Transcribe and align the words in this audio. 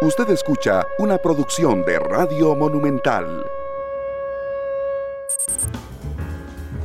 Usted 0.00 0.30
escucha 0.30 0.86
una 1.00 1.18
producción 1.18 1.84
de 1.84 1.98
Radio 1.98 2.54
Monumental. 2.54 3.44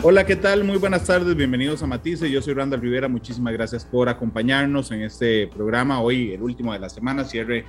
Hola, 0.01 0.25
¿qué 0.25 0.36
tal? 0.36 0.63
Muy 0.63 0.78
buenas 0.78 1.05
tardes, 1.05 1.36
bienvenidos 1.36 1.84
a 1.84 1.86
Matice. 1.86 2.31
Yo 2.31 2.41
soy 2.41 2.55
Randall 2.55 2.81
Rivera, 2.81 3.07
muchísimas 3.07 3.54
gracias 3.54 3.86
por 3.86 4.10
acompañarnos 4.10 4.89
en 4.91 5.04
este 5.04 5.46
programa. 5.46 6.02
Hoy, 6.02 6.31
el 6.31 6.41
último 6.41 6.73
de 6.73 6.79
la 6.79 6.89
semana, 6.89 7.23
cierre 7.23 7.65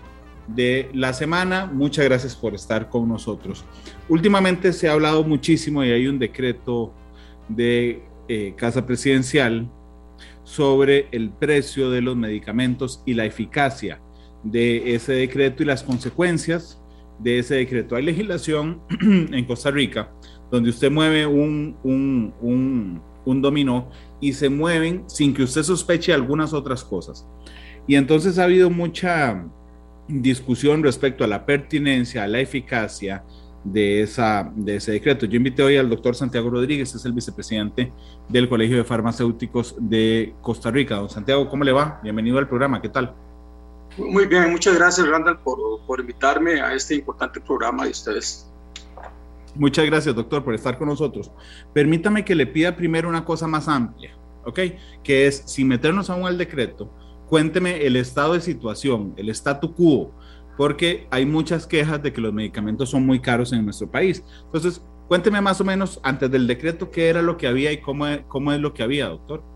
de 0.47 0.89
la 0.95 1.13
semana. 1.13 1.67
Muchas 1.67 2.07
gracias 2.07 2.35
por 2.35 2.55
estar 2.55 2.89
con 2.89 3.07
nosotros. 3.07 3.67
Últimamente 4.09 4.73
se 4.73 4.89
ha 4.89 4.93
hablado 4.93 5.25
muchísimo 5.25 5.85
y 5.85 5.91
hay 5.91 6.07
un 6.07 6.19
decreto 6.19 6.95
de 7.51 8.03
eh, 8.29 8.55
Casa 8.57 8.87
Presidencial 8.87 9.71
sobre 10.43 11.09
el 11.13 11.29
precio 11.29 11.91
de 11.91 12.01
los 12.01 12.17
medicamentos 12.17 13.03
y 13.05 13.13
la 13.13 13.27
eficacia 13.27 14.01
de 14.45 14.95
ese 14.95 15.15
decreto 15.15 15.63
y 15.63 15.67
las 15.67 15.83
consecuencias 15.83 16.81
de 17.19 17.39
ese 17.39 17.57
decreto. 17.57 17.97
Hay 17.97 18.05
legislación 18.05 18.81
en 19.01 19.45
Costa 19.45 19.71
Rica 19.71 20.11
donde 20.51 20.71
usted 20.71 20.91
mueve 20.91 21.27
un, 21.27 21.77
un, 21.83 23.01
un, 23.25 23.43
dominó 23.43 23.91
y 24.21 24.33
se 24.33 24.49
mueven 24.49 25.03
sin 25.09 25.35
que 25.35 25.43
usted 25.43 25.63
sospeche 25.63 26.13
algunas 26.13 26.53
otras 26.53 26.85
cosas. 26.85 27.27
Y 27.87 27.97
entonces 27.97 28.39
ha 28.39 28.45
habido 28.45 28.71
mucha 28.71 29.45
discusión 30.07 30.83
respecto 30.83 31.25
a 31.25 31.27
la 31.27 31.45
pertinencia, 31.45 32.23
a 32.23 32.29
la 32.29 32.41
eficacia 32.41 33.25
de, 33.65 34.03
esa, 34.03 34.53
de 34.55 34.77
ese 34.77 34.93
decreto. 34.93 35.27
Yo 35.27 35.37
invité 35.37 35.63
hoy 35.63 35.77
al 35.77 35.91
doctor 35.91 36.15
Santiago 36.15 36.51
Rodríguez, 36.51 36.95
es 36.95 37.05
el 37.05 37.13
vicepresidente 37.13 37.93
del 38.29 38.49
Colegio 38.49 38.77
de 38.77 38.85
Farmacéuticos 38.85 39.75
de 39.81 40.35
Costa 40.41 40.71
Rica. 40.71 40.97
Don 40.97 41.11
Santiago, 41.11 41.49
¿cómo 41.49 41.65
le 41.65 41.73
va? 41.73 42.01
Bienvenido 42.03 42.39
al 42.39 42.49
programa, 42.49 42.81
¿qué 42.81 42.91
tal? 42.91 43.15
Muy 43.97 44.27
bien, 44.27 44.51
muchas 44.51 44.75
gracias 44.75 45.07
Randall 45.07 45.39
por, 45.39 45.59
por 45.87 46.01
invitarme 46.01 46.61
a 46.61 46.75
este 46.75 46.97
importante 46.97 47.41
programa 47.41 47.85
de 47.85 47.91
ustedes. 47.91 48.51
Muchas 49.55 49.87
gracias, 49.87 50.15
doctor, 50.15 50.43
por 50.43 50.55
estar 50.55 50.77
con 50.79 50.89
nosotros. 50.89 51.31
Permítame 51.73 52.25
que 52.25 52.35
le 52.35 52.47
pida 52.47 52.75
primero 52.75 53.09
una 53.09 53.25
cosa 53.25 53.47
más 53.47 53.69
amplia, 53.69 54.17
¿ok? 54.45 54.59
Que 55.05 55.29
es, 55.29 55.45
sin 55.47 55.69
meternos 55.69 56.11
aún 56.11 56.27
al 56.27 56.37
decreto, 56.37 56.91
cuénteme 57.29 57.87
el 57.87 57.95
estado 57.95 58.35
de 58.35 58.41
situación, 58.41 59.15
el 59.17 59.29
statu 59.29 59.73
quo, 59.73 60.13
porque 60.57 61.07
hay 61.11 61.25
muchas 61.25 61.67
quejas 61.67 62.03
de 62.03 62.13
que 62.13 62.21
los 62.21 62.33
medicamentos 62.33 62.91
son 62.91 63.07
muy 63.07 63.21
caros 63.21 63.53
en 63.53 63.65
nuestro 63.65 63.89
país. 63.89 64.25
Entonces, 64.47 64.83
cuénteme 65.07 65.41
más 65.41 65.61
o 65.61 65.65
menos 65.65 66.01
antes 66.03 66.29
del 66.33 66.49
decreto 66.49 66.91
qué 66.91 67.09
era 67.09 67.23
lo 67.23 67.37
que 67.37 67.47
había 67.47 67.71
y 67.71 67.81
cómo, 67.81 68.07
cómo 68.27 68.53
es 68.53 68.61
lo 68.61 68.75
que 68.75 68.83
había, 68.83 69.07
doctor. 69.07 69.54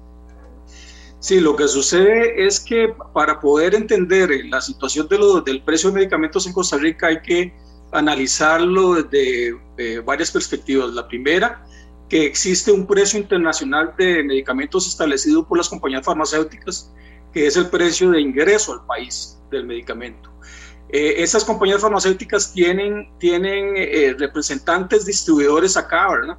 Sí, 1.20 1.41
lo 1.41 1.56
que 1.56 1.66
sucede 1.66 2.47
es 2.47 2.61
que 2.61 2.94
para 3.12 3.41
poder 3.41 3.74
entender 3.74 4.30
la 4.47 4.61
situación 4.61 5.08
de 5.08 5.19
lo, 5.19 5.41
del 5.41 5.62
precio 5.64 5.91
de 5.91 5.97
medicamentos 5.97 6.47
en 6.47 6.52
Costa 6.52 6.77
Rica 6.77 7.08
hay 7.08 7.20
que 7.22 7.52
analizarlo 7.91 8.94
desde 8.94 9.58
eh, 9.78 9.98
varias 10.05 10.30
perspectivas. 10.30 10.92
La 10.92 11.08
primera, 11.08 11.66
que 12.08 12.25
existe 12.25 12.70
un 12.70 12.86
precio 12.86 13.19
internacional 13.19 13.94
de 13.98 14.22
medicamentos 14.22 14.86
establecido 14.86 15.47
por 15.47 15.58
las 15.58 15.69
compañías 15.69 16.05
farmacéuticas, 16.05 16.92
que 17.32 17.47
es 17.47 17.56
el 17.56 17.69
precio 17.69 18.10
de 18.12 18.20
ingreso 18.20 18.75
al 18.75 18.86
país 18.86 19.41
del 19.50 19.66
medicamento. 19.66 20.30
Eh, 20.91 21.16
esas 21.19 21.44
compañías 21.44 21.80
farmacéuticas 21.82 22.53
tienen, 22.53 23.10
tienen 23.19 23.75
eh, 23.77 24.14
representantes 24.16 25.05
distribuidores 25.05 25.77
acá, 25.77 26.08
¿verdad? 26.10 26.38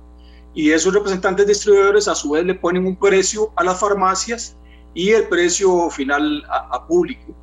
Y 0.56 0.72
esos 0.72 0.94
representantes 0.94 1.46
distribuidores 1.46 2.08
a 2.08 2.16
su 2.16 2.32
vez 2.32 2.46
le 2.46 2.56
ponen 2.56 2.88
un 2.88 2.98
precio 2.98 3.52
a 3.58 3.64
las 3.64 3.80
farmacias 3.80 4.56
y 4.94 5.12
el 5.12 5.28
precio 5.28 5.90
final 5.90 6.44
a, 6.50 6.86
público. 6.88 7.36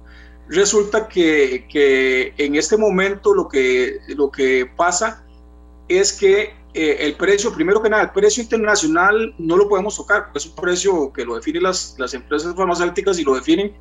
Resulta 0.48 1.08
que, 1.08 1.66
que, 1.68 2.34
en 2.38 2.54
este 2.54 2.76
momento 2.76 3.34
lo 3.34 3.48
que, 3.48 3.98
lo 4.08 4.30
que 4.30 4.70
pasa 4.76 5.24
es 5.88 6.12
que 6.12 6.54
eh, 6.74 6.98
el 7.00 7.14
precio, 7.14 7.52
primero 7.52 7.82
que 7.82 7.88
nada, 7.88 8.02
el 8.02 8.10
precio 8.10 8.42
internacional 8.42 9.34
no 9.38 9.56
lo 9.56 9.68
podemos 9.68 9.96
tocar, 9.96 10.24
porque 10.24 10.38
es 10.38 10.46
un 10.46 10.54
precio 10.54 11.12
que 11.12 11.24
lo 11.24 11.36
definen 11.36 11.62
las, 11.62 11.96
las 11.98 12.12
empresas 12.14 12.54
farmacéuticas 12.54 13.18
y 13.18 13.24
lo 13.24 13.34
definen 13.34 13.74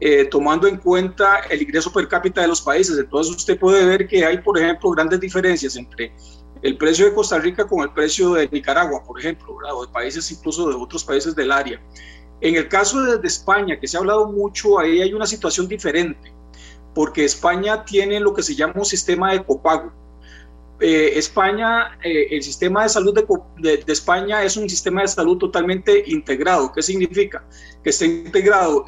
eh, 0.00 0.24
tomando 0.24 0.66
en 0.66 0.76
cuenta 0.76 1.38
el 1.48 1.62
ingreso 1.62 1.92
per 1.92 2.08
cápita 2.08 2.42
de 2.42 2.48
los 2.48 2.60
países. 2.60 2.98
Entonces 2.98 3.34
usted 3.36 3.58
puede 3.58 3.86
ver 3.86 4.06
que 4.06 4.24
hay, 4.24 4.38
por 4.38 4.58
ejemplo, 4.58 4.90
grandes 4.90 5.20
diferencias 5.20 5.76
entre 5.76 6.12
el 6.60 6.76
precio 6.76 7.06
de 7.06 7.14
Costa 7.14 7.38
Rica 7.38 7.66
con 7.66 7.82
el 7.82 7.90
precio 7.92 8.34
de 8.34 8.48
Nicaragua, 8.48 9.02
por 9.04 9.18
ejemplo, 9.18 9.56
o 9.74 9.86
de 9.86 9.92
países 9.92 10.30
incluso 10.30 10.68
de 10.68 10.74
otros 10.74 11.04
países 11.04 11.34
del 11.34 11.50
área. 11.50 11.80
En 12.42 12.56
el 12.56 12.68
caso 12.68 13.00
de, 13.00 13.26
España, 13.26 13.78
que 13.78 13.86
se 13.86 13.96
ha 13.96 14.00
hablado 14.00 14.26
mucho, 14.26 14.80
ahí 14.80 15.00
hay 15.00 15.14
una 15.14 15.26
situación 15.26 15.68
diferente, 15.68 16.32
porque 16.92 17.24
España 17.24 17.84
tiene 17.84 18.18
lo 18.18 18.34
que 18.34 18.42
se 18.42 18.56
llama 18.56 18.74
un 18.76 18.84
sistema 18.84 19.32
de 19.32 19.44
copago. 19.44 19.92
Eh, 20.80 21.12
España, 21.16 21.96
eh, 22.02 22.26
el 22.32 22.42
sistema 22.42 22.82
de 22.82 22.88
salud 22.88 23.14
de, 23.14 23.84
España 23.86 24.42
es 24.42 24.56
un 24.56 24.68
sistema 24.68 25.02
de 25.02 25.08
salud 25.08 25.38
totalmente 25.38 26.02
integrado. 26.08 26.72
¿Qué 26.72 26.82
significa? 26.82 27.44
Que 27.84 27.90
está 27.90 28.06
integrado 28.06 28.84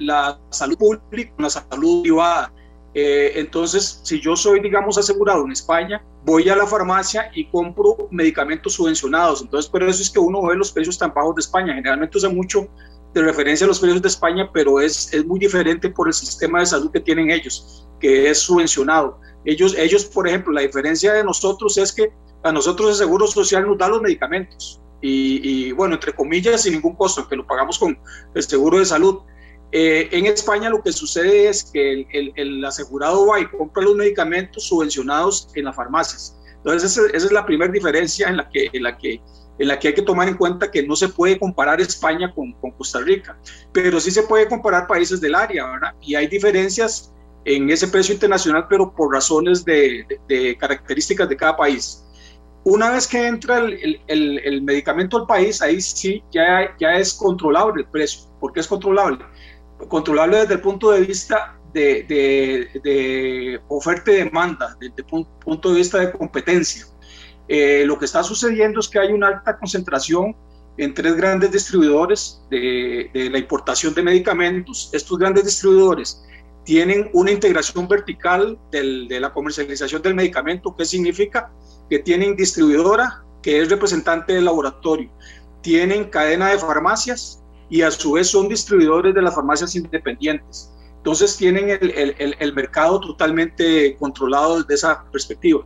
la 0.00 0.40
salud 0.50 0.76
pública 0.76 1.32
con 1.36 1.44
la 1.44 1.50
salud 1.50 2.02
privada. 2.02 2.52
Eh, 2.92 3.38
entonces, 3.38 4.00
si 4.02 4.20
yo 4.20 4.34
soy, 4.34 4.58
digamos, 4.58 4.98
asegurado 4.98 5.44
en 5.44 5.52
España, 5.52 6.02
voy 6.24 6.48
a 6.48 6.56
la 6.56 6.66
farmacia 6.66 7.30
y 7.34 7.46
compro 7.50 8.08
medicamentos 8.10 8.72
subvencionados. 8.72 9.42
Entonces, 9.42 9.70
por 9.70 9.84
eso 9.84 10.02
es 10.02 10.10
que 10.10 10.18
uno 10.18 10.42
ve 10.42 10.56
los 10.56 10.72
precios 10.72 10.98
tan 10.98 11.14
bajos 11.14 11.36
de 11.36 11.40
España. 11.40 11.74
Generalmente 11.74 12.18
usa 12.18 12.30
mucho 12.30 12.66
de 13.20 13.26
referencia 13.26 13.64
a 13.64 13.68
los 13.68 13.80
precios 13.80 14.02
de 14.02 14.08
España, 14.08 14.50
pero 14.52 14.80
es, 14.80 15.12
es 15.12 15.24
muy 15.24 15.38
diferente 15.38 15.88
por 15.90 16.08
el 16.08 16.14
sistema 16.14 16.60
de 16.60 16.66
salud 16.66 16.90
que 16.90 17.00
tienen 17.00 17.30
ellos, 17.30 17.86
que 18.00 18.30
es 18.30 18.38
subvencionado. 18.38 19.20
Ellos, 19.44 19.74
ellos, 19.78 20.04
por 20.04 20.28
ejemplo, 20.28 20.52
la 20.52 20.60
diferencia 20.62 21.12
de 21.12 21.24
nosotros 21.24 21.78
es 21.78 21.92
que 21.92 22.12
a 22.42 22.52
nosotros 22.52 22.90
el 22.90 22.96
Seguro 22.96 23.26
Social 23.26 23.66
nos 23.66 23.78
da 23.78 23.88
los 23.88 24.02
medicamentos 24.02 24.80
y, 25.00 25.72
bueno, 25.72 25.94
entre 25.94 26.14
comillas, 26.14 26.62
sin 26.62 26.74
ningún 26.74 26.94
costo, 26.96 27.28
que 27.28 27.36
lo 27.36 27.46
pagamos 27.46 27.78
con 27.78 27.98
el 28.34 28.42
seguro 28.42 28.78
de 28.78 28.86
salud. 28.86 29.20
Eh, 29.72 30.08
en 30.12 30.26
España 30.26 30.70
lo 30.70 30.82
que 30.82 30.92
sucede 30.92 31.48
es 31.48 31.64
que 31.64 32.06
el, 32.10 32.32
el, 32.34 32.64
asegurado 32.64 33.26
va 33.26 33.40
y 33.40 33.46
compra 33.46 33.82
los 33.82 33.94
medicamentos 33.94 34.64
subvencionados 34.64 35.48
en 35.54 35.66
las 35.66 35.76
farmacias. 35.76 36.36
Entonces 36.56 36.92
esa, 36.92 37.06
esa 37.12 37.26
es 37.26 37.32
la 37.32 37.44
primera 37.44 37.70
diferencia 37.70 38.28
en 38.28 38.38
la 38.38 38.48
que, 38.48 38.70
en 38.72 38.82
la 38.82 38.96
que 38.96 39.20
en 39.58 39.68
la 39.68 39.78
que 39.78 39.88
hay 39.88 39.94
que 39.94 40.02
tomar 40.02 40.28
en 40.28 40.36
cuenta 40.36 40.70
que 40.70 40.86
no 40.86 40.96
se 40.96 41.08
puede 41.08 41.38
comparar 41.38 41.80
España 41.80 42.32
con, 42.34 42.52
con, 42.54 42.70
Costa 42.72 43.00
Rica, 43.00 43.38
pero 43.72 44.00
sí 44.00 44.10
se 44.10 44.22
puede 44.22 44.48
comparar 44.48 44.86
países 44.86 45.20
del 45.20 45.34
área, 45.34 45.66
¿verdad? 45.66 45.94
Y 46.00 46.14
hay 46.14 46.26
diferencias 46.26 47.12
en 47.44 47.70
ese 47.70 47.88
precio 47.88 48.12
internacional, 48.12 48.66
pero 48.68 48.92
por 48.92 49.12
razones 49.12 49.64
de, 49.64 50.06
de, 50.28 50.56
características 50.58 51.28
de 51.28 51.36
cada 51.36 51.56
país. 51.56 52.02
Una 52.64 52.90
vez 52.90 53.06
que 53.06 53.24
entra 53.24 53.58
el, 53.58 54.00
el, 54.08 54.40
el, 54.44 54.62
medicamento 54.62 55.18
al 55.18 55.26
país, 55.26 55.62
ahí 55.62 55.80
sí 55.80 56.22
ya, 56.32 56.74
ya 56.80 56.96
es 56.96 57.14
controlable 57.14 57.82
el 57.82 57.88
precio. 57.88 58.28
¿Por 58.40 58.52
qué 58.52 58.60
es 58.60 58.66
controlable? 58.66 59.24
Controlable 59.88 60.38
desde 60.38 60.54
el 60.54 60.60
punto 60.60 60.90
de 60.90 61.02
vista 61.02 61.56
de, 61.72 62.04
de 62.82 63.60
oferta 63.68 64.10
y 64.10 64.16
demanda, 64.16 64.76
desde 64.80 64.94
el 64.96 65.26
punto 65.44 65.70
de 65.70 65.76
vista 65.76 65.98
de 66.00 66.10
competencia 66.10 66.86
eh, 67.48 67.84
lo 67.86 67.98
que 67.98 68.06
está 68.06 68.22
sucediendo 68.22 68.80
es 68.80 68.88
que 68.88 68.98
hay 68.98 69.12
una 69.12 69.28
alta 69.28 69.58
concentración 69.58 70.34
en 70.78 70.94
tres 70.94 71.16
grandes 71.16 71.52
distribuidores 71.52 72.42
de, 72.50 73.10
la 73.30 73.38
importación 73.38 73.94
de 73.94 74.02
medicamentos. 74.02 74.90
Estos 74.92 75.18
grandes 75.18 75.44
distribuidores 75.44 76.22
tienen 76.64 77.08
una 77.12 77.30
integración 77.30 77.86
vertical 77.86 78.58
de 78.70 79.20
la 79.20 79.32
comercialización 79.32 80.02
del 80.02 80.14
medicamento. 80.14 80.74
¿Qué 80.76 80.84
significa? 80.84 81.50
Que 81.88 82.00
tienen 82.00 82.36
distribuidora, 82.36 83.24
que 83.42 83.62
es 83.62 83.70
representante 83.70 84.34
del 84.34 84.44
laboratorio, 84.44 85.10
tienen 85.62 86.04
cadena 86.10 86.50
de 86.50 86.58
farmacias 86.58 87.42
y 87.70 87.82
a 87.82 87.90
su 87.90 88.12
vez 88.12 88.28
son 88.28 88.48
distribuidores 88.48 89.14
de 89.14 89.22
las 89.22 89.34
farmacias 89.34 89.74
independientes. 89.76 90.72
Entonces 90.96 91.36
tienen 91.36 91.70
el, 91.70 92.34
el 92.38 92.52
mercado 92.52 93.00
totalmente 93.00 93.96
controlado 93.96 94.60
desde 94.60 94.74
esa 94.74 95.04
perspectiva. 95.12 95.64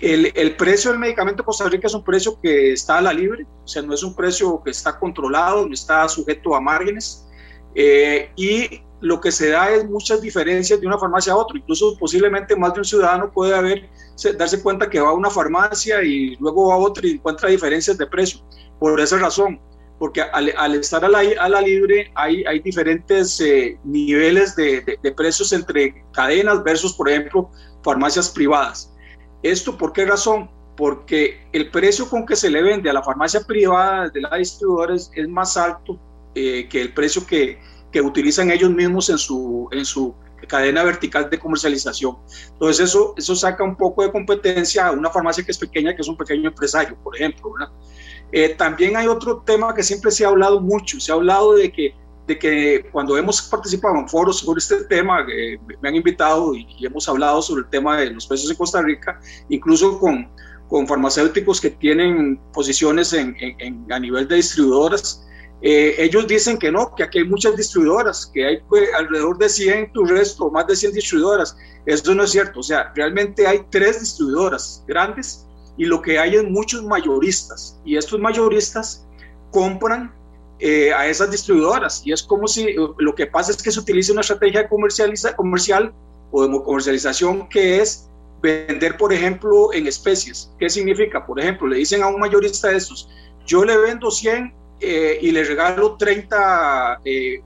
El, 0.00 0.32
el, 0.34 0.56
precio 0.56 0.90
del 0.90 1.00
medicamento 1.00 1.42
en 1.42 1.46
Costa 1.46 1.68
Rica 1.68 1.88
es 1.88 1.94
un 1.94 2.04
precio 2.04 2.38
que 2.40 2.72
está 2.72 2.98
a 2.98 3.02
la 3.02 3.12
libre, 3.12 3.46
o 3.64 3.66
sea, 3.66 3.82
no 3.82 3.94
es 3.94 4.02
un 4.04 4.14
precio 4.14 4.62
que 4.62 4.70
está 4.70 4.98
controlado, 4.98 5.66
no 5.66 5.74
está 5.74 6.08
sujeto 6.08 6.54
a 6.54 6.60
márgenes. 6.60 7.26
Eh, 7.74 8.30
y 8.36 8.82
lo 9.00 9.20
que 9.20 9.30
se 9.30 9.50
da 9.50 9.70
es 9.70 9.88
muchas 9.88 10.20
diferencias 10.20 10.80
de 10.80 10.86
una 10.86 10.98
farmacia 10.98 11.32
a 11.32 11.36
otra. 11.36 11.58
Incluso 11.58 11.96
posiblemente 11.98 12.56
más 12.56 12.74
de 12.74 12.80
un 12.80 12.84
ciudadano 12.84 13.30
puede 13.30 13.54
haber, 13.54 13.88
darse 14.36 14.62
cuenta 14.62 14.88
que 14.88 15.00
va 15.00 15.10
a 15.10 15.12
una 15.12 15.30
farmacia 15.30 16.02
y 16.02 16.36
luego 16.36 16.68
va 16.68 16.74
a 16.74 16.78
otra 16.78 17.06
y 17.06 17.12
encuentra 17.12 17.48
diferencias 17.48 17.98
de 17.98 18.06
precio. 18.06 18.40
Por 18.78 19.00
esa 19.00 19.18
razón, 19.18 19.60
porque 19.98 20.22
al, 20.22 20.52
al 20.56 20.74
estar 20.76 21.04
a 21.04 21.08
la, 21.08 21.20
a 21.40 21.48
la, 21.48 21.60
libre 21.60 22.10
hay, 22.14 22.44
hay 22.44 22.60
diferentes 22.60 23.40
eh, 23.40 23.78
niveles 23.84 24.54
de, 24.54 24.80
de, 24.82 24.98
de 25.02 25.12
precios 25.12 25.52
entre 25.52 26.04
cadenas 26.12 26.62
versus, 26.62 26.92
por 26.92 27.08
ejemplo, 27.08 27.50
farmacias 27.82 28.30
privadas. 28.30 28.87
¿Esto 29.42 29.76
por 29.76 29.92
qué 29.92 30.04
razón? 30.04 30.50
Porque 30.76 31.48
el 31.52 31.70
precio 31.70 32.08
con 32.08 32.26
que 32.26 32.36
se 32.36 32.50
le 32.50 32.62
vende 32.62 32.90
a 32.90 32.92
la 32.92 33.02
farmacia 33.02 33.40
privada 33.40 34.08
de 34.08 34.20
la 34.20 34.36
distribuidora 34.36 34.94
es, 34.94 35.10
más 35.28 35.56
alto 35.56 35.98
eh, 36.34 36.68
que 36.68 36.80
el 36.80 36.94
precio 36.94 37.26
que, 37.26 37.58
que 37.92 38.00
utilizan 38.00 38.50
ellos 38.50 38.70
mismos 38.70 39.10
en 39.10 39.18
su, 39.18 39.68
en 39.72 39.84
su 39.84 40.14
cadena 40.46 40.84
vertical 40.84 41.28
de 41.30 41.38
comercialización. 41.38 42.16
Entonces 42.52 42.88
eso, 42.88 43.14
eso 43.16 43.34
saca 43.34 43.64
un 43.64 43.76
poco 43.76 44.02
de 44.02 44.12
competencia 44.12 44.86
a 44.86 44.92
una 44.92 45.10
farmacia 45.10 45.44
que 45.44 45.50
es 45.50 45.58
pequeña, 45.58 45.94
que 45.94 46.02
es 46.02 46.08
un 46.08 46.16
pequeño 46.16 46.48
empresario, 46.48 46.96
por 47.02 47.16
ejemplo. 47.16 47.52
Eh, 48.30 48.50
también 48.50 48.96
hay 48.96 49.06
otro 49.06 49.42
tema 49.42 49.74
que 49.74 49.82
siempre 49.82 50.10
se 50.10 50.24
ha 50.24 50.28
hablado 50.28 50.60
mucho, 50.60 51.00
se 51.00 51.10
ha 51.10 51.14
hablado 51.14 51.54
de 51.54 51.72
que, 51.72 51.94
de 52.28 52.38
que 52.38 52.86
cuando 52.92 53.16
hemos 53.16 53.40
participado 53.42 53.96
en 53.96 54.08
foros 54.08 54.40
sobre 54.40 54.58
este 54.58 54.84
tema, 54.84 55.26
eh, 55.32 55.58
me 55.80 55.88
han 55.88 55.96
invitado 55.96 56.54
y, 56.54 56.66
hemos 56.84 57.08
hablado 57.08 57.40
sobre 57.40 57.62
el 57.62 57.70
tema 57.70 57.96
de 57.96 58.10
los 58.10 58.26
precios 58.26 58.50
en 58.50 58.56
Costa 58.56 58.82
Rica, 58.82 59.18
incluso 59.48 59.98
con, 59.98 60.30
con 60.68 60.86
farmacéuticos 60.86 61.58
que 61.60 61.70
tienen 61.70 62.38
posiciones 62.52 63.14
en, 63.14 63.34
en, 63.40 63.90
a 63.90 63.98
nivel 63.98 64.28
de 64.28 64.36
distribuidoras, 64.36 65.26
eh, 65.60 65.96
ellos 65.98 66.28
dicen 66.28 66.58
que 66.58 66.70
no, 66.70 66.94
que 66.94 67.02
aquí 67.02 67.18
hay 67.18 67.24
muchas 67.24 67.56
distribuidoras, 67.56 68.26
que 68.26 68.46
hay 68.46 68.58
pues, 68.68 68.88
alrededor 68.94 69.38
de 69.38 69.48
100 69.48 69.92
tu 69.92 70.04
resto, 70.04 70.50
más 70.50 70.66
de 70.66 70.76
100 70.76 70.92
distribuidoras. 70.92 71.56
Eso 71.86 72.14
no 72.14 72.24
es 72.24 72.30
cierto. 72.30 72.60
O 72.60 72.62
sea, 72.62 72.92
realmente 72.94 73.46
hay 73.46 73.64
tres 73.70 74.00
distribuidoras 74.00 74.84
grandes 74.86 75.46
y 75.78 75.86
lo 75.86 76.02
que 76.02 76.18
hay 76.18 76.36
es 76.36 76.44
muchos 76.44 76.84
mayoristas. 76.84 77.80
Y 77.84 77.96
estos 77.96 78.20
mayoristas 78.20 79.04
compran 79.50 80.12
eh, 80.58 80.92
a 80.92 81.06
esas 81.06 81.30
distribuidoras. 81.30 82.02
Y 82.04 82.12
es 82.12 82.22
como 82.22 82.48
si 82.48 82.74
lo 82.98 83.14
que 83.14 83.26
pasa 83.26 83.50
es 83.50 83.62
que 83.62 83.70
se 83.70 83.80
utiliza 83.80 84.12
una 84.12 84.22
estrategia 84.22 84.68
comercializa, 84.68 85.34
comercial 85.36 85.92
o 86.30 86.46
de 86.46 86.62
comercialización 86.62 87.48
que 87.48 87.80
es 87.80 88.08
vender, 88.42 88.96
por 88.96 89.12
ejemplo, 89.12 89.72
en 89.72 89.86
especies. 89.86 90.52
¿Qué 90.58 90.68
significa? 90.70 91.26
Por 91.26 91.40
ejemplo, 91.40 91.66
le 91.66 91.78
dicen 91.78 92.02
a 92.02 92.08
un 92.08 92.20
mayorista 92.20 92.68
de 92.68 92.76
estos, 92.76 93.08
yo 93.46 93.64
le 93.64 93.76
vendo 93.78 94.10
100 94.10 94.54
eh, 94.80 95.18
y 95.20 95.30
le 95.32 95.42
regalo 95.44 95.96
30 95.96 97.00
eh, 97.04 97.42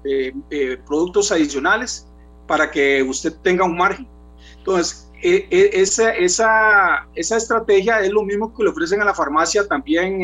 eh, 0.50 0.79
productos 0.87 1.32
adicionales 1.32 2.06
para 2.47 2.70
que 2.70 3.03
usted 3.03 3.32
tenga 3.43 3.64
un 3.64 3.76
margen. 3.76 4.06
Entonces, 4.59 5.11
esa, 5.22 6.10
esa, 6.14 7.06
esa, 7.14 7.36
estrategia 7.36 8.00
es 8.00 8.10
lo 8.10 8.22
mismo 8.22 8.52
que 8.54 8.64
le 8.64 8.70
ofrecen 8.70 9.00
a 9.00 9.04
la 9.04 9.14
farmacia 9.14 9.66
también 9.66 10.20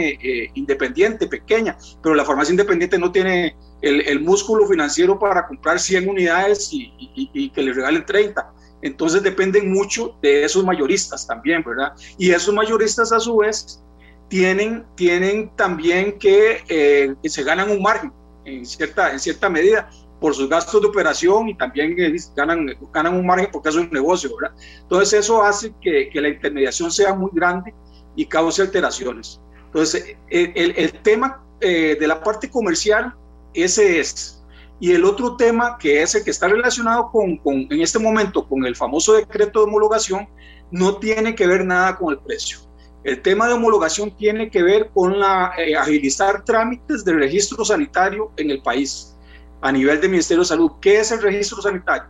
independiente, 0.54 1.26
pequeña, 1.28 1.76
pero 2.02 2.14
la 2.14 2.24
farmacia 2.24 2.52
independiente 2.52 2.98
no 2.98 3.12
tiene 3.12 3.56
el, 3.80 4.00
el 4.02 4.20
músculo 4.20 4.66
financiero 4.66 5.18
para 5.18 5.46
comprar 5.46 5.78
100 5.78 6.08
unidades 6.08 6.72
y, 6.72 6.92
y 7.14 7.50
que 7.50 7.62
le 7.62 7.72
regalen 7.72 8.04
30. 8.04 8.52
Entonces 8.82 9.22
dependen 9.22 9.72
mucho 9.72 10.16
de 10.22 10.44
esos 10.44 10.64
mayoristas 10.64 11.26
también, 11.26 11.64
¿verdad? 11.64 11.92
Y 12.16 12.30
esos 12.30 12.54
mayoristas 12.54 13.12
a 13.12 13.18
su 13.18 13.38
vez 13.38 13.82
tienen, 14.28 14.84
tienen 14.94 15.50
también 15.56 16.18
que, 16.18 16.62
eh, 16.68 17.14
se 17.24 17.42
ganan 17.42 17.70
un 17.70 17.82
margen 17.82 18.12
en 18.44 18.64
cierta, 18.64 19.12
en 19.12 19.18
cierta 19.18 19.48
medida 19.48 19.90
por 20.20 20.34
sus 20.34 20.48
gastos 20.48 20.80
de 20.80 20.88
operación 20.88 21.48
y 21.48 21.56
también 21.56 21.94
eh, 21.98 22.16
ganan, 22.36 22.66
ganan 22.92 23.14
un 23.14 23.26
margen 23.26 23.48
porque 23.52 23.68
es 23.68 23.76
un 23.76 23.90
negocio, 23.90 24.30
¿verdad? 24.36 24.56
Entonces 24.82 25.20
eso 25.20 25.42
hace 25.42 25.72
que, 25.80 26.10
que 26.10 26.20
la 26.20 26.28
intermediación 26.28 26.90
sea 26.90 27.14
muy 27.14 27.30
grande 27.32 27.74
y 28.16 28.26
cause 28.26 28.62
alteraciones. 28.62 29.40
Entonces 29.66 30.16
el, 30.30 30.74
el, 30.76 30.92
tema 31.02 31.44
eh, 31.60 31.96
de 31.98 32.06
la 32.06 32.22
parte 32.22 32.50
comercial, 32.50 33.14
ese 33.54 34.00
es. 34.00 34.42
Y 34.80 34.92
el 34.92 35.04
otro 35.04 35.36
tema, 35.36 35.76
que 35.78 36.02
es 36.02 36.14
el 36.14 36.24
que 36.24 36.30
está 36.30 36.48
relacionado 36.48 37.10
con, 37.10 37.36
con, 37.38 37.66
en 37.70 37.80
este 37.80 37.98
momento 37.98 38.48
con 38.48 38.64
el 38.64 38.76
famoso 38.76 39.14
decreto 39.14 39.60
de 39.60 39.66
homologación, 39.66 40.28
no 40.70 40.96
tiene 40.96 41.34
que 41.34 41.46
ver 41.46 41.64
nada 41.64 41.96
con 41.96 42.12
el 42.12 42.20
precio. 42.20 42.58
El 43.04 43.22
tema 43.22 43.48
de 43.48 43.54
homologación 43.54 44.16
tiene 44.16 44.50
que 44.50 44.62
ver 44.62 44.90
con 44.92 45.18
la, 45.18 45.52
eh, 45.58 45.76
agilizar 45.76 46.44
trámites 46.44 47.04
de 47.04 47.12
registro 47.12 47.64
sanitario 47.64 48.32
en 48.36 48.50
el 48.50 48.62
país 48.62 49.17
a 49.60 49.72
nivel 49.72 50.00
del 50.00 50.10
Ministerio 50.10 50.42
de 50.42 50.48
Salud. 50.48 50.72
¿Qué 50.80 51.00
es 51.00 51.10
el 51.12 51.22
registro 51.22 51.60
sanitario? 51.62 52.08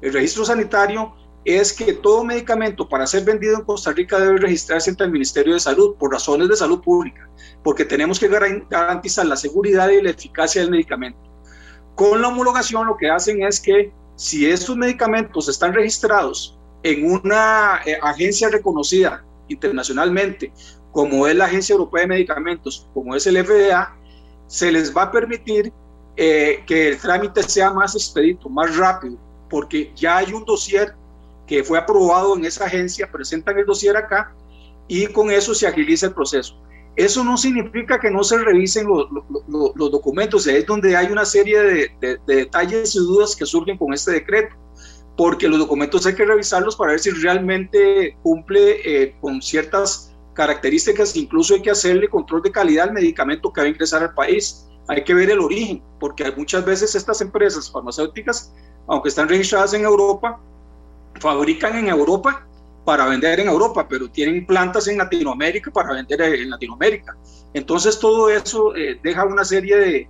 El 0.00 0.12
registro 0.12 0.44
sanitario 0.44 1.14
es 1.44 1.72
que 1.72 1.92
todo 1.94 2.24
medicamento 2.24 2.88
para 2.88 3.06
ser 3.06 3.24
vendido 3.24 3.56
en 3.56 3.64
Costa 3.64 3.92
Rica 3.92 4.18
debe 4.18 4.38
registrarse 4.38 4.90
ante 4.90 5.04
el 5.04 5.10
Ministerio 5.10 5.54
de 5.54 5.60
Salud 5.60 5.96
por 5.96 6.12
razones 6.12 6.48
de 6.48 6.56
salud 6.56 6.80
pública, 6.80 7.28
porque 7.64 7.84
tenemos 7.84 8.18
que 8.20 8.28
garantizar 8.28 9.26
la 9.26 9.36
seguridad 9.36 9.88
y 9.90 10.02
la 10.02 10.10
eficacia 10.10 10.62
del 10.62 10.70
medicamento. 10.70 11.20
Con 11.94 12.22
la 12.22 12.28
homologación 12.28 12.86
lo 12.86 12.96
que 12.96 13.10
hacen 13.10 13.42
es 13.42 13.60
que 13.60 13.92
si 14.16 14.46
estos 14.48 14.76
medicamentos 14.76 15.48
están 15.48 15.74
registrados 15.74 16.58
en 16.82 17.10
una 17.10 17.80
eh, 17.84 17.98
agencia 18.02 18.48
reconocida 18.48 19.24
internacionalmente, 19.48 20.52
como 20.92 21.26
es 21.26 21.34
la 21.34 21.46
Agencia 21.46 21.72
Europea 21.72 22.02
de 22.02 22.08
Medicamentos, 22.08 22.88
como 22.92 23.16
es 23.16 23.26
el 23.26 23.44
FDA, 23.44 23.96
se 24.46 24.70
les 24.70 24.94
va 24.94 25.04
a 25.04 25.10
permitir 25.10 25.72
eh, 26.16 26.62
que 26.66 26.88
el 26.88 26.98
trámite 26.98 27.42
sea 27.42 27.72
más 27.72 27.94
expedito, 27.94 28.48
más 28.48 28.76
rápido, 28.76 29.16
porque 29.48 29.92
ya 29.94 30.18
hay 30.18 30.32
un 30.32 30.44
dossier 30.44 30.94
que 31.46 31.64
fue 31.64 31.78
aprobado 31.78 32.36
en 32.36 32.44
esa 32.44 32.66
agencia, 32.66 33.10
presentan 33.10 33.58
el 33.58 33.66
dossier 33.66 33.96
acá 33.96 34.34
y 34.88 35.06
con 35.06 35.30
eso 35.30 35.54
se 35.54 35.66
agiliza 35.66 36.06
el 36.06 36.14
proceso. 36.14 36.56
Eso 36.94 37.24
no 37.24 37.38
significa 37.38 37.98
que 37.98 38.10
no 38.10 38.22
se 38.22 38.36
revisen 38.36 38.86
los, 38.86 39.06
los, 39.48 39.90
documentos, 39.90 40.46
es 40.46 40.66
donde 40.66 40.94
hay 40.94 41.06
una 41.06 41.24
serie 41.24 41.58
de, 41.62 41.90
de, 42.00 42.18
detalles 42.26 42.94
y 42.94 42.98
dudas 42.98 43.34
que 43.34 43.46
surgen 43.46 43.78
con 43.78 43.94
este 43.94 44.12
decreto 44.12 44.54
porque 45.16 45.48
los 45.48 45.58
documentos 45.58 46.06
hay 46.06 46.14
que 46.14 46.24
revisarlos 46.24 46.76
para 46.76 46.92
ver 46.92 47.00
si 47.00 47.10
realmente 47.10 48.16
cumple 48.22 48.80
eh, 48.84 49.14
con 49.20 49.42
ciertas 49.42 50.14
características, 50.34 51.16
incluso 51.16 51.54
hay 51.54 51.62
que 51.62 51.70
hacerle 51.70 52.08
control 52.08 52.42
de 52.42 52.50
calidad 52.50 52.88
al 52.88 52.94
medicamento 52.94 53.52
que 53.52 53.60
va 53.60 53.66
a 53.66 53.70
ingresar 53.70 54.02
al 54.02 54.14
país. 54.14 54.66
Hay 54.92 55.04
que 55.04 55.14
ver 55.14 55.30
el 55.30 55.40
origen, 55.40 55.82
porque 55.98 56.30
muchas 56.32 56.64
veces 56.66 56.94
estas 56.94 57.22
empresas 57.22 57.70
farmacéuticas, 57.70 58.52
aunque 58.86 59.08
están 59.08 59.26
registradas 59.26 59.72
en 59.72 59.84
Europa, 59.84 60.38
fabrican 61.18 61.78
en 61.78 61.88
Europa 61.88 62.46
para 62.84 63.06
vender 63.06 63.40
en 63.40 63.48
Europa, 63.48 63.86
pero 63.88 64.10
tienen 64.10 64.44
plantas 64.44 64.88
en 64.88 64.98
Latinoamérica 64.98 65.70
para 65.70 65.94
vender 65.94 66.20
en 66.20 66.50
Latinoamérica. 66.50 67.16
Entonces 67.54 67.98
todo 67.98 68.28
eso 68.28 68.76
eh, 68.76 69.00
deja 69.02 69.24
una 69.24 69.46
serie 69.46 69.76
de, 69.78 70.08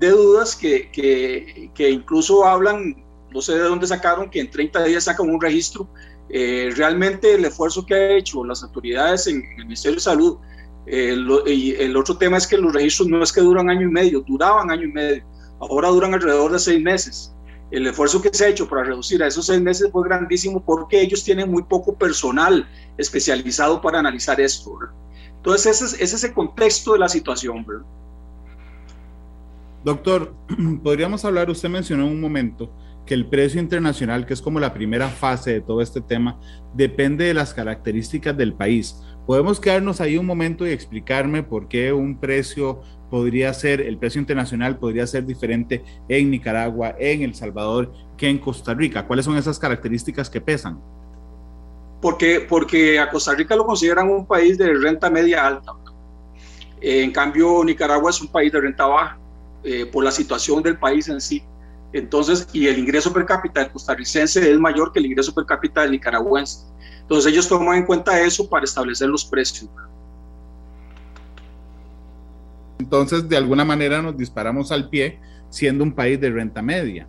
de 0.00 0.08
dudas 0.08 0.56
que, 0.56 0.90
que, 0.90 1.70
que, 1.74 1.90
incluso 1.90 2.46
hablan 2.46 3.04
no 3.34 3.42
sé 3.42 3.52
de 3.52 3.60
dónde 3.60 3.86
sacaron 3.86 4.30
que 4.30 4.40
en 4.40 4.50
30 4.50 4.84
días 4.84 5.04
sacan 5.04 5.28
un 5.28 5.40
registro. 5.40 5.88
Eh, 6.30 6.70
realmente 6.74 7.34
el 7.34 7.44
esfuerzo 7.44 7.84
que 7.84 7.94
ha 7.94 8.16
hecho 8.16 8.44
las 8.44 8.62
autoridades 8.62 9.26
en, 9.26 9.42
el 9.58 9.64
Ministerio 9.64 9.96
de 9.96 10.02
Salud, 10.02 10.38
eh, 10.86 11.16
y 11.46 11.72
el 11.72 11.96
otro 11.96 12.16
tema 12.16 12.36
es 12.36 12.46
que 12.46 12.58
los 12.58 12.72
registros 12.72 13.08
no 13.08 13.22
es 13.22 13.32
que 13.32 13.40
duran 13.40 13.70
año 13.70 13.88
y 13.88 13.90
medio, 13.90 14.20
duraban 14.20 14.70
año 14.70 14.84
y 14.84 14.92
medio, 14.92 15.24
ahora 15.60 15.88
duran 15.88 16.14
alrededor 16.14 16.52
de 16.52 16.58
seis 16.58 16.82
meses. 16.82 17.34
El 17.70 17.86
esfuerzo 17.86 18.20
que 18.20 18.28
se 18.32 18.44
ha 18.44 18.48
hecho 18.48 18.68
para 18.68 18.84
reducir 18.84 19.22
a 19.22 19.26
esos 19.26 19.46
seis 19.46 19.60
meses 19.60 19.90
fue 19.90 20.04
grandísimo 20.04 20.62
porque 20.62 21.00
ellos 21.00 21.24
tienen 21.24 21.50
muy 21.50 21.62
poco 21.62 21.94
personal 21.94 22.68
especializado 22.98 23.80
para 23.80 23.98
analizar 23.98 24.40
esto. 24.40 24.78
Entonces 25.36 25.80
ese 25.80 25.84
es, 25.86 26.00
ese 26.00 26.16
es 26.16 26.24
el 26.24 26.34
contexto 26.34 26.92
de 26.92 26.98
la 26.98 27.08
situación. 27.08 27.64
¿verdad? 27.64 27.86
Doctor, 29.84 30.34
podríamos 30.82 31.24
hablar, 31.24 31.50
usted 31.50 31.68
mencionó 31.68 32.06
un 32.06 32.20
momento 32.20 32.70
que 33.06 33.14
el 33.14 33.26
precio 33.26 33.60
internacional, 33.60 34.26
que 34.26 34.34
es 34.34 34.40
como 34.40 34.60
la 34.60 34.72
primera 34.72 35.08
fase 35.08 35.52
de 35.54 35.60
todo 35.60 35.80
este 35.80 36.00
tema, 36.00 36.38
depende 36.72 37.24
de 37.24 37.34
las 37.34 37.52
características 37.52 38.36
del 38.36 38.54
país. 38.54 39.02
Podemos 39.26 39.60
quedarnos 39.60 40.00
ahí 40.00 40.16
un 40.16 40.26
momento 40.26 40.66
y 40.66 40.70
explicarme 40.70 41.42
por 41.42 41.68
qué 41.68 41.92
un 41.92 42.18
precio 42.18 42.82
podría 43.10 43.52
ser, 43.52 43.80
el 43.80 43.98
precio 43.98 44.20
internacional 44.20 44.78
podría 44.78 45.06
ser 45.06 45.26
diferente 45.26 45.84
en 46.08 46.30
Nicaragua, 46.30 46.96
en 46.98 47.22
El 47.22 47.34
Salvador, 47.34 47.92
que 48.16 48.28
en 48.28 48.38
Costa 48.38 48.74
Rica. 48.74 49.06
¿Cuáles 49.06 49.24
son 49.24 49.36
esas 49.36 49.58
características 49.58 50.30
que 50.30 50.40
pesan? 50.40 50.80
Porque, 52.00 52.40
porque 52.48 52.98
a 52.98 53.10
Costa 53.10 53.34
Rica 53.34 53.54
lo 53.54 53.64
consideran 53.64 54.08
un 54.08 54.26
país 54.26 54.58
de 54.58 54.74
renta 54.74 55.08
media 55.08 55.46
alta. 55.46 55.72
En 56.80 57.12
cambio, 57.12 57.62
Nicaragua 57.62 58.10
es 58.10 58.20
un 58.20 58.28
país 58.28 58.50
de 58.50 58.60
renta 58.60 58.86
baja 58.86 59.18
eh, 59.62 59.86
por 59.86 60.02
la 60.02 60.10
situación 60.10 60.62
del 60.62 60.78
país 60.78 61.08
en 61.08 61.20
sí. 61.20 61.44
Entonces, 61.92 62.48
y 62.52 62.66
el 62.66 62.78
ingreso 62.78 63.12
per 63.12 63.26
cápita 63.26 63.60
del 63.60 63.70
costarricense 63.70 64.50
es 64.50 64.58
mayor 64.58 64.92
que 64.92 64.98
el 64.98 65.06
ingreso 65.06 65.32
per 65.34 65.44
cápita 65.44 65.82
del 65.82 65.92
nicaragüense. 65.92 66.71
Entonces, 67.02 67.32
ellos 67.32 67.48
toman 67.48 67.78
en 67.78 67.86
cuenta 67.86 68.20
eso 68.20 68.48
para 68.48 68.64
establecer 68.64 69.08
los 69.08 69.24
precios. 69.24 69.68
Entonces, 72.78 73.28
de 73.28 73.36
alguna 73.36 73.64
manera 73.64 74.02
nos 74.02 74.16
disparamos 74.16 74.72
al 74.72 74.88
pie 74.88 75.20
siendo 75.50 75.84
un 75.84 75.92
país 75.92 76.20
de 76.20 76.30
renta 76.30 76.62
media. 76.62 77.06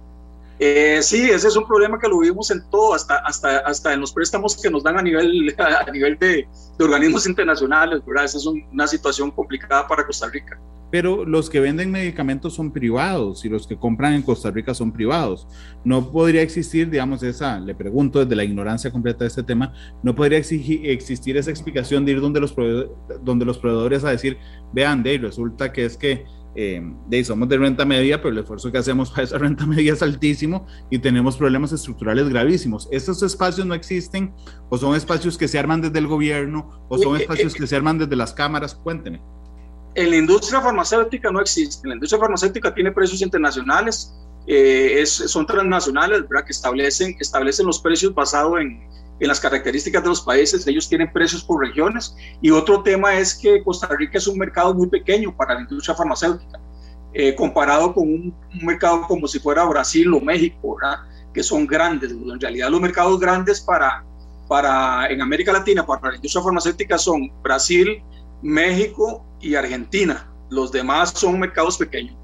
Eh, 0.59 0.99
sí, 1.01 1.29
ese 1.29 1.47
es 1.47 1.55
un 1.55 1.65
problema 1.65 1.97
que 1.99 2.07
lo 2.07 2.19
vimos 2.19 2.51
en 2.51 2.61
todo, 2.69 2.93
hasta, 2.93 3.17
hasta, 3.17 3.59
hasta 3.59 3.93
en 3.93 3.99
los 3.99 4.13
préstamos 4.13 4.55
que 4.55 4.69
nos 4.69 4.83
dan 4.83 4.97
a 4.97 5.01
nivel, 5.01 5.55
a 5.57 5.91
nivel 5.91 6.17
de, 6.19 6.47
de 6.77 6.83
organismos 6.85 7.25
internacionales, 7.25 8.01
¿verdad? 8.05 8.25
Esa 8.25 8.37
es 8.37 8.45
una 8.45 8.87
situación 8.87 9.31
complicada 9.31 9.87
para 9.87 10.05
Costa 10.05 10.29
Rica 10.29 10.59
pero 10.93 11.25
los 11.25 11.49
que 11.49 11.59
venden 11.59 11.89
medicamentos 11.89 12.53
son 12.53 12.71
privados 12.71 13.43
y 13.45 13.49
los 13.49 13.65
que 13.65 13.75
compran 13.75 14.13
en 14.13 14.21
Costa 14.21 14.51
Rica 14.51 14.75
son 14.75 14.91
privados. 14.91 15.47
No 15.83 16.11
podría 16.11 16.43
existir, 16.43 16.87
digamos, 16.87 17.23
esa, 17.23 17.59
le 17.59 17.73
pregunto 17.73 18.19
desde 18.19 18.35
la 18.35 18.43
ignorancia 18.43 18.91
completa 18.91 19.23
de 19.23 19.29
este 19.29 19.41
tema, 19.41 19.73
no 20.03 20.13
podría 20.13 20.37
existir 20.37 21.35
esa 21.35 21.49
explicación 21.49 22.05
de 22.05 22.11
ir 22.11 22.21
donde 22.21 22.39
los, 22.39 22.53
proveedores, 22.53 22.91
donde 23.23 23.43
los 23.43 23.57
proveedores 23.57 24.03
a 24.03 24.11
decir, 24.11 24.37
vean, 24.71 25.01
de 25.01 25.17
resulta 25.17 25.73
que 25.73 25.85
es 25.85 25.97
que 25.97 26.25
de, 26.53 27.23
somos 27.23 27.49
de 27.49 27.57
renta 27.57 27.85
media, 27.85 28.21
pero 28.21 28.29
el 28.29 28.37
esfuerzo 28.37 28.71
que 28.71 28.77
hacemos 28.77 29.09
para 29.09 29.23
esa 29.23 29.39
renta 29.39 29.65
media 29.65 29.93
es 29.93 30.03
altísimo 30.03 30.67
y 30.91 30.99
tenemos 30.99 31.37
problemas 31.37 31.71
estructurales 31.71 32.29
gravísimos. 32.29 32.87
¿Estos 32.91 33.23
espacios 33.23 33.65
no 33.65 33.73
existen 33.73 34.31
o 34.69 34.77
son 34.77 34.95
espacios 34.95 35.39
que 35.39 35.47
se 35.47 35.57
arman 35.57 35.81
desde 35.81 35.97
el 35.97 36.05
gobierno 36.05 36.85
o 36.87 36.99
son 36.99 37.19
espacios 37.19 37.55
que 37.55 37.65
se 37.65 37.75
arman 37.75 37.97
desde 37.97 38.15
las 38.15 38.31
cámaras? 38.31 38.75
Cuénteme. 38.75 39.21
En 39.95 40.09
la 40.09 40.17
industria 40.17 40.61
farmacéutica 40.61 41.31
no 41.31 41.39
existe. 41.39 41.87
La 41.87 41.93
industria 41.93 42.19
farmacéutica 42.19 42.73
tiene 42.73 42.91
precios 42.91 43.21
internacionales, 43.21 44.13
es, 44.45 45.09
son 45.09 45.45
transnacionales, 45.45 46.27
¿verdad? 46.27 46.45
que 46.45 46.51
establecen, 46.51 47.15
establecen 47.19 47.65
los 47.65 47.79
precios 47.79 48.13
basados 48.13 48.59
en, 48.59 48.81
en 49.19 49.27
las 49.27 49.39
características 49.39 50.03
de 50.03 50.09
los 50.09 50.21
países, 50.21 50.67
ellos 50.67 50.89
tienen 50.89 51.11
precios 51.11 51.43
por 51.43 51.61
regiones. 51.61 52.15
Y 52.41 52.51
otro 52.51 52.83
tema 52.83 53.15
es 53.15 53.33
que 53.33 53.63
Costa 53.63 53.87
Rica 53.87 54.17
es 54.17 54.27
un 54.27 54.37
mercado 54.37 54.73
muy 54.73 54.87
pequeño 54.87 55.35
para 55.35 55.55
la 55.55 55.61
industria 55.61 55.95
farmacéutica, 55.95 56.59
eh, 57.13 57.35
comparado 57.35 57.93
con 57.93 58.07
un, 58.07 58.35
mercado 58.61 59.03
como 59.07 59.27
si 59.27 59.39
fuera 59.39 59.63
Brasil 59.65 60.13
o 60.13 60.19
México, 60.19 60.77
que 61.33 61.43
son 61.43 61.65
grandes. 61.67 62.11
En 62.11 62.39
realidad 62.39 62.69
los 62.69 62.81
mercados 62.81 63.19
grandes 63.19 63.61
para, 63.61 64.03
para, 64.47 65.07
en 65.07 65.21
América 65.21 65.53
Latina 65.53 65.85
para 65.85 66.09
la 66.09 66.15
industria 66.15 66.43
farmacéutica 66.43 66.97
son 66.97 67.31
Brasil, 67.41 68.03
México 68.43 69.25
y 69.39 69.55
Argentina. 69.55 70.29
Los 70.49 70.71
demás 70.71 71.11
son 71.15 71.39
mercados 71.39 71.77
pequeños 71.77 72.15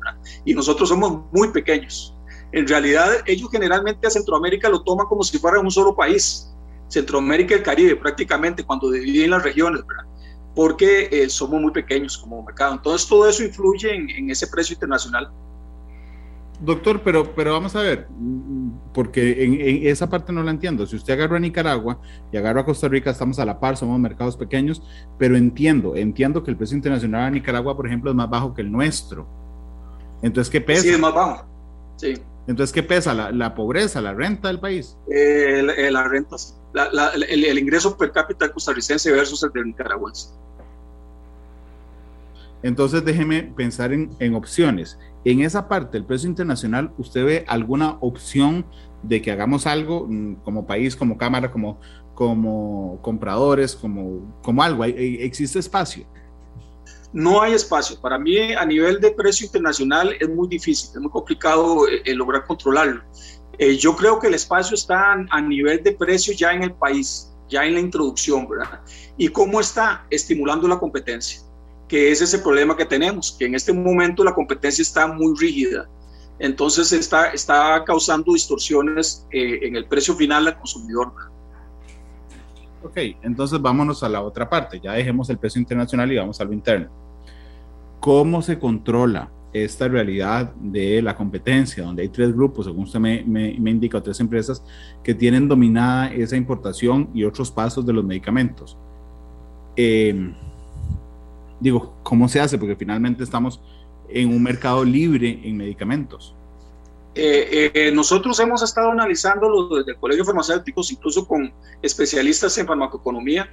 y 0.45 0.53
nosotros 0.53 0.89
somos 0.89 1.23
muy 1.31 1.49
pequeños. 1.51 2.15
En 2.51 2.67
realidad 2.67 3.09
ellos 3.25 3.49
generalmente 3.51 4.05
a 4.05 4.09
Centroamérica 4.11 4.69
lo 4.69 4.83
toman 4.83 5.07
como 5.07 5.23
si 5.23 5.39
fuera 5.39 5.59
un 5.59 5.71
solo 5.71 5.95
país 5.95 6.53
Centroamérica 6.89 7.53
y 7.53 7.57
el 7.57 7.63
Caribe 7.63 7.95
prácticamente 7.95 8.63
cuando 8.63 8.91
dividen 8.91 9.31
las 9.31 9.43
regiones, 9.43 9.85
¿verdad? 9.85 10.05
porque 10.55 11.07
eh, 11.11 11.29
somos 11.29 11.61
muy 11.61 11.71
pequeños 11.71 12.17
como 12.17 12.43
mercado. 12.43 12.73
Entonces 12.73 13.07
todo 13.07 13.27
eso 13.29 13.43
influye 13.43 13.93
en, 13.95 14.29
ese 14.29 14.47
precio 14.47 14.73
internacional. 14.73 15.31
Doctor, 16.61 17.01
pero, 17.03 17.33
pero 17.35 17.53
vamos 17.53 17.75
a 17.75 17.81
ver, 17.81 18.07
porque 18.93 19.43
en, 19.43 19.87
esa 19.87 20.09
parte 20.09 20.33
no 20.33 20.43
la 20.43 20.51
entiendo. 20.51 20.85
Si 20.85 20.97
usted 20.97 21.13
agarra 21.13 21.37
a 21.37 21.39
Nicaragua 21.39 22.01
y 22.33 22.37
agarra 22.37 22.61
a 22.61 22.65
Costa 22.65 22.89
Rica, 22.89 23.11
estamos 23.11 23.39
a 23.39 23.45
la 23.45 23.59
par, 23.59 23.77
somos 23.77 23.97
mercados 23.97 24.35
pequeños, 24.35 24.83
pero 25.17 25.37
entiendo, 25.37 25.95
entiendo 25.95 26.43
que 26.43 26.51
el 26.51 26.57
precio 26.57 26.75
internacional 26.75 27.23
a 27.23 27.31
Nicaragua, 27.31 27.77
por 27.77 27.87
ejemplo, 27.87 28.11
es 28.11 28.15
más 28.15 28.29
bajo 28.29 28.53
que 28.53 28.61
el 28.61 28.71
nuestro. 28.71 29.25
Entonces, 30.21 30.51
¿qué 30.51 30.59
pesa? 30.59 30.81
Sí, 30.81 30.89
es 30.89 30.99
más 30.99 31.13
bajo. 31.13 31.45
Sí. 31.95 32.15
Entonces, 32.47 32.73
¿qué 32.73 32.83
pesa? 32.83 33.13
¿La, 33.13 33.55
pobreza, 33.55 34.01
la 34.01 34.13
renta 34.13 34.47
del 34.47 34.59
país? 34.59 34.97
Eh, 35.09 35.65
eh, 35.77 35.91
la, 35.91 36.07
renta, 36.07 36.35
el, 37.13 37.59
ingreso 37.59 37.95
per 37.95 38.11
cápita 38.11 38.51
costarricense 38.51 39.11
versus 39.11 39.43
el 39.43 39.51
de 39.51 39.65
nicaragüense. 39.65 40.29
Entonces, 42.63 43.05
déjeme 43.05 43.43
pensar 43.43 43.93
en, 43.93 44.09
en, 44.19 44.33
opciones. 44.33 44.97
En 45.25 45.41
esa 45.41 45.67
parte, 45.67 45.97
el 45.97 46.05
precio 46.05 46.29
internacional, 46.29 46.93
¿usted 46.97 47.25
ve 47.25 47.45
alguna 47.47 47.97
opción 48.01 48.65
de 49.03 49.21
que 49.21 49.31
hagamos 49.31 49.67
algo 49.67 50.07
mm, 50.07 50.35
como 50.43 50.65
país, 50.65 50.95
como 50.95 51.17
cámara, 51.17 51.51
como, 51.51 51.79
como 52.15 52.99
compradores, 53.01 53.75
como, 53.75 54.39
como 54.41 54.63
algo? 54.63 54.83
¿Existe 54.85 55.59
espacio? 55.59 56.05
no 57.11 57.41
hay 57.41 57.53
espacio. 57.53 57.99
Para 57.99 58.19
mí, 58.19 58.53
a 58.53 58.65
nivel 58.65 58.99
de 58.99 59.11
precio 59.11 59.45
internacional, 59.45 60.15
es 60.19 60.29
muy 60.29 60.47
difícil, 60.47 60.89
es 60.93 61.01
muy 61.01 61.11
complicado 61.11 61.87
eh, 61.87 62.13
lograr 62.13 62.45
controlarlo. 62.45 63.01
Eh, 63.57 63.77
yo 63.77 63.95
creo 63.95 64.19
que 64.19 64.27
el 64.27 64.35
espacio 64.35 64.75
está 64.75 65.13
a 65.13 65.41
nivel 65.41 65.83
de 65.83 65.93
precio 65.93 66.33
ya 66.33 66.53
en 66.53 66.63
el 66.63 66.73
país, 66.73 67.33
ya 67.49 67.65
en 67.65 67.73
la 67.73 67.79
introducción, 67.79 68.47
¿verdad? 68.47 68.81
¿Y 69.17 69.27
cómo 69.29 69.59
está 69.59 70.05
estimulando 70.09 70.67
la 70.67 70.79
competencia? 70.79 71.41
Que 71.89 72.11
es 72.11 72.21
ese 72.21 72.39
problema 72.39 72.77
que 72.77 72.85
tenemos, 72.85 73.35
que 73.37 73.45
en 73.45 73.55
este 73.55 73.73
momento 73.73 74.23
la 74.23 74.33
competencia 74.33 74.81
está 74.81 75.07
muy 75.07 75.37
rígida. 75.37 75.89
Entonces 76.39 76.93
está, 76.93 77.31
está 77.31 77.83
causando 77.85 78.31
distorsiones 78.31 79.27
eh, 79.31 79.59
en 79.63 79.75
el 79.75 79.85
precio 79.85 80.15
final 80.15 80.47
al 80.47 80.57
consumidor. 80.57 81.11
Ok, 82.81 82.97
entonces 83.23 83.61
vámonos 83.61 84.03
a 84.03 84.09
la 84.09 84.21
otra 84.21 84.49
parte. 84.49 84.79
Ya 84.79 84.93
dejemos 84.93 85.29
el 85.29 85.37
precio 85.37 85.59
internacional 85.59 86.09
y 86.11 86.17
vamos 86.17 86.39
a 86.39 86.45
lo 86.45 86.53
interno. 86.53 86.89
¿Cómo 87.99 88.41
se 88.41 88.57
controla 88.57 89.29
esta 89.51 89.87
realidad 89.87 90.53
de 90.55 91.01
la 91.01 91.15
competencia, 91.15 91.83
donde 91.83 92.03
hay 92.03 92.09
tres 92.09 92.33
grupos, 92.33 92.67
según 92.67 92.83
usted 92.83 92.99
me, 92.99 93.23
me, 93.23 93.71
indica, 93.71 93.97
o 93.97 94.03
tres 94.03 94.19
empresas 94.19 94.63
que 95.03 95.13
tienen 95.13 95.47
dominada 95.47 96.13
esa 96.13 96.37
importación 96.37 97.09
y 97.13 97.25
otros 97.25 97.51
pasos 97.51 97.85
de 97.85 97.91
los 97.91 98.05
medicamentos? 98.05 98.77
Eh, 99.75 100.33
digo, 101.59 101.93
¿cómo 102.03 102.27
se 102.27 102.39
hace? 102.39 102.57
Porque 102.57 102.75
finalmente 102.75 103.23
estamos 103.23 103.61
en 104.07 104.29
un 104.29 104.41
mercado 104.41 104.83
libre 104.83 105.39
en 105.43 105.57
medicamentos. 105.57 106.35
Eh, 107.15 107.71
eh, 107.73 107.91
nosotros 107.91 108.39
hemos 108.39 108.61
estado 108.61 108.91
analizándolo 108.91 109.77
desde 109.77 109.91
el 109.91 109.97
Colegio 109.97 110.23
Farmacéuticos, 110.23 110.91
incluso 110.91 111.27
con 111.27 111.51
especialistas 111.81 112.57
en 112.57 112.67
farmacoeconomía, 112.67 113.49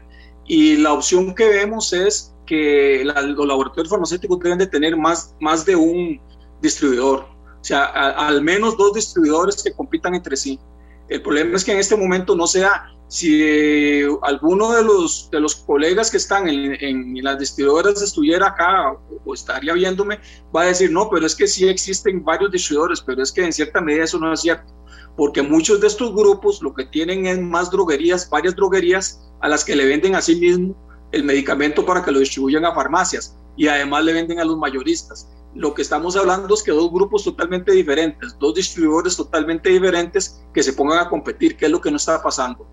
y 0.47 0.77
la 0.77 0.93
opción 0.93 1.35
que 1.35 1.49
vemos 1.49 1.93
es 1.93 2.35
que 2.47 3.03
los 3.05 3.47
laboratorios 3.47 3.91
farmacéuticos 3.91 4.39
deben 4.39 4.59
de 4.59 4.67
tener 4.69 4.97
más, 4.97 5.35
más 5.41 5.65
de 5.65 5.75
un 5.75 6.21
distribuidor, 6.63 7.27
o 7.61 7.65
sea, 7.65 7.85
al 7.85 8.43
menos 8.43 8.77
dos 8.77 8.95
distribuidores 8.95 9.63
que 9.63 9.73
compitan 9.73 10.15
entre 10.15 10.37
sí. 10.37 10.61
El 11.09 11.23
problema 11.23 11.57
es 11.57 11.65
que 11.65 11.73
en 11.73 11.79
este 11.79 11.97
momento 11.97 12.37
no 12.37 12.47
se 12.47 12.61
da 12.61 12.96
si 13.09 13.41
eh, 13.43 14.09
alguno 14.23 14.73
de 14.73 14.83
los, 14.83 15.31
de 15.31 15.41
los 15.41 15.55
colegas 15.55 16.11
que 16.11 16.17
están 16.17 16.49
en, 16.49 17.23
las 17.23 17.39
distribuidoras 17.39 18.03
estuviera 18.03 18.49
acá 18.49 18.93
o, 19.25 19.35
estaría 19.35 19.75
viéndome, 19.75 20.21
va 20.55 20.63
a 20.63 20.67
decir, 20.67 20.91
no, 20.91 21.09
pero 21.09 21.25
es 21.27 21.35
que 21.35 21.47
sí 21.47 21.69
existen 21.69 22.25
varios 22.25 22.51
distribuidores, 22.51 23.01
pero 23.01 23.23
es 23.23 23.33
que 23.33 23.45
en 23.45 23.53
cierta 23.53 23.81
medida 23.81 24.05
eso 24.05 24.19
no 24.19 24.33
es 24.33 24.41
cierto, 24.41 24.75
porque 25.17 25.43
muchos 25.43 25.81
de 25.81 25.87
estos 25.87 26.13
grupos 26.15 26.61
lo 26.63 26.75
que 26.75 26.87
tienen 26.87 27.27
es 27.27 27.41
más 27.41 27.71
droguerías, 27.71 28.29
varias 28.29 28.57
droguerías 28.57 29.21
a 29.41 29.49
las 29.49 29.65
que 29.65 29.77
le 29.77 29.87
venden 29.87 30.15
a 30.17 30.23
sí 30.23 30.37
mismo 30.37 30.77
el 31.13 31.23
medicamento 31.23 31.87
para 31.87 32.05
que 32.05 32.11
lo 32.11 32.19
distribuyan 32.19 32.65
a 32.65 32.75
farmacias 32.75 33.37
y 33.57 33.69
además 33.69 34.05
le 34.05 34.13
venden 34.13 34.41
a 34.41 34.45
los 34.45 34.59
mayoristas. 34.59 35.31
Lo 35.55 35.73
que 35.73 35.81
estamos 35.81 36.17
hablando 36.17 36.53
es 36.53 36.63
que 36.63 36.73
dos 36.73 36.93
grupos 36.93 37.25
totalmente 37.25 37.73
diferentes, 37.73 38.37
dos 38.39 38.55
distribuidores 38.55 39.17
totalmente 39.17 39.71
diferentes 39.71 40.45
que 40.53 40.63
se 40.63 40.75
pongan 40.75 40.99
a 40.99 41.09
competir, 41.09 41.57
que 41.57 41.65
es 41.65 41.71
lo 41.71 41.81
que 41.81 41.91
no 41.91 41.97
está 41.97 42.23
pasando. 42.23 42.69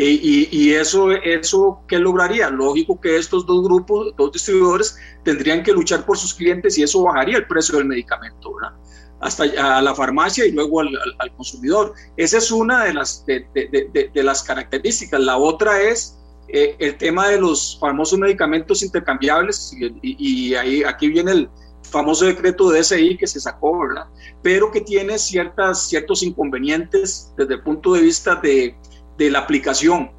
Y, 0.00 0.74
eso, 0.74 1.10
eso, 1.10 1.80
¿qué 1.88 1.98
lograría? 1.98 2.50
Lógico 2.50 3.00
que 3.00 3.16
estos 3.16 3.44
dos 3.46 3.64
grupos, 3.64 4.14
dos 4.16 4.30
distribuidores, 4.30 4.96
tendrían 5.24 5.64
que 5.64 5.72
luchar 5.72 6.06
por 6.06 6.16
sus 6.16 6.34
clientes 6.34 6.78
y 6.78 6.84
eso 6.84 7.02
bajaría 7.02 7.38
el 7.38 7.48
precio 7.48 7.78
del 7.78 7.86
medicamento, 7.86 8.54
¿verdad? 8.54 8.76
hasta 9.20 9.42
a 9.42 9.82
la 9.82 9.96
farmacia 9.96 10.46
y 10.46 10.52
luego 10.52 10.80
al, 10.80 11.34
consumidor. 11.36 11.94
Esa 12.16 12.38
es 12.38 12.52
una 12.52 12.84
de 12.84 12.94
las, 12.94 13.26
de, 13.26 13.44
de, 13.52 14.10
de, 14.14 14.22
las 14.22 14.44
características. 14.44 15.20
La 15.20 15.36
otra 15.36 15.82
es 15.82 16.16
eh, 16.46 16.76
el 16.78 16.96
tema 16.96 17.26
de 17.26 17.40
los 17.40 17.76
famosos 17.80 18.20
medicamentos 18.20 18.84
intercambiables 18.84 19.72
y, 19.72 19.98
y, 20.02 20.54
ahí, 20.54 20.84
aquí 20.84 21.08
viene 21.08 21.32
el 21.32 21.50
famoso 21.82 22.26
decreto 22.26 22.70
de 22.70 22.78
DSI 22.80 23.16
que 23.16 23.26
se 23.26 23.40
sacó, 23.40 23.80
¿verdad? 23.80 24.06
Pero 24.42 24.70
que 24.70 24.80
tiene 24.80 25.18
ciertas, 25.18 25.88
ciertos 25.88 26.22
inconvenientes 26.22 27.32
desde 27.36 27.54
el 27.54 27.62
punto 27.62 27.94
de 27.94 28.02
vista 28.02 28.36
de, 28.36 28.76
de 29.18 29.30
la 29.30 29.40
aplicación. 29.40 30.10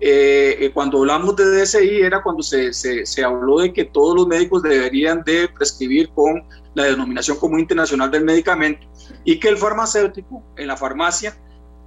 Eh, 0.00 0.56
eh, 0.60 0.70
cuando 0.74 0.98
hablamos 0.98 1.36
de 1.36 1.44
DSI 1.44 2.00
era 2.02 2.22
cuando 2.22 2.42
se, 2.42 2.72
se, 2.74 3.24
habló 3.24 3.60
de 3.60 3.72
que 3.72 3.86
todos 3.86 4.14
los 4.14 4.26
médicos 4.26 4.62
deberían 4.62 5.22
de 5.24 5.48
prescribir 5.48 6.10
con 6.10 6.44
la 6.74 6.84
denominación 6.84 7.38
común 7.38 7.60
internacional 7.60 8.10
del 8.10 8.24
medicamento 8.24 8.86
y 9.24 9.40
que 9.40 9.48
el 9.48 9.56
farmacéutico 9.56 10.42
en 10.58 10.66
la 10.66 10.76
farmacia 10.76 11.34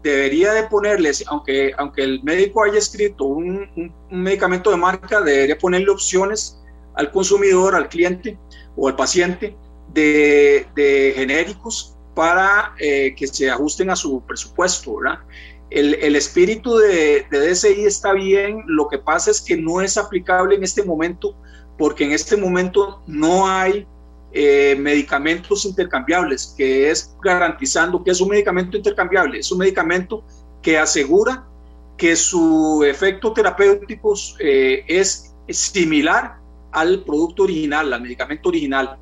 debería 0.02 0.54
de 0.54 0.64
ponerles, 0.64 1.24
aunque, 1.28 1.72
aunque 1.78 2.04
el 2.04 2.24
médico 2.24 2.64
haya 2.64 2.80
escrito 2.80 3.26
un, 3.26 3.94
un, 4.10 4.22
medicamento 4.24 4.72
de 4.72 4.78
marca, 4.78 5.22
debería 5.22 5.58
ponerle 5.58 5.92
opciones 5.92 6.60
al 6.96 7.12
consumidor, 7.12 7.76
al 7.76 7.90
cliente 7.90 8.40
o 8.76 8.88
al 8.88 8.96
paciente 8.96 9.56
de, 9.94 10.66
de 10.76 11.14
genéricos 11.16 11.96
para 12.16 12.74
eh, 12.80 13.14
que 13.16 13.28
se 13.28 13.50
ajusten 13.50 13.90
a 13.90 13.96
su 13.96 14.22
presupuesto, 14.26 14.98
¿verdad? 14.98 15.20
El, 15.72 16.16
espíritu 16.16 16.78
de, 16.78 17.26
DSI 17.32 17.86
está 17.86 18.14
bien, 18.14 18.64
lo 18.66 18.88
que 18.88 18.98
pasa 18.98 19.32
es 19.32 19.42
que 19.42 19.56
no 19.56 19.82
es 19.82 19.98
aplicable 19.98 20.56
en 20.56 20.64
este 20.64 20.84
momento 20.84 21.36
porque 21.78 22.04
en 22.04 22.12
este 22.12 22.36
momento 22.36 23.02
no 23.08 23.48
hay 23.48 23.88
eh, 24.34 24.76
medicamentos 24.78 25.66
intercambiables, 25.66 26.54
que 26.58 26.92
es 26.92 27.16
garantizando 27.24 28.04
que 28.04 28.12
es 28.12 28.20
un 28.20 28.30
medicamento 28.30 28.76
intercambiable, 28.76 29.40
es 29.40 29.52
un 29.52 29.60
medicamento 29.60 30.24
que 30.62 30.78
asegura 30.78 31.46
que 31.98 32.16
su 32.16 32.84
efecto 32.84 33.32
terapéutico 33.34 34.14
eh, 34.40 34.84
es 34.88 35.34
similar 35.48 36.38
al 36.72 37.04
producto 37.04 37.44
original, 37.44 37.94
al 37.94 38.02
medicamento 38.02 38.50
original. 38.50 38.98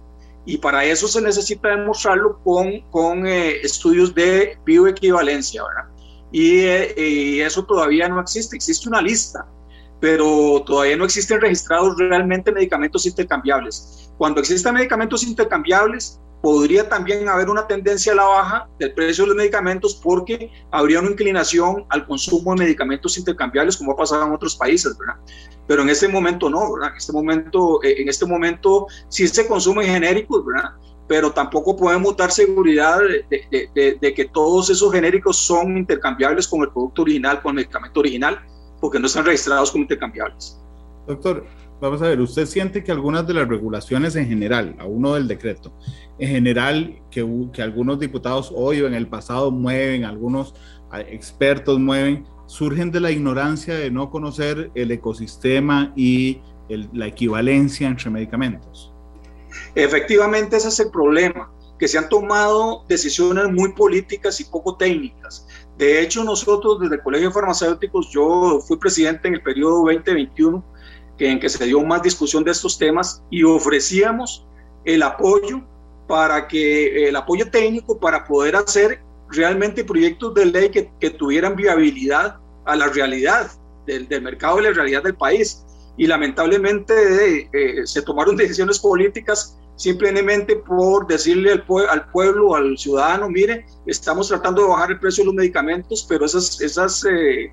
Y 0.46 0.58
para 0.58 0.86
eso 0.86 1.08
se 1.08 1.22
necesita 1.22 1.70
demostrarlo 1.70 2.40
con, 2.44 2.82
con 2.90 3.28
eh, 3.28 3.58
estudios 3.62 4.16
de 4.16 4.58
bioequivalencia, 4.66 5.64
¿verdad? 5.64 5.97
Y, 6.32 7.40
eso 7.40 7.66
todavía 7.66 8.08
no 8.10 8.20
existe. 8.20 8.56
Existe 8.56 8.88
una 8.90 9.02
lista 9.02 9.46
pero 10.00 10.64
todavía 10.66 10.96
no 10.96 11.06
existen 11.06 11.42
registrados 11.42 11.98
realmente 11.98 12.52
medicamentos 12.52 13.06
intercambiables. 13.06 14.12
Cuando 14.18 14.40
existan 14.40 14.76
medicamentos 14.76 15.24
intercambiables, 15.24 16.20
podría 16.42 16.88
también 16.88 17.28
haber 17.28 17.50
una 17.50 17.68
tendencia 17.68 18.14
a 18.14 18.16
la 18.16 18.24
baja 18.24 18.70
del 18.80 18.94
precio 18.94 19.24
de 19.24 19.30
los 19.30 19.38
medicamentos 19.38 19.96
porque 19.96 20.52
habría 20.72 21.00
una 21.00 21.10
inclinación 21.10 21.86
al 21.90 22.06
consumo 22.06 22.54
de 22.54 22.66
medicamentos 22.66 23.18
intercambiables 23.18 23.78
como 23.78 23.94
ha 23.94 23.96
pasado 23.96 24.26
en 24.26 24.34
otros 24.34 24.56
países, 24.56 24.96
¿verdad? 24.98 25.16
Pero 25.68 25.82
en 25.82 25.90
este 25.90 26.08
momento 26.08 26.50
no, 26.50 26.74
¿verdad? 26.74 26.92
En 26.92 26.98
este 26.98 27.12
momento, 27.12 27.84
eh, 27.84 28.02
en 28.02 28.10
este 28.10 28.26
momento 28.26 28.88
sí 29.10 29.28
se 29.28 29.48
consumen 29.48 29.88
genéricos, 29.88 30.46
¿verdad? 30.46 30.72
Pero 31.08 31.32
tampoco 31.32 31.76
podemos 31.76 32.18
dar 32.18 32.32
seguridad 32.32 33.00
de, 33.30 33.70
de, 33.74 33.98
de, 34.00 34.14
que 34.14 34.26
todos 34.26 34.70
esos 34.70 34.92
genéricos 34.92 35.38
son 35.38 35.78
intercambiables 35.78 36.48
con 36.48 36.62
el 36.62 36.70
producto 36.70 37.04
original, 37.04 37.42
con 37.42 37.52
el 37.52 37.56
medicamento 37.56 38.00
original 38.02 38.40
porque 38.80 39.00
no 39.00 39.08
están 39.08 39.26
registrados 39.26 39.72
como 39.72 39.84
intercambiables. 39.84 40.60
Doctor, 41.08 41.46
vamos 41.80 42.02
a 42.02 42.08
ver, 42.08 42.20
¿usted 42.20 42.46
siente 42.46 42.84
que 42.84 42.92
algunas 42.92 43.26
de 43.26 43.34
las 43.34 43.48
regulaciones 43.48 44.16
en 44.16 44.28
general, 44.28 44.76
a 44.80 44.86
uno 44.86 45.14
del 45.14 45.28
decreto, 45.28 45.74
en 46.20 46.30
general 46.30 47.02
que, 47.10 47.26
que 47.54 47.62
algunos 47.62 48.00
diputados 48.00 48.52
hoy 48.54 48.82
o 48.82 48.88
en 48.88 48.94
el 48.94 49.08
pasado 49.08 49.52
mueven, 49.52 50.06
algunos 50.06 50.54
expertos 51.08 51.80
mueven, 51.80 52.26
surgen 52.46 52.92
de 52.92 53.00
la 53.00 53.12
ignorancia 53.12 53.76
de 53.76 53.92
no 53.92 54.10
conocer 54.10 54.72
el 54.76 54.92
ecosistema 54.92 55.94
y 55.96 56.42
el, 56.70 56.90
la 56.94 57.08
equivalencia 57.08 57.88
entre 57.88 58.10
medicamentos? 58.10 58.94
Efectivamente, 59.76 60.58
ese 60.58 60.70
es 60.70 60.80
el 60.80 60.92
problema, 60.92 61.52
que 61.78 61.88
se 61.88 61.98
han 61.98 62.10
tomado 62.10 62.84
decisiones 62.88 63.48
muy 63.52 63.74
políticas 63.74 64.40
y 64.40 64.46
poco 64.46 64.78
técnicas. 64.78 65.48
De 65.78 66.02
hecho, 66.02 66.24
nosotros 66.24 66.80
desde 66.80 66.96
el 66.96 67.02
Colegio 67.02 67.28
de 67.28 67.34
Farmacéuticos, 67.34 68.10
yo 68.12 68.60
fui 68.68 68.78
presidente 68.78 69.28
en 69.28 69.36
el 69.36 69.44
periodo 69.44 69.86
2021, 69.86 70.64
que, 71.18 71.30
en 71.30 71.40
que 71.40 71.50
se 71.50 71.66
dio 71.66 71.82
más 71.82 72.02
discusión 72.02 72.44
de 72.44 72.52
estos 72.52 72.78
temas 72.78 73.24
y 73.30 73.44
ofrecíamos 73.44 74.46
el 74.86 75.04
apoyo 75.04 75.62
para 76.08 76.48
que, 76.48 77.08
el 77.08 77.16
apoyo 77.16 77.50
técnico 77.52 78.00
para 78.00 78.24
poder 78.24 78.56
hacer 78.56 79.02
realmente 79.30 79.84
proyectos 79.84 80.34
de 80.34 80.46
ley 80.46 80.70
que, 80.70 80.90
que 81.00 81.10
tuvieran 81.10 81.56
viabilidad 81.56 82.38
a 82.66 82.76
la 82.76 82.88
realidad 82.88 83.52
del, 83.86 84.08
del, 84.08 84.22
mercado 84.22 84.60
y 84.60 84.64
la 84.64 84.72
realidad 84.72 85.04
del 85.04 85.16
país. 85.16 85.66
Y 85.98 86.08
lamentablemente 86.08 87.50
eh, 87.52 87.88
se 87.88 88.02
tomaron 88.04 88.36
decisiones 88.36 88.80
políticas 88.80 89.58
simplemente 89.78 90.56
por 90.56 91.08
decirle 91.08 91.52
al, 91.52 91.64
al, 91.90 92.10
pueblo, 92.12 92.56
al 92.56 92.78
ciudadano, 92.78 93.30
mire, 93.30 93.66
estamos 93.86 94.28
tratando 94.28 94.64
de 94.64 94.70
bajar 94.70 94.92
el 94.92 95.00
precio 95.00 95.24
de 95.24 95.28
los 95.28 95.36
medicamentos, 95.36 96.06
pero 96.10 96.26
esas, 96.26 96.60
esas, 96.62 97.06
eh, 97.06 97.46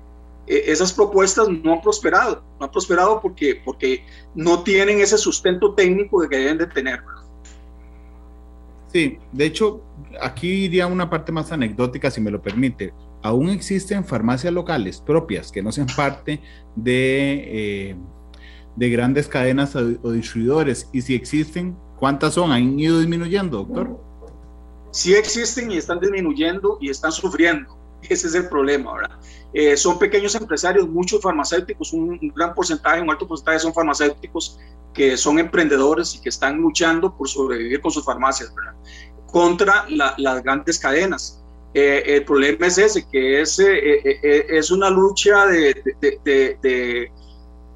eh, 0.47 0.63
esas 0.65 0.91
propuestas 0.91 1.47
no 1.47 1.73
han 1.73 1.81
prosperado, 1.81 2.43
no 2.59 2.65
han 2.65 2.71
prosperado 2.71 3.21
porque, 3.21 3.61
porque 3.63 4.03
no 4.33 4.63
tienen 4.63 4.99
ese 4.99 5.17
sustento 5.17 5.73
técnico 5.75 6.27
que 6.27 6.37
deben 6.37 6.57
de 6.57 6.67
tener. 6.67 6.99
Sí, 8.91 9.19
de 9.31 9.45
hecho, 9.45 9.81
aquí 10.21 10.65
iría 10.65 10.87
una 10.87 11.09
parte 11.09 11.31
más 11.31 11.51
anecdótica, 11.51 12.09
si 12.09 12.21
me 12.21 12.31
lo 12.31 12.41
permite. 12.41 12.93
Aún 13.21 13.49
existen 13.49 14.05
farmacias 14.05 14.53
locales 14.53 15.01
propias 15.01 15.51
que 15.51 15.61
no 15.61 15.71
sean 15.71 15.87
parte 15.95 16.41
de, 16.75 17.89
eh, 17.89 17.95
de 18.75 18.89
grandes 18.89 19.27
cadenas 19.27 19.75
o, 19.75 20.11
distribuidores, 20.11 20.89
y 20.91 21.01
si 21.01 21.15
existen, 21.15 21.77
¿Cuántas 21.97 22.33
son? 22.33 22.51
¿Han 22.51 22.79
ido 22.79 22.99
disminuyendo, 22.99 23.59
doctor? 23.59 23.99
Sí 24.91 25.13
existen 25.13 25.71
y 25.71 25.77
están 25.77 25.99
disminuyendo 25.99 26.77
y 26.81 26.89
están 26.89 27.11
sufriendo. 27.11 27.77
Ese 28.01 28.27
es 28.27 28.35
el 28.35 28.49
problema, 28.49 28.93
¿verdad? 28.93 29.17
Eh, 29.53 29.77
son 29.77 29.97
pequeños 29.97 30.35
empresarios, 30.35 30.87
muchos 30.87 31.21
farmacéuticos, 31.21 31.93
un, 31.93 32.19
gran 32.35 32.53
porcentaje, 32.53 33.01
un 33.01 33.09
alto 33.09 33.27
porcentaje 33.27 33.59
son 33.59 33.73
farmacéuticos 33.73 34.59
que 34.93 35.17
son 35.17 35.39
emprendedores 35.39 36.15
y 36.15 36.21
que 36.21 36.29
están 36.29 36.57
luchando 36.57 37.15
por 37.15 37.27
sobrevivir 37.27 37.81
con 37.81 37.91
sus 37.91 38.05
farmacias, 38.05 38.53
¿verdad? 38.53 38.73
Contra 39.27 39.85
la, 39.89 40.13
las 40.17 40.43
grandes 40.43 40.77
cadenas. 40.77 41.41
Eh, 41.73 42.03
el 42.05 42.23
problema 42.23 42.67
es 42.67 42.77
ese, 42.77 43.05
que 43.09 43.41
es, 43.41 43.59
eh, 43.59 44.45
es 44.49 44.71
una 44.71 44.89
lucha 44.89 45.45
de 45.47 47.11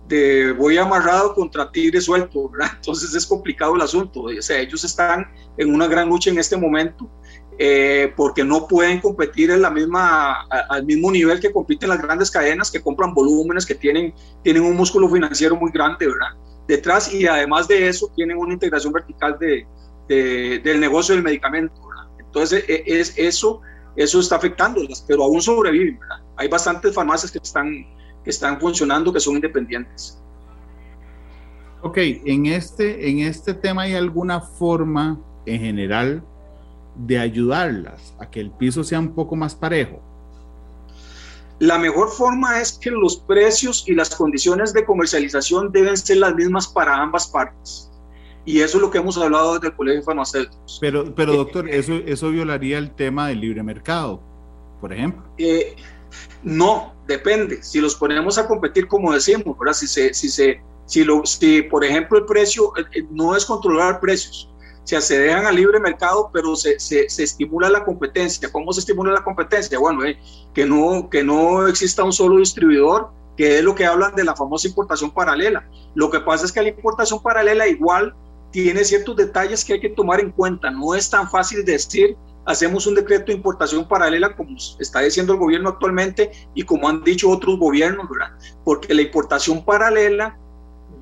de 0.09 0.51
voy 0.53 0.77
amarrado 0.77 1.33
contra 1.33 1.71
tigre 1.71 2.01
suelto, 2.01 2.49
¿verdad? 2.49 2.71
Entonces 2.75 3.13
es 3.15 3.25
complicado 3.25 3.75
el 3.75 3.81
asunto. 3.81 4.23
O 4.23 4.41
sea, 4.41 4.59
ellos 4.59 4.83
están 4.83 5.31
en 5.57 5.73
una 5.73 5.87
gran 5.87 6.09
lucha 6.09 6.31
en 6.31 6.39
este 6.39 6.57
momento 6.57 7.09
eh, 7.57 8.11
porque 8.15 8.43
no 8.43 8.67
pueden 8.67 8.99
competir 8.99 9.51
en 9.51 9.61
la 9.61 9.69
misma, 9.69 10.45
al 10.69 10.85
mismo 10.85 11.11
nivel 11.11 11.39
que 11.39 11.51
compiten 11.51 11.89
las 11.89 12.01
grandes 12.01 12.31
cadenas 12.31 12.71
que 12.71 12.81
compran 12.81 13.13
volúmenes, 13.13 13.65
que 13.65 13.75
tienen, 13.75 14.13
tienen 14.43 14.63
un 14.63 14.75
músculo 14.75 15.09
financiero 15.09 15.55
muy 15.55 15.71
grande, 15.71 16.07
¿verdad? 16.07 16.37
Detrás 16.67 17.13
y 17.13 17.27
además 17.27 17.67
de 17.67 17.87
eso 17.87 18.11
tienen 18.15 18.37
una 18.37 18.53
integración 18.53 18.93
vertical 18.93 19.37
de, 19.39 19.67
de, 20.07 20.59
del 20.59 20.79
negocio 20.79 21.13
del 21.13 21.23
medicamento, 21.23 21.73
¿verdad? 21.87 22.05
Entonces 22.19 22.63
e, 22.67 22.83
es, 22.85 23.13
eso, 23.17 23.61
eso 23.95 24.19
está 24.19 24.37
afectándolas, 24.37 25.03
pero 25.07 25.23
aún 25.23 25.41
sobreviven, 25.41 25.99
¿verdad? 25.99 26.23
Hay 26.37 26.47
bastantes 26.47 26.95
farmacias 26.95 27.31
que 27.31 27.39
están 27.39 27.85
que 28.23 28.29
están 28.29 28.59
funcionando, 28.59 29.13
que 29.13 29.19
son 29.19 29.35
independientes. 29.35 30.19
Ok, 31.81 31.97
en 31.97 32.47
este, 32.47 33.09
en 33.09 33.19
este 33.19 33.53
tema 33.53 33.83
hay 33.83 33.95
alguna 33.95 34.41
forma 34.41 35.19
en 35.45 35.61
general 35.61 36.23
de 36.95 37.17
ayudarlas 37.17 38.13
a 38.19 38.29
que 38.29 38.41
el 38.41 38.51
piso 38.51 38.83
sea 38.83 38.99
un 38.99 39.15
poco 39.15 39.35
más 39.35 39.55
parejo. 39.55 40.01
La 41.59 41.77
mejor 41.77 42.09
forma 42.09 42.61
es 42.61 42.73
que 42.73 42.89
los 42.89 43.17
precios 43.17 43.83
y 43.87 43.93
las 43.93 44.15
condiciones 44.15 44.73
de 44.73 44.85
comercialización 44.85 45.71
deben 45.71 45.97
ser 45.97 46.17
las 46.17 46.33
mismas 46.33 46.67
para 46.67 46.95
ambas 46.95 47.27
partes. 47.27 47.89
Y 48.45 48.61
eso 48.61 48.77
es 48.77 48.81
lo 48.81 48.89
que 48.89 48.97
hemos 48.97 49.17
hablado 49.17 49.55
desde 49.55 49.67
el 49.67 49.75
Colegio 49.75 49.99
de 49.99 50.05
Farmacéuticos. 50.05 50.77
Pero, 50.79 51.13
pero 51.13 51.33
doctor, 51.33 51.69
eso, 51.69 51.93
eso 51.93 52.29
violaría 52.29 52.77
el 52.77 52.91
tema 52.91 53.27
del 53.27 53.41
libre 53.41 53.61
mercado, 53.61 54.21
por 54.79 54.93
ejemplo. 54.93 55.21
Eh, 55.37 55.75
no, 56.43 56.93
depende. 57.09 57.61
Si 57.63 57.81
los 57.81 57.95
ponemos 57.95 58.37
a 58.37 58.47
competir, 58.47 58.87
como 58.87 59.11
decimos, 59.11 59.57
¿verdad? 59.57 59.73
Si, 59.73 59.87
se, 59.87 60.13
si, 60.13 60.29
se, 60.29 60.61
si, 60.85 61.03
lo, 61.03 61.25
si 61.25 61.63
por 61.63 61.83
ejemplo, 61.83 62.19
el 62.19 62.25
precio 62.25 62.71
eh, 62.77 62.85
eh, 62.93 63.07
no 63.09 63.35
es 63.35 63.45
controlar 63.45 63.99
precios, 63.99 64.49
o 64.83 64.87
sea, 64.89 65.01
se 65.01 65.19
dejan 65.19 65.45
al 65.45 65.55
libre 65.55 65.79
mercado, 65.79 66.29
pero 66.33 66.55
se, 66.55 66.79
se, 66.79 67.09
se, 67.09 67.23
estimula 67.23 67.69
la 67.69 67.83
competencia. 67.83 68.51
¿Cómo 68.51 68.71
se 68.73 68.79
estimula 68.79 69.11
la 69.11 69.23
competencia? 69.23 69.77
Bueno, 69.77 70.03
eh, 70.05 70.17
que, 70.53 70.65
no, 70.65 71.09
que 71.09 71.23
no 71.23 71.67
exista 71.67 72.03
un 72.03 72.13
solo 72.13 72.37
distribuidor, 72.37 73.09
que 73.37 73.57
es 73.57 73.63
lo 73.63 73.75
que 73.75 73.85
hablan 73.85 74.15
de 74.15 74.23
la 74.23 74.35
famosa 74.35 74.67
importación 74.67 75.11
paralela. 75.11 75.67
Lo 75.95 76.09
que 76.09 76.19
pasa 76.19 76.45
es 76.45 76.51
que 76.51 76.61
la 76.61 76.69
importación 76.69 77.21
paralela 77.21 77.67
igual 77.67 78.15
tiene 78.51 78.83
ciertos 78.83 79.15
detalles 79.15 79.63
que 79.63 79.73
hay 79.73 79.79
que 79.79 79.89
tomar 79.89 80.19
en 80.19 80.31
cuenta. 80.31 80.71
No 80.71 80.95
es 80.95 81.09
tan 81.09 81.29
fácil 81.29 81.63
decir 81.65 82.17
hacemos 82.49 82.87
un 82.87 82.95
decreto 82.95 83.27
de 83.27 83.33
importación 83.33 83.87
paralela, 83.87 84.35
como 84.35 84.57
está 84.79 85.01
diciendo 85.01 85.33
el 85.33 85.39
gobierno 85.39 85.69
actualmente 85.69 86.31
y 86.55 86.63
como 86.63 86.89
han 86.89 87.03
dicho 87.03 87.29
otros 87.29 87.59
gobiernos, 87.59 88.09
¿verdad? 88.09 88.31
Porque 88.65 88.91
la 88.91 89.03
importación 89.03 89.63
paralela 89.63 90.35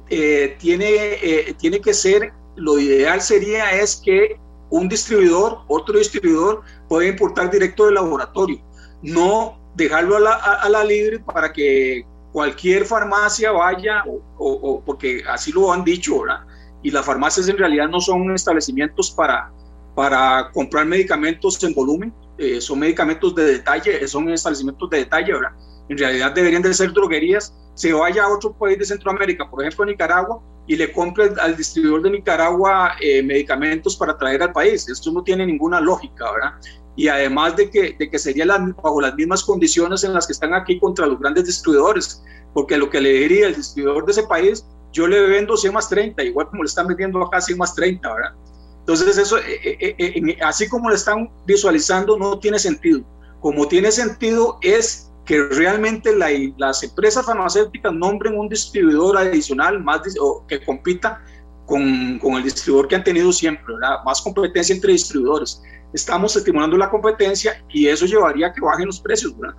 eh, 0.10 0.58
tiene, 0.60 0.90
eh, 0.90 1.56
tiene 1.58 1.80
que 1.80 1.94
ser, 1.94 2.34
lo 2.58 2.78
ideal 2.78 3.22
sería 3.22 3.72
es 3.72 3.96
que 3.96 4.38
un 4.70 4.90
distribuidor, 4.90 5.60
otro 5.70 5.98
distribuidor, 5.98 6.64
pueda 6.90 7.08
importar 7.08 7.50
directo 7.50 7.86
del 7.86 7.96
laboratorio, 7.96 8.62
no 9.02 9.58
dejarlo 9.76 10.18
a 10.18 10.20
la, 10.20 10.34
a, 10.34 10.54
a 10.64 10.70
la 10.70 10.84
libre 10.84 11.20
para 11.20 11.54
que 11.54 12.06
cualquier 12.34 12.84
farmacia 12.86 13.54
vaya, 13.54 14.04
o, 14.06 14.22
o, 14.38 14.52
o, 14.52 14.82
porque 14.82 15.24
así 15.30 15.54
lo 15.54 15.72
han 15.72 15.86
dicho, 15.86 16.24
¿verdad? 16.24 16.42
Y 16.84 16.92
las 16.92 17.06
farmacias 17.06 17.48
en 17.48 17.58
realidad 17.58 17.88
no 17.88 18.02
son 18.02 18.36
establecimientos 18.36 19.12
para, 19.12 19.50
para 19.98 20.52
comprar 20.54 20.86
medicamentos 20.86 21.64
en 21.64 21.74
volumen, 21.74 22.14
eh, 22.38 22.62
son 22.62 22.78
medicamentos 22.78 23.34
de 23.34 23.46
detalle, 23.46 24.08
son 24.08 24.30
establecimientos 24.30 24.88
de 24.92 25.00
detalle, 25.00 25.34
¿verdad? 25.34 25.50
En 25.90 25.98
realidad 25.98 26.34
deberían 26.34 26.62
de 26.62 26.72
ser 26.72 26.94
droguerías, 26.94 27.52
se 27.74 27.92
vaya 27.94 28.26
a 28.26 28.30
otro 28.32 28.56
país 28.56 28.78
de 28.78 28.86
Centroamérica, 28.86 29.50
por 29.50 29.64
ejemplo 29.64 29.86
Nicaragua, 29.86 30.40
y 30.68 30.76
le 30.76 30.92
compre 30.92 31.32
al 31.42 31.58
distribuidor 31.58 32.04
de 32.04 32.12
Nicaragua 32.12 32.92
eh, 33.02 33.24
medicamentos 33.24 33.96
para 33.96 34.16
traer 34.16 34.44
al 34.44 34.52
país. 34.52 34.88
Esto 34.88 35.12
no 35.12 35.24
tiene 35.24 35.48
ninguna 35.48 35.82
lógica, 35.82 36.32
¿verdad? 36.32 36.52
Y 36.96 37.08
además 37.08 37.56
de 37.56 37.72
que, 37.72 37.96
de 37.98 38.08
que 38.08 38.20
sería 38.20 38.46
bajo 38.46 39.02
las 39.02 39.16
mismas 39.16 39.44
condiciones 39.44 40.04
en 40.04 40.14
las 40.14 40.28
que 40.28 40.34
están 40.34 40.54
aquí 40.54 40.80
contra 40.80 41.08
los 41.08 41.20
grandes 41.20 41.46
distribuidores, 41.46 42.24
porque 42.54 42.78
lo 42.78 42.88
que 42.92 43.02
le 43.02 43.14
diría 43.14 43.48
el 43.48 43.56
distribuidor 43.56 44.06
de 44.06 44.12
ese 44.12 44.28
país, 44.28 44.64
yo 44.94 45.08
le 45.08 45.20
vendo 45.22 45.58
100 45.58 45.74
más 45.74 45.90
30, 45.90 46.22
igual 46.24 46.50
como 46.50 46.62
le 46.62 46.68
están 46.68 46.86
vendiendo 46.86 47.20
acá 47.24 47.42
100 47.42 47.58
más 47.58 47.74
30, 47.74 48.14
¿verdad? 48.14 48.36
Entonces, 48.88 49.18
eso, 49.18 49.38
eh, 49.40 49.78
eh, 49.82 49.96
eh, 49.98 50.38
así 50.42 50.70
como 50.70 50.88
lo 50.88 50.96
están 50.96 51.30
visualizando, 51.46 52.18
no 52.18 52.40
tiene 52.40 52.58
sentido. 52.58 53.02
Como 53.42 53.68
tiene 53.68 53.92
sentido 53.92 54.60
es 54.62 55.12
que 55.26 55.44
realmente 55.44 56.16
la, 56.16 56.30
las 56.56 56.84
empresas 56.84 57.26
farmacéuticas 57.26 57.92
nombren 57.92 58.40
un 58.40 58.48
distribuidor 58.48 59.18
adicional 59.18 59.84
más 59.84 60.04
que 60.48 60.64
compita 60.64 61.22
con, 61.66 62.18
con, 62.20 62.36
el 62.36 62.44
distribuidor 62.44 62.88
que 62.88 62.96
han 62.96 63.04
tenido 63.04 63.34
siempre, 63.34 63.76
¿verdad? 63.76 64.06
más 64.06 64.22
competencia 64.22 64.74
entre 64.74 64.94
distribuidores. 64.94 65.62
Estamos 65.92 66.38
estimulando 66.38 66.78
la 66.78 66.90
competencia 66.90 67.62
y 67.68 67.88
eso 67.88 68.06
llevaría 68.06 68.48
a 68.48 68.54
que 68.54 68.62
bajen 68.62 68.86
los 68.86 69.02
precios, 69.02 69.38
¿verdad? 69.38 69.58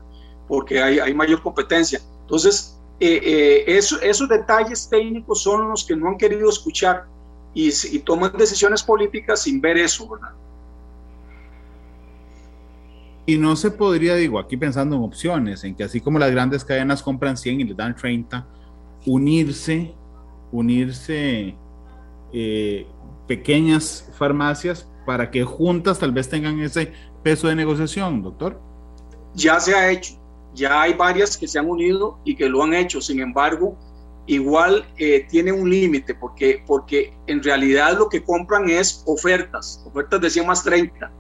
porque 0.49 0.81
hay, 0.81 1.01
hay 1.01 1.13
mayor 1.13 1.43
competencia. 1.43 2.01
Entonces, 2.23 2.81
esos 2.99 4.29
detalles 4.31 4.89
técnicos 4.89 5.43
son 5.43 5.69
los 5.69 5.85
que 5.85 5.95
no 5.95 6.09
han 6.09 6.17
querido 6.17 6.49
escuchar 6.49 7.05
y, 7.55 7.69
y 7.69 7.99
toman 8.01 8.33
decisiones 8.37 8.83
políticas 8.83 9.43
sin 9.43 9.61
ver 9.61 9.79
eso, 9.79 10.09
¿verdad? 10.09 10.33
Y 13.29 13.37
no 13.37 13.57
se 13.57 13.71
podría, 13.71 14.15
digo, 14.15 14.39
aquí 14.39 14.57
pensando 14.57 14.97
en 14.97 15.03
opciones, 15.03 15.63
en 15.63 15.75
que 15.75 15.85
así 15.85 16.01
como 16.01 16.19
las 16.19 16.31
grandes 16.31 16.65
cadenas 16.65 17.03
compran 17.03 17.37
100 17.37 17.61
y 17.61 17.65
les 17.65 17.77
dan 17.77 17.95
30, 17.95 18.47
unirse, 19.05 19.95
unirse 20.51 21.55
eh, 22.33 22.87
pequeñas 23.27 24.11
farmacias 24.15 24.89
para 25.05 25.31
que 25.31 25.45
juntas 25.45 25.99
tal 25.99 26.13
vez 26.13 26.31
tengan 26.31 26.59
ese 26.61 26.93
peso 27.23 27.49
de 27.49 27.55
negociación, 27.55 28.23
doctor. 28.23 28.61
Ya 29.35 29.61
se 29.61 29.75
ha 29.75 29.91
hecho, 29.91 30.15
ya 30.55 30.81
hay 30.81 30.95
varias 30.95 31.37
que 31.37 31.47
se 31.47 31.59
han 31.59 31.69
unido 31.69 32.19
y 32.25 32.35
que 32.35 32.49
lo 32.49 32.63
han 32.63 32.73
hecho, 32.73 33.03
sin 33.03 33.21
embargo, 33.21 33.77
igual 34.29 34.87
eh, 34.99 35.27
tiene 35.29 35.51
un 35.51 35.69
límite 35.69 36.15
porque, 36.15 36.63
porque 36.67 37.15
en 37.27 37.43
realidad 37.43 37.99
lo 37.99 38.09
que 38.09 38.23
compran 38.23 38.69
es 38.69 39.03
ofertas, 39.07 39.83
ofertas 39.87 40.21
de 40.21 40.31
100 40.31 40.47
más 40.47 40.63
30 40.63 41.11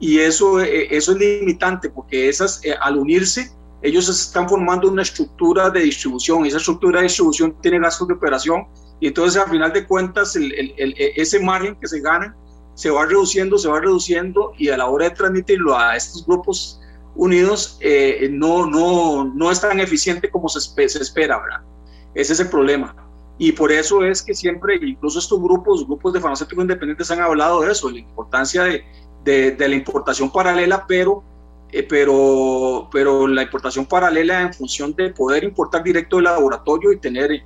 y 0.00 0.18
eso, 0.18 0.60
eh, 0.60 0.88
eso 0.90 1.12
es 1.12 1.18
limitante 1.18 1.90
porque 1.90 2.28
esas, 2.28 2.64
eh, 2.64 2.74
al 2.80 2.96
unirse, 2.96 3.52
ellos 3.82 4.08
están 4.08 4.48
formando 4.48 4.90
una 4.90 5.02
estructura 5.02 5.68
de 5.68 5.80
distribución 5.80 6.46
esa 6.46 6.56
estructura 6.56 7.00
de 7.00 7.04
distribución 7.04 7.54
tiene 7.60 7.78
gastos 7.78 8.08
de 8.08 8.14
operación 8.14 8.66
y 9.00 9.08
entonces 9.08 9.40
al 9.40 9.50
final 9.50 9.72
de 9.74 9.86
cuentas 9.86 10.34
el, 10.34 10.50
el, 10.54 10.94
ese 10.96 11.38
margen 11.40 11.76
que 11.78 11.86
se 11.86 12.00
gana 12.00 12.34
se 12.74 12.90
va 12.90 13.04
reduciendo, 13.04 13.58
se 13.58 13.68
va 13.68 13.80
reduciendo 13.80 14.52
y 14.56 14.70
a 14.70 14.78
la 14.78 14.86
hora 14.86 15.10
de 15.10 15.14
transmitirlo 15.14 15.78
a 15.78 15.94
estos 15.94 16.26
grupos 16.26 16.80
unidos 17.14 17.78
eh, 17.80 18.28
no, 18.30 18.66
no, 18.66 19.24
no 19.24 19.50
es 19.50 19.60
tan 19.60 19.78
eficiente 19.78 20.30
como 20.30 20.48
se, 20.48 20.60
se 20.88 21.02
espera, 21.02 21.38
¿verdad? 21.38 21.75
Ese 22.16 22.32
es 22.32 22.40
el 22.40 22.48
problema. 22.48 22.96
Y 23.38 23.52
por 23.52 23.70
eso 23.70 24.02
es 24.02 24.22
que 24.22 24.34
siempre, 24.34 24.76
incluso 24.80 25.18
estos 25.18 25.40
grupos, 25.40 25.86
grupos 25.86 26.14
de 26.14 26.20
farmacéuticos 26.20 26.62
independientes 26.62 27.10
han 27.10 27.20
hablado 27.20 27.60
de 27.60 27.70
eso, 27.70 27.90
la 27.90 27.98
importancia 27.98 28.64
de, 28.64 28.82
de, 29.22 29.68
la 29.68 29.74
importación 29.74 30.32
paralela, 30.32 30.86
pero, 30.88 31.22
eh, 31.70 31.82
pero, 31.82 32.88
pero 32.90 33.26
la 33.26 33.42
importación 33.42 33.84
paralela 33.84 34.40
en 34.40 34.54
función 34.54 34.94
de 34.94 35.10
poder 35.10 35.44
importar 35.44 35.82
directo 35.82 36.16
del 36.16 36.24
laboratorio 36.24 36.90
y 36.90 36.98
tener, 36.98 37.42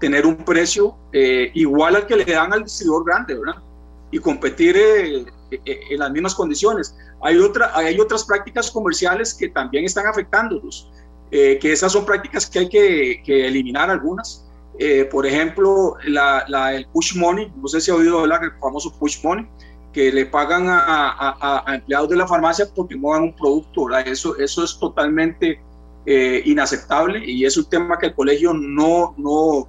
tener 0.00 0.24
un 0.24 0.38
precio 0.38 0.96
eh, 1.12 1.50
igual 1.52 1.96
al 1.96 2.06
que 2.06 2.16
le 2.16 2.24
dan 2.24 2.54
al 2.54 2.64
distribuidor 2.64 3.04
grande, 3.04 3.34
¿verdad? 3.34 3.62
Y 4.10 4.18
competir 4.20 4.76
eh, 4.78 5.26
en 5.50 5.98
las 5.98 6.10
mismas 6.10 6.34
condiciones. 6.34 6.96
Hay, 7.22 7.36
otra, 7.36 7.76
hay 7.76 8.00
otras 8.00 8.24
prácticas 8.24 8.70
comerciales 8.70 9.34
que 9.34 9.50
también 9.50 9.84
están 9.84 10.06
afectándolos, 10.06 10.90
que 11.60 11.72
esas 11.72 11.90
son 11.90 12.04
prácticas 12.04 12.46
que 12.46 12.58
hay 12.60 12.68
que, 12.68 13.22
que 13.24 13.46
eliminar 13.48 13.90
algunas. 13.90 14.46
por 15.10 15.26
ejemplo, 15.26 15.96
la, 16.06 16.44
la, 16.48 16.74
el 16.74 16.86
push 16.86 17.16
money, 17.16 17.52
no 17.56 17.66
sé 17.66 17.80
si 17.80 17.90
ha 17.90 17.94
oído 17.94 18.20
hablar 18.20 18.40
del 18.40 18.52
famoso 18.60 18.96
push 18.98 19.24
money, 19.24 19.44
que 19.94 20.12
le 20.12 20.26
pagan 20.26 20.66
a, 20.68 21.64
empleados 21.68 22.10
de 22.10 22.16
la 22.16 22.26
farmacia 22.26 22.66
porque 22.74 22.96
muevan 22.96 23.22
un 23.22 23.36
producto, 23.36 23.88
Eso, 23.96 24.36
eso 24.36 24.64
es 24.64 24.76
totalmente 24.78 25.62
eh, 26.04 26.42
inaceptable 26.44 27.24
y 27.24 27.46
es 27.46 27.56
un 27.56 27.64
tema 27.64 27.96
que 27.96 28.06
el 28.06 28.14
colegio 28.14 28.52
no, 28.52 29.14
no, 29.16 29.68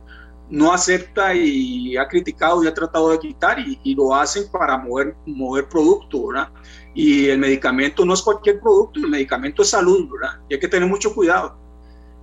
no 0.49 0.73
acepta 0.73 1.33
y 1.35 1.95
ha 1.95 2.07
criticado 2.07 2.63
y 2.63 2.67
ha 2.67 2.73
tratado 2.73 3.11
de 3.11 3.19
quitar 3.19 3.59
y, 3.59 3.95
lo 3.95 4.15
hacen 4.15 4.51
para 4.51 4.77
mover, 4.77 5.15
mover 5.27 5.69
producto, 5.69 6.27
¿verdad? 6.27 6.49
Y 6.95 7.27
el 7.27 7.37
medicamento 7.39 8.05
no 8.05 8.13
es 8.13 8.21
cualquier 8.21 8.61
producto, 8.61 9.01
el 9.01 9.09
medicamento 9.09 9.61
es 9.61 9.69
salud, 9.69 10.09
¿verdad? 10.09 10.39
Y 10.49 10.53
hay 10.53 10.59
que 10.59 10.67
tener 10.69 10.89
mucho 10.89 11.13
cuidado. 11.13 11.57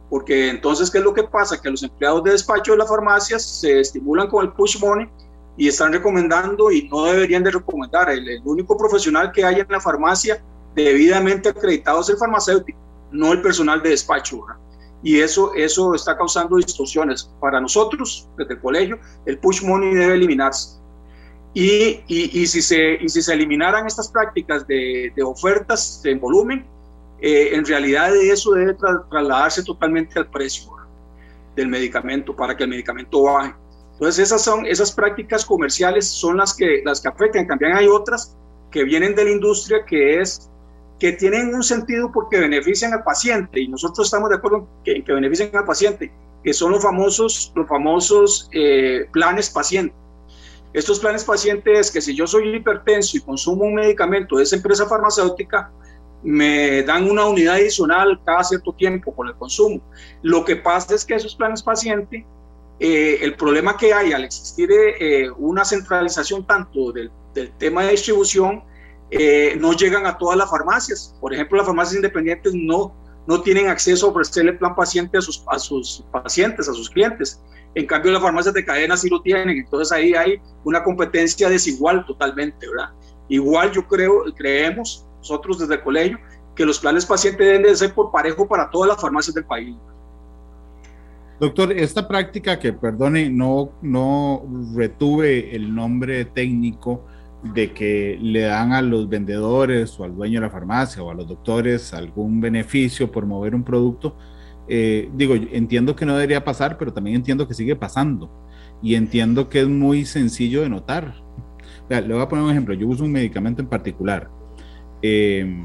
Porque 0.08 0.48
entonces, 0.48 0.90
¿qué 0.90 0.98
es 0.98 1.04
lo 1.04 1.14
que 1.14 1.22
pasa? 1.22 1.60
Que 1.60 1.70
los 1.70 1.82
empleados 1.82 2.24
de 2.24 2.32
despacho 2.32 2.72
de 2.72 2.78
las 2.78 2.88
farmacias 2.88 3.42
se 3.42 3.80
estimulan 3.80 4.28
con 4.28 4.44
el 4.44 4.52
push 4.52 4.78
money 4.80 5.08
y 5.56 5.68
están 5.68 5.92
recomendando 5.92 6.70
y 6.70 6.88
no 6.88 7.04
deberían 7.04 7.44
de 7.44 7.50
recomendar. 7.50 8.10
El, 8.10 8.40
único 8.44 8.76
profesional 8.76 9.30
que 9.32 9.44
hay 9.44 9.60
en 9.60 9.66
la 9.68 9.80
farmacia 9.80 10.42
debidamente 10.74 11.50
acreditado 11.50 12.00
es 12.00 12.08
el 12.08 12.16
farmacéutico, 12.16 12.78
no 13.10 13.32
el 13.32 13.42
personal 13.42 13.82
de 13.82 13.90
despacho. 13.90 14.44
Y 15.02 15.20
eso, 15.20 15.52
eso 15.54 15.94
está 15.94 16.16
causando 16.16 16.56
distorsiones. 16.56 17.30
Para 17.40 17.60
nosotros, 17.60 18.28
desde 18.38 18.54
el 18.54 18.60
colegio, 18.60 18.98
el 19.26 19.38
push 19.38 19.62
money 19.62 19.94
debe 19.94 20.14
eliminarse. 20.14 20.81
Y, 21.54 22.00
y, 22.06 22.40
y 22.40 22.46
si, 22.46 22.62
se, 22.62 22.94
y 22.94 23.08
si 23.08 23.20
se 23.20 23.34
eliminaran 23.34 23.86
estas 23.86 24.08
prácticas 24.08 24.66
de, 24.66 25.12
de 25.14 25.22
ofertas 25.22 26.00
en 26.04 26.18
volumen, 26.18 26.64
eh, 27.20 27.54
en 27.54 27.64
realidad 27.64 28.16
eso 28.16 28.52
debe 28.52 28.74
trasladarse 28.74 29.62
totalmente 29.62 30.18
al 30.18 30.28
precio 30.28 30.72
del 31.54 31.68
medicamento 31.68 32.34
para 32.34 32.56
que 32.56 32.64
el 32.64 32.70
medicamento 32.70 33.22
baje. 33.22 33.54
Entonces 33.92 34.26
esas 34.26 34.42
son 34.42 34.66
esas 34.66 34.90
prácticas 34.90 35.44
comerciales 35.44 36.08
son 36.08 36.38
las 36.38 36.52
que 36.52 36.82
las 36.84 37.00
que 37.00 37.08
afectan. 37.08 37.46
También 37.46 37.76
hay 37.76 37.86
otras 37.86 38.36
que 38.72 38.82
vienen 38.82 39.14
de 39.14 39.24
la 39.24 39.30
industria 39.30 39.84
que 39.86 40.20
es 40.20 40.50
que 40.98 41.12
tienen 41.12 41.54
un 41.54 41.62
sentido 41.62 42.10
porque 42.10 42.40
benefician 42.40 42.92
al 42.92 43.04
paciente 43.04 43.60
y 43.60 43.68
nosotros 43.68 44.08
estamos 44.08 44.30
de 44.30 44.36
acuerdo 44.36 44.68
en 44.84 45.04
que, 45.04 45.12
benefician 45.12 45.50
al 45.54 45.64
paciente, 45.64 46.12
que 46.42 46.52
son 46.52 46.72
los 46.72 46.82
famosos 46.82 47.52
los 47.54 47.68
famosos 47.68 48.48
eh, 48.52 49.06
planes 49.12 49.48
paciente. 49.50 49.94
Estos 50.72 51.00
planes 51.00 51.24
pacientes 51.24 51.78
es 51.78 51.90
que 51.90 52.00
si 52.00 52.14
yo 52.14 52.26
soy 52.26 52.54
hipertenso 52.54 53.16
y 53.16 53.20
consumo 53.20 53.64
un 53.64 53.74
medicamento 53.74 54.36
de 54.36 54.44
esa 54.44 54.56
empresa 54.56 54.86
farmacéutica, 54.86 55.70
me 56.22 56.82
dan 56.82 57.10
una 57.10 57.26
unidad 57.26 57.56
adicional 57.56 58.20
cada 58.24 58.44
cierto 58.44 58.72
tiempo 58.72 59.14
con 59.14 59.28
el 59.28 59.34
consumo. 59.34 59.82
Lo 60.22 60.44
que 60.44 60.56
pasa 60.56 60.94
es 60.94 61.04
que 61.04 61.14
esos 61.14 61.34
planes 61.34 61.62
paciente 61.62 62.24
eh, 62.84 63.24
el 63.24 63.36
problema 63.36 63.76
que 63.76 63.94
hay 63.94 64.12
al 64.12 64.24
existir 64.24 64.68
eh, 64.72 65.30
una 65.36 65.64
centralización 65.64 66.44
tanto 66.44 66.90
del, 66.90 67.12
tema 67.56 67.84
de 67.84 67.92
distribución, 67.92 68.64
eh, 69.08 69.56
no 69.56 69.72
llegan 69.72 70.04
a 70.04 70.18
todas 70.18 70.36
las 70.36 70.50
farmacias. 70.50 71.14
Por 71.20 71.32
ejemplo, 71.32 71.58
las 71.58 71.66
farmacias 71.66 71.94
independientes 71.94 72.52
no, 72.54 72.92
no 73.28 73.40
tienen 73.40 73.68
acceso 73.68 74.06
a 74.06 74.10
ofrecerle 74.10 74.54
plan 74.54 74.74
paciente 74.74 75.16
a 75.16 75.20
sus, 75.20 75.44
a 75.46 75.60
sus 75.60 76.04
pacientes, 76.10 76.68
a 76.68 76.72
sus 76.72 76.90
clientes. 76.90 77.40
En 77.74 77.86
cambio, 77.86 78.12
las 78.12 78.22
farmacias 78.22 78.54
de 78.54 78.64
cadena 78.64 78.96
sí 78.96 79.08
lo 79.08 79.22
tienen. 79.22 79.58
Entonces 79.58 79.92
ahí 79.92 80.14
hay 80.14 80.40
una 80.64 80.82
competencia 80.82 81.48
desigual 81.48 82.04
totalmente, 82.06 82.68
¿verdad? 82.68 82.90
Igual 83.28 83.72
yo 83.72 83.86
creo, 83.86 84.24
creemos 84.36 85.06
nosotros 85.18 85.58
desde 85.58 85.74
el 85.74 85.82
colegio 85.82 86.18
que 86.54 86.66
los 86.66 86.78
planes 86.78 87.06
pacientes 87.06 87.46
deben 87.46 87.62
de 87.62 87.74
ser 87.76 87.94
por 87.94 88.10
parejo 88.10 88.46
para 88.46 88.70
todas 88.70 88.88
las 88.88 89.00
farmacias 89.00 89.34
del 89.34 89.44
país. 89.44 89.76
Doctor, 91.40 91.72
esta 91.72 92.06
práctica 92.06 92.58
que, 92.58 92.72
perdone, 92.72 93.30
no, 93.30 93.72
no 93.80 94.44
retuve 94.76 95.56
el 95.56 95.74
nombre 95.74 96.24
técnico 96.26 97.04
de 97.42 97.72
que 97.72 98.16
le 98.20 98.42
dan 98.42 98.72
a 98.72 98.82
los 98.82 99.08
vendedores 99.08 99.98
o 99.98 100.04
al 100.04 100.14
dueño 100.14 100.40
de 100.40 100.46
la 100.46 100.52
farmacia 100.52 101.02
o 101.02 101.10
a 101.10 101.14
los 101.14 101.26
doctores 101.26 101.92
algún 101.92 102.40
beneficio 102.40 103.10
por 103.10 103.26
mover 103.26 103.54
un 103.54 103.64
producto, 103.64 104.16
eh, 104.68 105.10
digo, 105.14 105.34
entiendo 105.34 105.96
que 105.96 106.06
no 106.06 106.14
debería 106.14 106.44
pasar, 106.44 106.78
pero 106.78 106.92
también 106.92 107.16
entiendo 107.16 107.48
que 107.48 107.54
sigue 107.54 107.76
pasando 107.76 108.30
y 108.82 108.94
entiendo 108.94 109.48
que 109.48 109.60
es 109.60 109.68
muy 109.68 110.04
sencillo 110.04 110.62
de 110.62 110.68
notar. 110.68 111.14
le 111.88 112.12
voy 112.12 112.22
a 112.22 112.28
poner 112.28 112.44
un 112.44 112.50
ejemplo, 112.50 112.74
yo 112.74 112.86
uso 112.86 113.04
un 113.04 113.12
medicamento 113.12 113.62
en 113.62 113.68
particular. 113.68 114.30
Eh, 115.02 115.64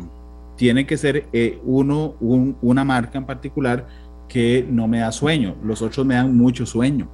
tiene 0.55 0.85
que 0.87 0.97
ser 0.97 1.27
eh, 1.31 1.59
uno, 1.63 2.15
una 2.19 2.83
marca 2.83 3.17
en 3.17 3.25
particular 3.25 3.87
que 4.27 4.65
no 4.69 4.87
me 4.87 4.99
da 4.99 5.11
sueño, 5.11 5.55
los 5.63 5.81
otros 5.81 6.05
me 6.05 6.15
dan 6.15 6.35
mucho 6.35 6.65
sueño. 6.65 7.09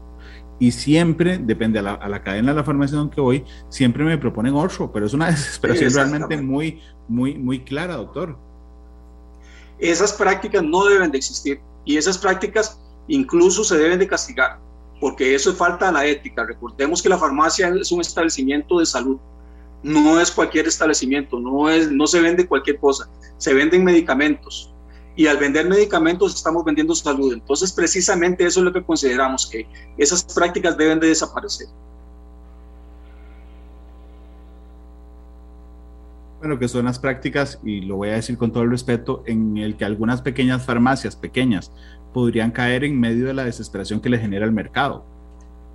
Y 0.60 0.72
siempre, 0.72 1.40
depende 1.40 1.80
a 1.80 1.82
la, 1.82 2.24
cadena 2.24 2.52
de 2.52 2.58
la 2.58 2.64
farmacia 2.64 3.00
en 3.00 3.10
que 3.10 3.20
voy, 3.20 3.44
siempre 3.70 4.04
me 4.06 4.18
proponen 4.18 4.54
otro, 4.56 4.92
pero 4.92 5.06
es 5.06 5.14
una 5.14 5.26
desesperación 5.32 5.94
realmente 5.94 6.42
muy, 6.42 6.80
muy, 7.08 7.38
muy 7.38 7.60
clara, 7.60 7.96
doctor. 7.96 8.38
Esas 9.78 10.14
prácticas 10.14 10.64
no 10.64 10.86
deben 10.86 11.12
de 11.12 11.18
existir 11.18 11.60
y 11.86 11.98
esas 11.98 12.18
prácticas 12.18 12.80
incluso 13.08 13.64
se 13.64 13.78
deben 13.78 14.00
de 14.00 14.08
castigar, 14.08 14.60
porque 15.00 15.36
eso 15.36 15.52
es 15.52 15.58
falta 15.58 15.88
de 15.88 15.92
la 15.94 16.06
ética. 16.06 16.46
Recordemos 16.46 17.02
que 17.02 17.10
la 17.10 17.18
farmacia 17.18 17.70
es 17.70 17.92
un 17.92 18.02
establecimiento 18.02 18.80
de 18.80 18.86
salud, 18.86 19.18
no 19.84 20.20
es 20.20 20.32
cualquier 20.32 20.68
establecimiento, 20.68 21.40
no, 21.40 21.70
es, 21.70 21.92
no 21.92 22.08
se 22.08 22.22
vende 22.22 22.48
cualquier 22.48 22.80
cosa, 22.80 23.10
se 23.38 23.54
venden 23.54 23.84
medicamentos, 23.84 24.74
y 25.16 25.28
al 25.28 25.38
vender 25.38 25.68
medicamentos 25.68 26.34
estamos 26.34 26.64
vendiendo 26.64 26.96
salud. 26.96 27.34
Entonces, 27.34 27.72
precisamente 27.72 28.46
eso 28.46 28.60
es 28.60 28.66
lo 28.66 28.74
que 28.74 28.84
consideramos 28.84 29.48
que 29.48 29.68
esas 29.98 30.24
prácticas 30.24 30.78
deben 30.78 31.00
de 31.00 31.08
desaparecer. 31.08 31.68
Bueno, 36.44 36.60
que 36.60 36.68
son 36.68 36.84
las 36.84 37.00
prácticas, 37.00 37.58
y 37.64 37.80
lo 37.80 37.96
voy 37.96 38.10
a 38.10 38.16
decir 38.16 38.38
con 38.38 38.52
todo 38.52 38.64
el 38.64 38.70
respeto, 38.70 39.24
en 39.26 39.56
el 39.56 39.78
que 39.78 39.86
algunas 39.86 40.22
pequeñas 40.22 40.66
farmacias, 40.66 41.16
pequeñas, 41.16 41.72
podrían 42.14 42.52
caer 42.52 42.84
en 42.84 43.00
medio 43.00 43.28
de 43.28 43.34
la 43.34 43.46
desesperación 43.46 44.02
que 44.02 44.10
le 44.10 44.20
genera 44.20 44.44
el 44.44 44.52
mercado. 44.52 45.06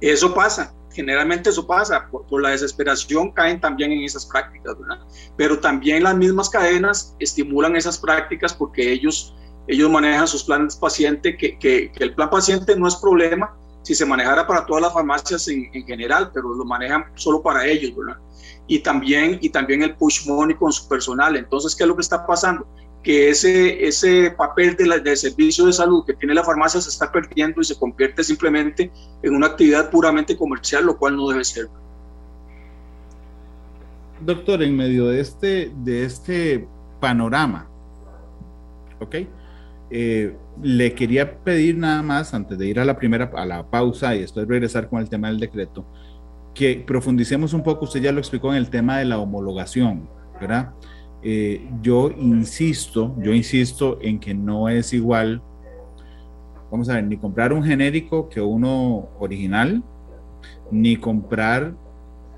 Eso 0.03 0.35
pasa, 0.35 0.75
generalmente 0.93 1.49
eso 1.49 1.67
pasa, 1.67 2.07
por, 2.11 2.43
la 2.43 2.51
desesperación 2.51 3.33
caen 3.33 3.63
también 3.63 3.93
en 3.93 4.03
esas 4.03 4.27
prácticas, 4.27 4.79
¿verdad? 4.79 4.99
Pero 5.39 5.59
también 5.59 6.03
las 6.03 6.15
mismas 6.15 6.51
cadenas 6.51 7.17
estimulan 7.19 7.75
esas 7.75 7.97
prácticas 7.97 8.53
porque 8.53 8.93
ellos 8.93 9.35
ellos 9.69 9.91
manejan 9.91 10.29
sus 10.29 10.45
planes 10.45 10.77
paciente, 10.77 11.39
que, 11.39 11.59
que, 11.59 11.91
el 11.97 12.15
plan 12.15 12.29
paciente 12.29 12.77
no 12.77 12.87
es 12.87 12.97
problema 12.97 13.57
si 13.81 13.95
se 13.95 14.05
manejara 14.05 14.47
para 14.47 14.67
todas 14.67 14.83
las 14.83 14.93
farmacias 14.93 15.49
en, 15.49 15.71
en, 15.73 15.87
general, 15.87 16.31
pero 16.35 16.53
lo 16.53 16.67
manejan 16.67 17.07
solo 17.15 17.41
para 17.43 17.67
ellos, 17.67 17.97
¿verdad? 17.97 18.21
Y 18.69 18.81
también, 18.81 19.39
y 19.41 19.49
también 19.49 19.83
el 19.83 19.97
push 19.97 20.29
money 20.29 20.55
con 20.55 20.71
su 20.73 20.89
personal. 20.89 21.37
Entonces, 21.37 21.75
¿qué 21.75 21.85
es 21.85 21.89
lo 21.89 21.97
que 21.97 22.03
está 22.03 22.27
pasando? 22.27 22.67
Que 23.03 23.31
ese, 23.31 23.87
ese 23.87 24.31
papel 24.31 24.77
de 24.77 24.87
la, 24.87 24.99
del 24.99 25.17
servicio 25.17 25.67
de 25.67 25.73
salud 25.73 26.05
que 26.05 26.15
tiene 26.15 26.35
la 26.35 26.45
farmacia 26.45 26.81
se 26.81 26.91
está 26.91 27.11
perdiendo 27.11 27.61
y 27.61 27.65
se 27.65 27.79
convierte 27.79 28.23
simplemente 28.23 28.93
en 29.23 29.35
una 29.35 29.47
actividad 29.49 29.91
puramente 29.91 30.37
comercial, 30.37 30.85
lo 30.85 30.99
cual 30.99 31.17
no 31.17 31.29
debe 31.29 31.45
ser. 31.45 31.69
Doctor, 34.21 34.63
en 34.63 34.77
medio 34.77 35.07
de 35.07 35.21
este, 35.21 35.73
de 35.83 36.05
este 36.05 36.69
panorama, 37.01 37.69
¿ok? 39.01 39.17
Eh, 39.91 40.37
le 40.63 40.95
quería 40.95 41.39
pedir 41.39 41.79
nada 41.79 42.03
más, 42.03 42.35
antes 42.35 42.59
de 42.59 42.67
ir 42.67 42.81
a 42.81 42.85
la 42.85 42.97
primera, 42.97 43.31
a 43.35 43.47
la 43.47 43.71
pausa 43.71 44.15
y 44.15 44.21
después 44.21 44.47
regresar 44.47 44.89
con 44.89 45.01
el 45.01 45.09
tema 45.09 45.29
del 45.29 45.41
decreto, 45.41 45.87
que 46.59 46.83
profundicemos 46.85 47.53
un 47.53 47.63
poco, 47.63 47.85
usted 47.85 48.03
ya 48.03 48.11
lo 48.11 48.19
explicó 48.19 48.51
en 48.51 48.59
el 48.59 48.69
tema 48.69 48.99
de 48.99 49.05
la 49.05 49.21
homologación, 49.21 50.09
¿verdad? 50.41 50.75
Eh, 51.23 51.71
yo 51.81 52.11
insisto, 52.11 53.15
yo 53.23 53.33
insisto 53.33 54.01
en 54.03 54.19
que 54.19 54.35
no 54.35 54.69
es 54.69 54.93
igual, 54.93 55.41
vamos 56.69 56.89
a 56.89 56.95
ver, 56.95 57.05
ni 57.05 57.17
comprar 57.17 57.53
un 57.53 57.63
genérico 57.63 58.29
que 58.29 58.41
uno 58.41 59.09
original, 59.21 59.85
ni 60.73 60.97
comprar 60.97 61.77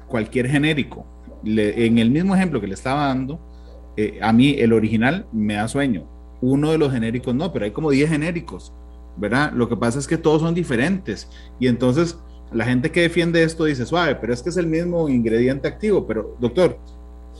cualquier 0.06 0.48
genérico. 0.48 1.06
en 1.42 1.96
el 1.96 2.10
mismo 2.10 2.34
ejemplo 2.34 2.60
que 2.60 2.66
le 2.66 2.74
estaba 2.74 3.06
dando, 3.06 3.40
eh, 3.96 4.18
a 4.20 4.34
mí 4.34 4.56
el 4.58 4.74
original 4.74 5.26
me 5.32 5.54
da 5.54 5.66
sueño, 5.66 6.04
uno 6.42 6.72
de 6.72 6.76
los 6.76 6.92
genéricos 6.92 7.34
no, 7.34 7.54
pero 7.54 7.64
hay 7.64 7.70
como 7.70 7.90
10 7.90 8.10
genéricos, 8.10 8.74
¿verdad? 9.16 9.50
Lo 9.54 9.66
que 9.66 9.78
pasa 9.78 9.98
es 9.98 10.06
que 10.06 10.18
todos 10.18 10.42
son 10.42 10.52
diferentes 10.52 11.30
y 11.58 11.68
entonces 11.68 12.18
la 12.52 12.64
gente 12.64 12.90
que 12.90 13.02
defiende 13.02 13.42
esto 13.42 13.64
dice, 13.64 13.86
suave, 13.86 14.16
pero 14.16 14.32
es 14.32 14.42
que 14.42 14.50
es 14.50 14.56
el 14.56 14.66
mismo 14.66 15.08
ingrediente 15.08 15.68
activo, 15.68 16.06
pero 16.06 16.36
doctor, 16.40 16.78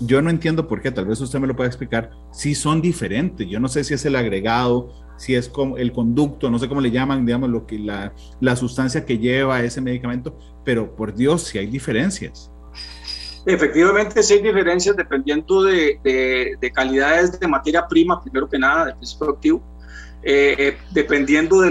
yo 0.01 0.23
no 0.23 0.31
entiendo 0.31 0.67
por 0.67 0.81
qué, 0.81 0.91
tal 0.91 1.07
vez 1.07 1.21
usted 1.21 1.39
me 1.39 1.47
lo 1.47 1.57
pueda 1.57 1.69
explicar, 1.69 2.11
si 2.33 2.55
son 2.55 2.81
diferentes, 2.81 3.47
yo 3.49 3.61
no 3.61 3.69
sé 3.69 3.85
si 3.85 3.95
es 3.95 4.05
el 4.05 4.17
agregado, 4.17 4.93
si 5.17 5.35
es 5.35 5.49
como 5.49 5.77
el 5.77 5.93
conducto, 5.93 6.51
no 6.51 6.59
sé 6.59 6.69
cómo 6.69 6.81
le 6.81 6.91
llaman, 6.91 7.27
digamos, 7.27 7.51
lo 7.51 7.67
que 7.67 7.79
la, 7.79 8.15
la 8.41 8.57
sustancia 8.57 9.05
que 9.05 9.19
lleva 9.19 9.63
ese 9.63 9.81
medicamento, 9.81 10.39
pero 10.65 10.97
por 10.97 11.15
Dios, 11.15 11.43
si 11.43 11.59
hay 11.59 11.67
diferencias. 11.67 12.51
Efectivamente, 13.47 14.23
sí 14.23 14.35
hay 14.35 14.43
diferencias 14.43 14.97
dependiendo 14.97 15.63
de, 15.63 15.99
de, 16.61 16.73
calidades 16.73 17.39
de 17.39 17.49
materia 17.49 17.87
prima, 17.89 18.21
primero 18.23 18.49
que 18.49 18.59
nada, 18.59 18.87
del 18.87 18.97
principio 18.97 19.31
activo. 19.31 19.63
Eh, 20.23 20.55
eh, 20.59 20.79
dependiendo 20.91 21.61
de, 21.61 21.71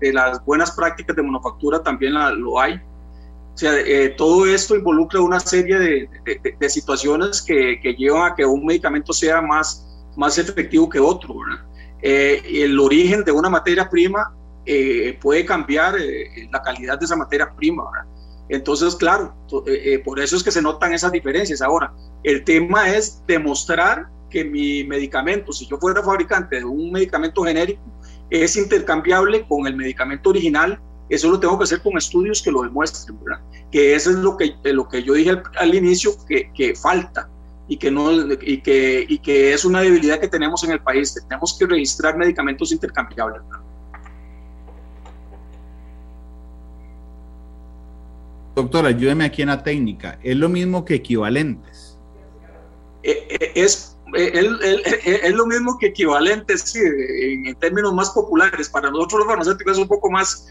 de, 0.00 0.12
las 0.12 0.42
buenas 0.44 0.70
prácticas 0.70 1.14
de 1.14 1.22
manufactura, 1.22 1.82
también 1.82 2.14
lo 2.14 2.58
hay. 2.58 2.74
O 2.74 3.56
sea, 3.60 3.78
eh, 3.78 4.14
todo 4.16 4.46
esto 4.46 4.74
involucra 4.74 5.20
una 5.20 5.38
serie 5.38 5.78
de, 5.78 6.70
situaciones 6.70 7.42
que, 7.42 7.78
que, 7.82 7.94
llevan 7.94 8.32
a 8.32 8.34
que 8.34 8.46
un 8.46 8.64
medicamento 8.64 9.12
sea 9.12 9.42
más, 9.42 9.86
más 10.16 10.38
efectivo 10.38 10.88
que 10.88 10.98
otro. 10.98 11.34
el 12.00 12.78
origen 12.78 13.22
de 13.22 13.32
una 13.32 13.50
materia 13.50 13.88
prima 13.90 14.32
puede 15.20 15.44
cambiar 15.44 15.96
la 16.50 16.62
calidad 16.62 16.98
de 16.98 17.04
esa 17.04 17.16
materia 17.16 17.52
prima. 17.54 17.84
¿verdad? 17.90 18.19
Entonces, 18.50 18.96
claro, 18.96 19.32
eh, 19.66 19.94
eh, 19.94 19.98
por 20.00 20.18
eso 20.18 20.36
es 20.36 20.42
que 20.42 20.50
se 20.50 20.60
notan 20.60 20.92
esas 20.92 21.12
diferencias. 21.12 21.62
Ahora, 21.62 21.94
el 22.24 22.44
tema 22.44 22.90
es 22.90 23.22
demostrar 23.26 24.08
que 24.28 24.44
mi 24.44 24.82
medicamento, 24.84 25.52
si 25.52 25.66
yo 25.66 25.78
fuera 25.78 26.02
fabricante 26.02 26.56
de 26.56 26.64
un 26.64 26.90
medicamento 26.90 27.44
genérico, 27.44 27.80
es 28.28 28.56
intercambiable 28.56 29.46
con 29.46 29.68
el 29.68 29.76
medicamento 29.76 30.30
original. 30.30 30.80
Eso 31.08 31.30
lo 31.30 31.38
tengo 31.38 31.58
que 31.58 31.64
hacer 31.64 31.80
con 31.80 31.96
estudios 31.96 32.42
que 32.42 32.50
lo 32.50 32.62
demuestren, 32.62 33.18
¿verdad? 33.24 33.40
Que 33.70 33.94
eso 33.94 34.10
es 34.10 34.16
lo 34.16 34.36
que, 34.36 34.56
lo 34.64 34.88
que 34.88 35.02
yo 35.02 35.14
dije 35.14 35.40
al, 35.56 35.74
inicio, 35.74 36.12
que, 36.28 36.50
que, 36.52 36.74
falta 36.74 37.28
y 37.68 37.76
que, 37.76 37.90
no, 37.90 38.10
y, 38.42 38.60
que, 38.62 39.06
y 39.08 39.18
que 39.18 39.52
es 39.52 39.64
una 39.64 39.80
debilidad 39.80 40.18
que 40.18 40.28
tenemos 40.28 40.64
en 40.64 40.72
el 40.72 40.80
país. 40.80 41.14
Tenemos 41.28 41.56
que 41.56 41.66
registrar 41.66 42.16
medicamentos 42.16 42.72
intercambiables. 42.72 43.42
¿verdad? 43.42 43.59
Doctora, 48.54 48.88
ayúdeme 48.88 49.24
aquí 49.24 49.42
en 49.42 49.48
la 49.48 49.62
técnica. 49.62 50.18
¿Es 50.22 50.36
lo 50.36 50.48
mismo 50.48 50.84
que 50.84 50.94
equivalentes? 50.94 51.98
Eh, 53.02 53.26
eh, 53.30 53.52
es, 53.54 53.96
eh, 54.16 55.20
es 55.22 55.34
lo 55.34 55.46
mismo 55.46 55.78
que 55.78 55.86
equivalentes, 55.86 56.62
sí, 56.62 56.80
en, 56.80 57.54
términos 57.56 57.94
más 57.94 58.10
populares. 58.10 58.68
Para 58.68 58.90
nosotros 58.90 59.20
los 59.20 59.28
farmacéuticos 59.28 59.72
es 59.74 59.78
un 59.78 59.88
poco 59.88 60.10
más, 60.10 60.48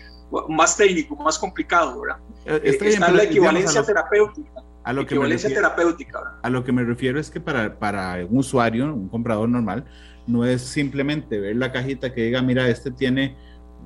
más 0.47 0.77
técnico, 0.77 1.15
más 1.17 1.37
complicado, 1.37 2.01
¿verdad? 2.01 2.17
Está, 2.63 3.11
la 3.11 3.23
equivalencia 3.23 3.83
terapéutica. 3.83 4.63
A 4.83 4.93
lo, 4.93 5.05
que 5.05 5.19
refiero, 5.19 5.53
terapéutica, 5.53 6.39
a 6.41 6.49
lo 6.49 6.63
que 6.63 6.71
me 6.71 6.83
refiero 6.83 7.19
es 7.19 7.29
que 7.29 7.39
para, 7.39 7.77
para 7.77 8.25
un 8.25 8.37
usuario, 8.37 8.85
un 8.85 9.09
comprador 9.09 9.47
normal, 9.47 9.85
no 10.25 10.45
es 10.45 10.61
simplemente 10.61 11.37
ver 11.37 11.57
la 11.57 11.71
cajita 11.71 12.11
que 12.13 12.23
diga, 12.23 12.41
mira, 12.41 12.67
este 12.69 12.89
tiene 12.89 13.35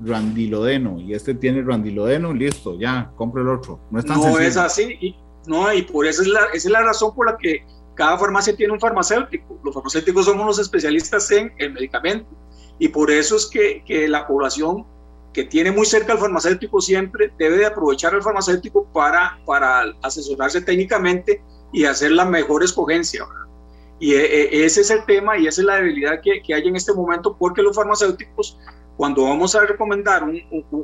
randilodeno 0.01 0.99
y 0.99 1.13
este 1.13 1.35
tiene 1.35 1.61
randilodeno, 1.61 2.33
listo, 2.33 2.79
ya, 2.79 3.11
compro 3.15 3.41
el 3.41 3.49
otro. 3.49 3.79
No 3.91 3.99
es, 3.99 4.05
no 4.05 4.39
es 4.39 4.57
así, 4.57 4.97
y, 4.99 5.15
no, 5.45 5.71
y 5.73 5.83
por 5.83 6.05
eso 6.05 6.21
es 6.21 6.27
la, 6.27 6.45
esa 6.53 6.67
es 6.67 6.71
la 6.71 6.81
razón 6.81 7.13
por 7.15 7.27
la 7.27 7.37
que 7.37 7.65
cada 7.95 8.17
farmacia 8.17 8.55
tiene 8.55 8.73
un 8.73 8.79
farmacéutico. 8.79 9.59
Los 9.63 9.73
farmacéuticos 9.73 10.25
somos 10.25 10.45
los 10.45 10.59
especialistas 10.59 11.29
en 11.31 11.53
el 11.57 11.73
medicamento 11.73 12.29
y 12.79 12.87
por 12.87 13.11
eso 13.11 13.35
es 13.35 13.45
que, 13.45 13.83
que 13.85 14.07
la 14.07 14.25
población 14.27 14.85
que 15.33 15.43
tiene 15.43 15.71
muy 15.71 15.85
cerca 15.85 16.13
al 16.13 16.19
farmacéutico 16.19 16.79
siempre 16.79 17.31
debe 17.37 17.57
de 17.57 17.65
aprovechar 17.65 18.13
al 18.13 18.21
farmacéutico 18.21 18.85
para, 18.93 19.39
para 19.45 19.85
asesorarse 20.01 20.61
técnicamente 20.61 21.41
y 21.71 21.85
hacer 21.85 22.11
la 22.11 22.25
mejor 22.25 22.63
escogencia. 22.63 23.25
Y 23.99 24.13
e, 24.13 24.25
e, 24.25 24.65
ese 24.65 24.81
es 24.81 24.91
el 24.91 25.05
tema 25.05 25.37
y 25.37 25.47
esa 25.47 25.61
es 25.61 25.67
la 25.67 25.75
debilidad 25.77 26.21
que, 26.21 26.41
que 26.41 26.53
hay 26.53 26.67
en 26.67 26.75
este 26.75 26.93
momento 26.93 27.35
porque 27.37 27.61
los 27.61 27.75
farmacéuticos 27.75 28.59
cuando 28.97 29.23
vamos 29.23 29.55
a 29.55 29.65
recomendar 29.65 30.23
un, 30.23 30.41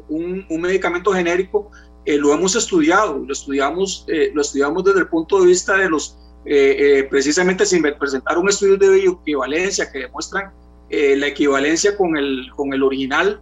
un, 0.08 0.46
un 0.50 0.62
medicamento 0.62 1.12
genérico, 1.12 1.72
eh, 2.06 2.18
lo 2.18 2.34
hemos 2.34 2.56
estudiado, 2.56 3.20
lo 3.20 3.32
estudiamos, 3.32 4.06
eh, 4.08 4.32
lo 4.34 4.42
estudiamos 4.42 4.84
desde 4.84 5.02
el 5.02 5.08
punto 5.10 5.42
de 5.42 5.48
vista 5.48 5.78
de 5.78 5.90
los, 5.90 6.18
eh, 6.46 7.06
precisamente 7.10 7.68
sin 7.68 7.84
presentar 8.00 8.38
un 8.38 8.50
estudio 8.50 8.78
de 8.78 8.90
bioequivalencia 8.90 9.92
que 9.92 10.00
demuestran 10.00 10.52
la 10.90 11.28
equivalencia 11.28 11.96
con 11.96 12.18
el, 12.18 12.50
con 12.56 12.74
el 12.74 12.82
original. 12.82 13.40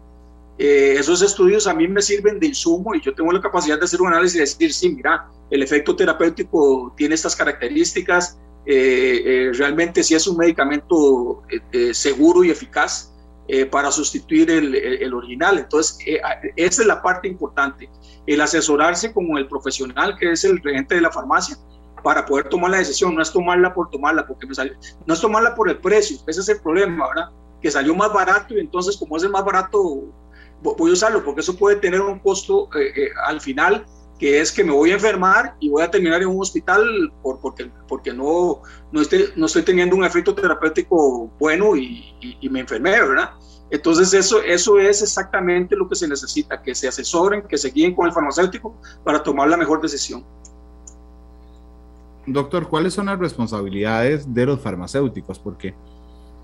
esos 0.57 1.21
estudios 1.21 1.65
a 1.65 1.73
mí 1.73 1.87
me 1.87 2.01
sirven 2.01 2.41
de 2.41 2.47
insumo 2.47 2.93
y 2.93 2.99
yo 2.99 3.13
tengo 3.13 3.31
la 3.31 3.39
capacidad 3.39 3.79
de 3.79 3.85
hacer 3.85 4.01
un 4.01 4.09
análisis 4.09 4.35
y 4.35 4.39
decir, 4.39 4.73
sí, 4.73 4.89
mira, 4.89 5.29
el 5.49 5.63
efecto 5.63 5.95
terapéutico 5.95 6.93
tiene 6.97 7.15
estas 7.15 7.37
características, 7.37 8.37
realmente 8.65 10.03
si 10.03 10.13
es 10.13 10.27
un 10.27 10.35
medicamento 10.35 11.41
seguro 11.93 12.43
y 12.43 12.49
eficaz. 12.49 13.13
Eh, 13.49 13.65
para 13.65 13.89
sustituir 13.91 14.51
el, 14.51 14.75
el, 14.75 15.13
original. 15.13 15.57
Entonces, 15.57 15.97
eh, 16.05 16.19
esa 16.57 16.81
es 16.81 16.87
la 16.87 17.01
parte 17.01 17.29
importante, 17.29 17.89
el 18.25 18.41
asesorarse 18.41 19.13
con 19.13 19.37
el 19.37 19.47
profesional 19.47 20.17
que 20.19 20.31
es 20.31 20.43
el 20.43 20.61
regente 20.61 20.95
de 20.95 21.01
la 21.01 21.11
farmacia 21.11 21.57
para 22.03 22.25
poder 22.25 22.49
tomar 22.49 22.71
la 22.71 22.79
decisión, 22.79 23.15
no 23.15 23.21
es 23.21 23.31
tomarla 23.31 23.73
por 23.73 23.89
tomarla, 23.89 24.27
porque 24.27 24.47
me 24.47 24.53
salió, 24.53 24.73
no 25.05 25.13
es 25.13 25.21
tomarla 25.21 25.55
por 25.55 25.69
el 25.69 25.77
precio, 25.77 26.17
ese 26.27 26.41
es 26.41 26.49
el 26.49 26.59
problema, 26.59 27.07
¿verdad? 27.07 27.29
Que 27.61 27.71
salió 27.71 27.95
más 27.95 28.11
barato 28.11 28.53
y 28.53 28.59
entonces 28.59 28.97
como 28.97 29.15
es 29.15 29.23
el 29.23 29.29
más 29.29 29.45
barato, 29.45 30.03
voy 30.61 30.89
a 30.89 30.93
usarlo, 30.93 31.23
porque 31.23 31.39
eso 31.39 31.55
puede 31.55 31.77
tener 31.77 32.01
un 32.01 32.19
costo 32.19 32.67
eh, 32.75 33.11
al 33.27 33.39
final 33.39 33.85
que 34.17 34.41
es 34.41 34.51
que 34.51 34.63
me 34.63 34.71
voy 34.71 34.91
a 34.91 34.95
enfermar 34.95 35.55
y 35.59 35.69
voy 35.69 35.83
a 35.83 35.91
terminar 35.91 36.21
en 36.21 36.29
un 36.29 36.41
hospital 36.41 37.11
por, 37.21 37.39
porque, 37.39 37.69
porque 37.87 38.13
no, 38.13 38.61
no, 38.91 39.01
estoy, 39.01 39.25
no 39.35 39.45
estoy 39.45 39.61
teniendo 39.61 39.95
un 39.95 40.03
efecto 40.03 40.33
terapéutico 40.33 41.29
bueno 41.39 41.75
y, 41.75 42.15
me 42.49 42.61
enfermé, 42.61 42.91
¿verdad? 42.91 43.31
Entonces 43.69 44.13
eso, 44.13 44.41
eso 44.41 44.79
es 44.79 45.01
exactamente 45.01 45.75
lo 45.75 45.87
que 45.87 45.95
se 45.95 46.07
necesita, 46.07 46.61
que 46.61 46.73
se 46.73 46.87
asesoren, 46.87 47.43
que 47.43 47.57
se 47.57 47.69
guíen 47.69 47.93
con 47.93 48.07
el 48.07 48.13
farmacéutico 48.13 48.75
para 49.03 49.21
tomar 49.21 49.49
la 49.49 49.57
mejor 49.57 49.81
decisión. 49.81 50.23
Doctor, 52.25 52.67
¿cuáles 52.67 52.93
son 52.93 53.05
las 53.05 53.19
responsabilidades 53.19 54.33
de 54.33 54.45
los 54.45 54.59
farmacéuticos? 54.59 55.39
Porque, 55.39 55.75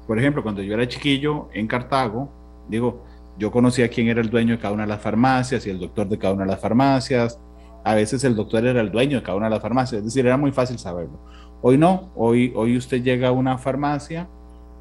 por 0.05 0.19
ejemplo, 0.19 0.43
cuando 0.43 0.61
yo 0.61 0.73
era 0.73 0.87
chiquillo 0.87 1.49
en 1.53 1.67
Cartago, 1.67 2.29
digo, 2.69 3.03
yo 3.37 3.51
conocía 3.51 3.89
quién 3.89 4.07
era 4.07 4.21
el 4.21 4.29
dueño 4.29 4.55
de 4.55 4.61
cada 4.61 4.73
una 4.73 4.83
de 4.83 4.89
las 4.89 5.01
farmacias 5.01 5.65
y 5.65 5.69
el 5.69 5.79
doctor 5.79 6.07
de 6.07 6.17
cada 6.17 6.33
una 6.33 6.45
de 6.45 6.51
las 6.51 6.61
farmacias, 6.61 7.39
a 7.83 7.95
veces 7.95 8.23
el 8.23 8.35
doctor 8.35 8.65
era 8.65 8.81
el 8.81 8.91
dueño 8.91 9.17
de 9.17 9.23
cada 9.23 9.37
una 9.37 9.47
de 9.47 9.51
las 9.51 9.61
farmacias, 9.61 9.99
es 9.99 10.05
decir, 10.05 10.25
era 10.25 10.37
muy 10.37 10.51
fácil 10.51 10.79
saberlo. 10.79 11.19
Hoy 11.61 11.77
no, 11.77 12.11
hoy, 12.15 12.51
hoy 12.55 12.77
usted 12.77 13.01
llega 13.03 13.29
a 13.29 13.31
una 13.31 13.57
farmacia 13.57 14.27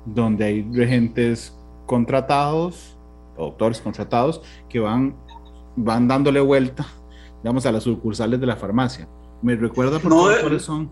donde 0.05 0.45
hay 0.45 0.63
regentes 0.73 1.57
contratados, 1.87 2.97
doctores 3.37 3.81
contratados, 3.81 4.43
que 4.69 4.81
van, 4.81 5.15
van 5.77 6.09
dándole 6.09 6.41
vuelta, 6.41 6.87
digamos, 7.43 7.67
a 7.67 7.73
las 7.73 7.85
sucursales 7.85 8.41
de 8.41 8.47
la 8.47 8.57
farmacia. 8.57 9.09
¿Me 9.43 9.57
recuerda 9.57 9.99
por 9.99 10.11
no 10.11 10.23
cuáles 10.41 10.63
son? 10.63 10.91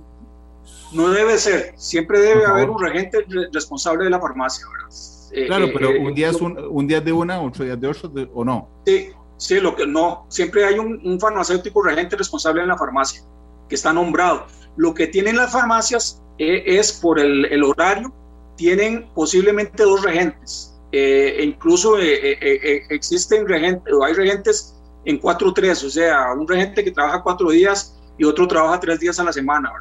No 0.93 1.09
debe 1.11 1.39
ser, 1.39 1.73
siempre 1.77 2.21
debe 2.21 2.45
haber 2.45 2.69
un 2.69 2.81
regente 2.81 3.25
responsable 3.53 4.05
de 4.05 4.11
la 4.11 4.21
farmacia, 4.21 4.67
¿verdad? 4.67 5.47
claro, 5.47 5.69
pero 5.73 5.91
un 6.01 6.13
día 6.13 6.31
es 6.31 6.41
un, 6.41 6.87
día 6.87 7.01
de 7.01 7.13
una, 7.13 7.41
otro 7.41 7.65
día 7.65 7.77
de 7.77 7.87
otro, 7.87 8.11
¿o 8.35 8.45
no? 8.45 8.69
Sí, 8.85 9.11
sí, 9.41 9.61
lo 9.61 9.75
que 9.75 9.87
no, 9.87 10.27
siempre 10.29 10.65
hay 10.65 10.79
un, 10.79 11.19
farmacéutico 11.19 11.83
regente 11.83 12.17
responsable 12.17 12.63
en 12.63 12.69
la 12.69 12.79
farmacia 12.79 13.23
que 13.69 13.75
está 13.75 13.93
nombrado. 13.93 14.47
Lo 14.77 14.95
que 14.95 15.07
tienen 15.07 15.37
las 15.37 15.53
farmacias 15.53 16.23
es 16.39 16.93
por 16.93 17.19
el, 17.19 17.45
el 17.47 17.65
horario, 17.65 18.13
tienen 18.57 19.09
posiblemente 19.15 19.83
dos 19.83 20.03
regentes. 20.03 20.79
e 20.93 21.43
incluso 21.45 21.97
existen 21.99 23.47
regentes, 23.47 23.93
o 23.93 24.05
hay 24.05 24.13
regentes 24.13 24.75
en 25.05 25.21
4-3, 25.21 25.85
o 25.85 25.91
sea, 25.91 26.33
un 26.33 26.47
regente 26.47 26.85
que 26.85 26.91
trabaja 26.91 27.23
cuatro 27.23 27.51
días 27.51 27.97
y 28.19 28.25
otro 28.25 28.47
trabaja 28.47 28.79
tres 28.79 29.01
días 29.01 29.19
a 29.19 29.25
la 29.25 29.33
semana, 29.33 29.73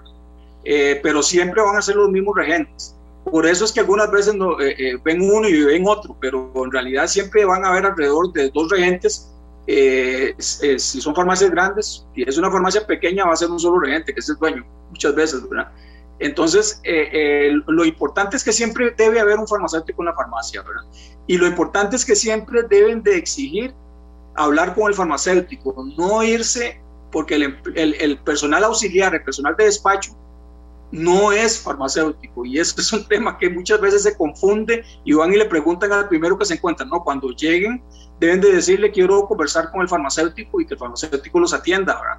eh, 0.63 0.99
pero 1.03 1.21
siempre 1.21 1.61
van 1.61 1.75
a 1.75 1.81
ser 1.81 1.97
los 1.97 2.09
mismos 2.09 2.35
regentes. 2.35 2.95
Por 3.25 3.45
eso 3.45 3.65
es 3.65 3.73
que 3.73 3.81
algunas 3.81 4.09
veces 4.09 4.33
no, 4.33 4.59
eh, 4.61 4.75
eh, 4.77 4.97
ven 5.03 5.21
uno 5.21 5.47
y 5.47 5.61
ven 5.61 5.83
otro, 5.85 6.15
pero 6.21 6.51
en 6.55 6.71
realidad 6.71 7.07
siempre 7.07 7.43
van 7.43 7.65
a 7.65 7.69
haber 7.69 7.85
alrededor 7.85 8.31
de 8.31 8.49
dos 8.49 8.69
regentes. 8.71 9.29
Si 9.67 11.01
son 11.01 11.15
farmacias 11.15 11.51
grandes, 11.51 12.05
si 12.15 12.23
es 12.23 12.37
una 12.37 12.51
farmacia 12.51 12.85
pequeña, 12.85 13.25
va 13.25 13.33
a 13.33 13.35
ser 13.35 13.49
un 13.49 13.59
solo 13.59 13.79
regente, 13.79 14.13
que 14.13 14.19
es 14.19 14.29
el 14.29 14.37
dueño, 14.37 14.65
muchas 14.89 15.15
veces, 15.15 15.47
¿verdad? 15.49 15.71
Entonces, 16.19 16.81
lo 17.67 17.85
importante 17.85 18.35
es 18.35 18.43
que 18.43 18.51
siempre 18.51 18.93
debe 18.97 19.19
haber 19.19 19.37
un 19.37 19.47
farmacéutico 19.47 20.01
en 20.01 20.07
la 20.07 20.13
farmacia, 20.13 20.61
¿verdad? 20.63 20.83
Y 21.27 21.37
lo 21.37 21.47
importante 21.47 21.95
es 21.95 22.05
que 22.05 22.15
siempre 22.15 22.63
deben 22.63 23.03
de 23.03 23.15
exigir 23.15 23.73
hablar 24.35 24.73
con 24.73 24.87
el 24.87 24.95
farmacéutico, 24.95 25.75
no 25.97 26.23
irse 26.23 26.81
porque 27.11 27.35
el, 27.35 28.17
personal 28.19 28.63
auxiliar, 28.63 29.13
el 29.13 29.23
personal 29.23 29.55
de 29.57 29.65
despacho, 29.65 30.15
no 30.91 31.31
es 31.31 31.59
farmacéutico 31.59 32.45
y 32.45 32.59
eso 32.59 32.75
es 32.81 32.91
un 32.93 33.07
tema 33.07 33.37
que 33.37 33.49
muchas 33.49 33.79
veces 33.79 34.03
se 34.03 34.17
confunde 34.17 34.83
y 35.05 35.13
van 35.13 35.33
y 35.33 35.37
le 35.37 35.45
preguntan 35.45 35.91
al 35.91 36.07
primero 36.07 36.37
que 36.37 36.45
se 36.45 36.55
encuentran, 36.55 36.89
no, 36.89 37.03
cuando 37.03 37.29
lleguen 37.29 37.83
deben 38.19 38.41
de 38.41 38.51
decirle 38.53 38.91
quiero 38.91 39.27
conversar 39.27 39.71
con 39.71 39.81
el 39.81 39.89
farmacéutico 39.89 40.61
y 40.61 40.65
que 40.65 40.73
el 40.73 40.79
farmacéutico 40.79 41.39
los 41.39 41.53
atienda, 41.53 41.99
¿verdad? 41.99 42.17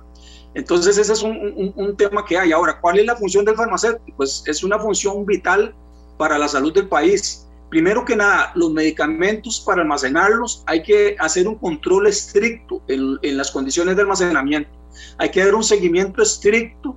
Entonces 0.54 0.98
ese 0.98 1.12
es 1.12 1.22
un, 1.22 1.72
un, 1.76 1.96
tema 1.96 2.24
que 2.24 2.36
hay. 2.36 2.50
Ahora, 2.50 2.80
¿cuál 2.80 2.98
es 2.98 3.06
la 3.06 3.14
función 3.14 3.44
del 3.44 3.54
farmacéutico? 3.54 4.16
Pues 4.16 4.42
es 4.46 4.64
una 4.64 4.78
función 4.78 5.24
vital 5.24 5.74
para 6.18 6.38
la 6.38 6.48
salud 6.48 6.72
del 6.72 6.88
país. 6.88 7.46
Primero 7.68 8.04
que 8.04 8.16
nada, 8.16 8.50
los 8.56 8.72
medicamentos 8.72 9.60
para 9.64 9.82
almacenarlos 9.82 10.64
hay 10.66 10.82
que 10.82 11.14
hacer 11.20 11.46
un 11.46 11.54
control 11.54 12.08
estricto 12.08 12.82
en, 12.88 13.16
en 13.22 13.36
las 13.36 13.52
condiciones 13.52 13.94
de 13.94 14.02
almacenamiento 14.02 14.80
hay 15.18 15.30
que 15.30 15.44
dar 15.44 15.54
un 15.54 15.64
seguimiento 15.64 16.22
estricto 16.22 16.96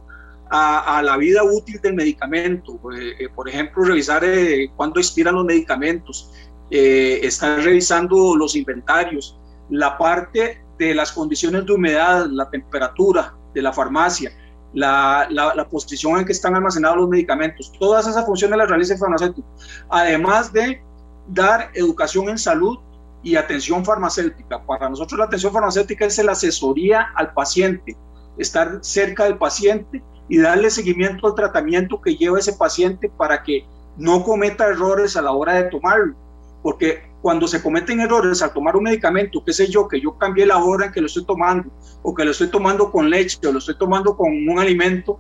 a, 0.49 1.01
la 1.01 1.17
vida 1.17 1.43
útil 1.43 1.81
del 1.81 1.95
medicamento. 1.95 2.79
Eh, 2.95 3.25
eh, 3.25 3.29
por 3.33 3.49
ejemplo, 3.49 3.83
revisar 3.83 4.23
eh, 4.23 4.69
cuándo 4.75 4.99
expiran 4.99 5.33
los 5.33 5.45
medicamentos, 5.45 6.31
estar 6.69 7.60
revisando 7.62 8.36
los 8.36 8.56
inventarios, 8.56 9.39
la 9.69 9.97
parte 9.97 10.63
de 10.78 10.95
las 10.95 11.12
condiciones 11.12 11.65
de 11.65 11.73
humedad, 11.73 12.26
la 12.30 12.49
temperatura 12.49 13.36
de 13.54 13.62
la 13.62 13.71
farmacia, 13.71 14.32
la, 14.73 15.28
la, 15.30 15.69
posición 15.69 16.17
en 16.17 16.26
que 16.26 16.32
están 16.32 16.56
almacenados 16.56 16.97
los 16.97 17.10
medicamentos. 17.10 17.71
Todas 17.80 18.08
esas 18.08 18.26
funciones 18.26 18.58
las 18.58 18.69
realiza 18.69 18.93
el 18.93 18.99
farmacéutico. 18.99 19.47
Además 19.89 20.52
de 20.52 20.82
dar 21.28 21.69
educación 21.73 22.30
en 22.30 22.38
salud 22.38 22.80
y 23.21 23.36
atención 23.36 23.86
farmacéutica. 23.86 24.65
Para 24.65 24.89
nosotros 24.89 25.17
la 25.17 25.26
atención 25.26 25.54
farmacéutica 25.54 26.06
es 26.06 26.23
la 26.23 26.34
asesoría 26.34 27.08
al 27.15 27.34
paciente, 27.34 27.95
estar 28.38 28.80
cerca 28.82 29.26
del 29.26 29.38
paciente 29.38 30.04
y 30.28 30.39
darle 30.39 30.69
seguimiento 30.69 31.28
al 31.28 31.36
tratamiento 31.36 32.02
que 32.02 32.15
lleva 32.15 32.39
ese 32.39 32.54
paciente 32.54 33.10
para 33.10 33.43
que 33.43 33.65
no 33.97 34.23
cometa 34.23 34.67
errores 34.67 35.15
a 35.15 35.21
la 35.21 35.32
hora 35.32 35.54
de 35.54 35.63
tomarlo. 35.69 36.15
Porque 36.63 37.04
cuando 37.21 37.47
se 37.47 37.62
cometen 37.62 37.99
errores 37.99 38.41
al 38.41 38.54
tomar 38.54 38.76
un 38.76 38.84
medicamento, 38.84 39.43
qué 39.45 39.54
sé 39.54 39.67
yo, 39.67 39.88
que 39.88 40.02
yo 40.02 40.17
cambié 40.17 40.45
la 40.45 40.58
hora 40.58 40.88
en 40.88 40.91
que 40.91 41.02
lo 41.02 41.08
estoy 41.08 41.26
tomando, 41.26 41.69
o 42.02 42.15
que 42.15 42.26
lo 42.26 42.32
estoy 42.32 42.47
tomando 42.47 42.91
con 42.91 43.10
leche, 43.10 43.38
o 43.45 43.52
lo 43.52 43.60
estoy 43.60 43.78
tomando 43.78 44.17
con 44.17 44.32
un 44.32 44.58
alimento, 44.58 45.19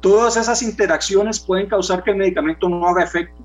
todas 0.00 0.36
esas 0.36 0.62
interacciones 0.62 1.40
pueden 1.40 1.68
causar 1.68 2.02
que 2.02 2.10
el 2.10 2.16
medicamento 2.16 2.68
no 2.68 2.86
haga 2.86 3.04
efecto. 3.04 3.42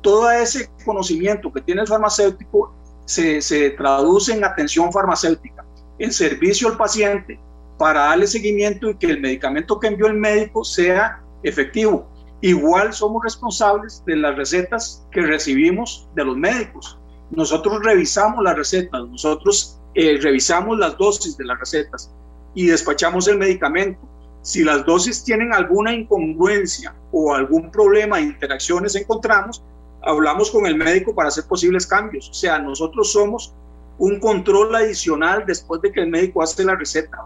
Todo 0.00 0.30
ese 0.30 0.70
conocimiento 0.84 1.52
que 1.52 1.60
tiene 1.60 1.82
el 1.82 1.88
farmacéutico 1.88 2.74
se, 3.04 3.70
traduce 3.70 4.32
en 4.32 4.44
atención 4.44 4.92
farmacéutica, 4.92 5.64
en 5.98 6.12
servicio 6.12 6.68
al 6.68 6.76
paciente 6.76 7.40
para 7.78 8.00
darle 8.00 8.26
seguimiento 8.26 8.90
y 8.90 8.96
que 8.96 9.06
el 9.06 9.20
medicamento 9.20 9.78
que 9.80 9.88
envió 9.88 10.06
el 10.06 10.14
médico 10.14 10.64
sea 10.64 11.22
efectivo. 11.42 12.08
Igual 12.44 12.92
somos 12.92 13.22
responsables 13.24 14.02
de 14.04 14.16
las 14.16 14.36
recetas 14.36 15.08
que 15.10 15.22
recibimos 15.22 16.10
de 16.14 16.26
los 16.26 16.36
médicos. 16.36 16.98
Nosotros 17.30 17.82
revisamos 17.82 18.44
las 18.44 18.54
recetas, 18.54 19.00
nosotros 19.08 19.80
eh, 19.94 20.18
revisamos 20.20 20.78
las 20.78 20.98
dosis 20.98 21.38
de 21.38 21.46
las 21.46 21.58
recetas 21.58 22.12
y 22.54 22.66
despachamos 22.66 23.28
el 23.28 23.38
medicamento. 23.38 23.98
Si 24.42 24.62
las 24.62 24.84
dosis 24.84 25.24
tienen 25.24 25.54
alguna 25.54 25.94
incongruencia 25.94 26.94
o 27.12 27.34
algún 27.34 27.70
problema 27.70 28.18
de 28.18 28.24
interacciones 28.24 28.94
encontramos, 28.94 29.64
hablamos 30.02 30.50
con 30.50 30.66
el 30.66 30.76
médico 30.76 31.14
para 31.14 31.28
hacer 31.28 31.44
posibles 31.44 31.86
cambios. 31.86 32.28
O 32.28 32.34
sea, 32.34 32.58
nosotros 32.58 33.10
somos 33.10 33.54
un 33.96 34.20
control 34.20 34.74
adicional 34.74 35.44
después 35.46 35.80
de 35.80 35.90
que 35.90 36.00
el 36.00 36.10
médico 36.10 36.42
hace 36.42 36.62
la 36.62 36.76
receta, 36.76 37.16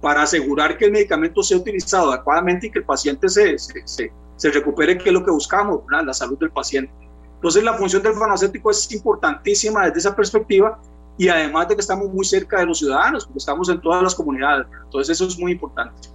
para 0.00 0.22
asegurar 0.22 0.76
que 0.76 0.86
el 0.86 0.90
medicamento 0.90 1.40
sea 1.40 1.58
utilizado 1.58 2.10
adecuadamente 2.10 2.66
y 2.66 2.70
que 2.72 2.80
el 2.80 2.84
paciente 2.84 3.28
se, 3.28 3.56
se, 3.56 3.86
se, 3.86 4.12
recupere, 4.48 4.96
que 4.96 5.10
es 5.10 5.12
lo 5.12 5.22
que 5.22 5.30
buscamos, 5.30 5.80
la 5.90 6.14
salud 6.14 6.38
del 6.38 6.50
paciente. 6.50 6.92
Entonces, 7.34 7.62
la 7.62 7.74
función 7.74 8.02
del 8.02 8.14
farmacéutico 8.14 8.70
es 8.70 8.90
importantísima 8.92 9.86
desde 9.86 9.98
esa 9.98 10.16
perspectiva 10.16 10.78
y 11.18 11.28
además 11.28 11.68
de 11.68 11.74
que 11.74 11.80
estamos 11.80 12.08
muy 12.10 12.24
cerca 12.24 12.60
de 12.60 12.66
los 12.66 12.78
ciudadanos, 12.78 13.24
porque 13.24 13.38
estamos 13.38 13.68
en 13.68 13.80
todas 13.80 14.02
las 14.02 14.14
comunidades. 14.14 14.66
Entonces, 14.84 15.16
eso 15.16 15.26
es 15.26 15.38
muy 15.38 15.52
importante. 15.52 16.08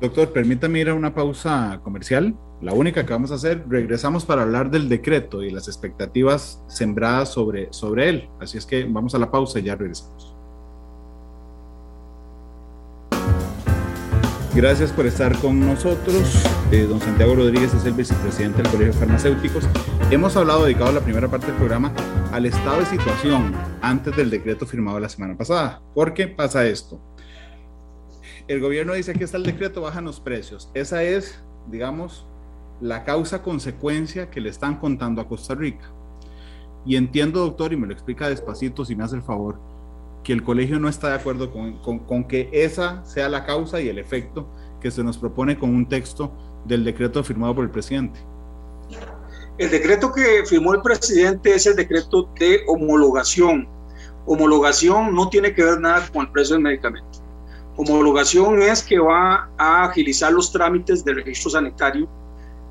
Doctor, 0.00 0.32
permítame 0.32 0.80
ir 0.80 0.88
a 0.88 0.94
una 0.94 1.14
pausa 1.14 1.80
comercial, 1.84 2.34
la 2.60 2.72
única 2.72 3.06
que 3.06 3.12
vamos 3.12 3.30
a 3.30 3.36
hacer. 3.36 3.64
Regresamos 3.68 4.24
para 4.24 4.42
hablar 4.42 4.70
del 4.70 4.88
decreto 4.88 5.42
y 5.42 5.50
las 5.50 5.68
expectativas 5.68 6.62
sembradas 6.66 7.32
sobre, 7.32 7.72
sobre 7.72 8.08
él. 8.08 8.28
Así 8.40 8.58
es 8.58 8.66
que 8.66 8.84
vamos 8.84 9.14
a 9.14 9.18
la 9.18 9.30
pausa 9.30 9.60
y 9.60 9.62
ya 9.62 9.76
regresamos. 9.76 10.31
Gracias 14.54 14.92
por 14.92 15.06
estar 15.06 15.38
con 15.38 15.60
nosotros. 15.60 16.44
Eh, 16.70 16.86
don 16.86 17.00
Santiago 17.00 17.34
Rodríguez 17.34 17.72
es 17.72 17.86
el 17.86 17.94
vicepresidente 17.94 18.58
del 18.58 18.70
Colegio 18.70 18.92
de 18.92 18.98
Farmacéuticos. 18.98 19.66
Hemos 20.10 20.36
hablado, 20.36 20.64
dedicado 20.64 20.92
la 20.92 21.00
primera 21.00 21.26
parte 21.26 21.46
del 21.46 21.56
programa, 21.56 21.90
al 22.32 22.44
estado 22.44 22.80
de 22.80 22.86
situación 22.86 23.54
antes 23.80 24.14
del 24.14 24.28
decreto 24.28 24.66
firmado 24.66 25.00
la 25.00 25.08
semana 25.08 25.38
pasada. 25.38 25.80
¿Por 25.94 26.12
qué 26.12 26.28
pasa 26.28 26.66
esto? 26.66 27.00
el 28.48 28.60
gobierno 28.60 28.92
dice 28.92 29.12
aquí 29.12 29.24
está 29.24 29.38
el 29.38 29.44
decreto, 29.44 29.80
bajan 29.80 30.04
los 30.04 30.20
precios. 30.20 30.70
Esa 30.74 31.02
es, 31.02 31.42
digamos, 31.68 32.26
la 32.82 33.04
causa-consecuencia 33.04 34.28
que 34.28 34.42
le 34.42 34.50
están 34.50 34.76
contando 34.78 35.22
a 35.22 35.28
Costa 35.28 35.54
Rica. 35.54 35.90
Y 36.84 36.96
entiendo, 36.96 37.40
doctor, 37.40 37.72
y 37.72 37.76
me 37.76 37.86
lo 37.86 37.94
explica 37.94 38.28
despacito 38.28 38.84
si 38.84 38.96
me 38.96 39.04
hace 39.04 39.16
el 39.16 39.22
favor, 39.22 39.60
que 40.24 40.32
el 40.32 40.42
colegio 40.42 40.78
no 40.78 40.88
está 40.88 41.08
de 41.08 41.14
acuerdo 41.14 41.50
con, 41.50 41.78
con, 41.98 42.24
que 42.24 42.48
esa 42.52 43.04
sea 43.04 43.28
la 43.28 43.44
causa 43.44 43.80
y 43.80 43.88
el 43.88 43.98
efecto 43.98 44.46
que 44.80 44.90
se 44.90 45.02
nos 45.02 45.18
propone 45.18 45.58
con 45.58 45.74
un 45.74 45.88
texto 45.88 46.32
del 46.64 46.84
decreto 46.84 47.22
firmado 47.24 47.54
por 47.54 47.64
el 47.64 47.70
presidente. 47.70 48.20
El 49.58 49.70
decreto 49.70 50.12
que 50.12 50.44
firmó 50.46 50.74
el 50.74 50.82
presidente 50.82 51.54
es 51.54 51.66
el 51.66 51.76
decreto 51.76 52.28
de 52.38 52.62
homologación. 52.66 53.68
Homologación 54.26 55.14
no 55.14 55.28
tiene 55.28 55.54
que 55.54 55.64
ver 55.64 55.80
nada 55.80 56.08
con 56.12 56.26
el 56.26 56.32
precio 56.32 56.54
del 56.54 56.62
medicamento. 56.62 57.18
Homologación 57.76 58.62
es 58.62 58.82
que 58.82 58.98
va 58.98 59.50
a 59.58 59.84
agilizar 59.84 60.32
los 60.32 60.52
trámites 60.52 61.04
de 61.04 61.14
registro 61.14 61.50
sanitario 61.50 62.08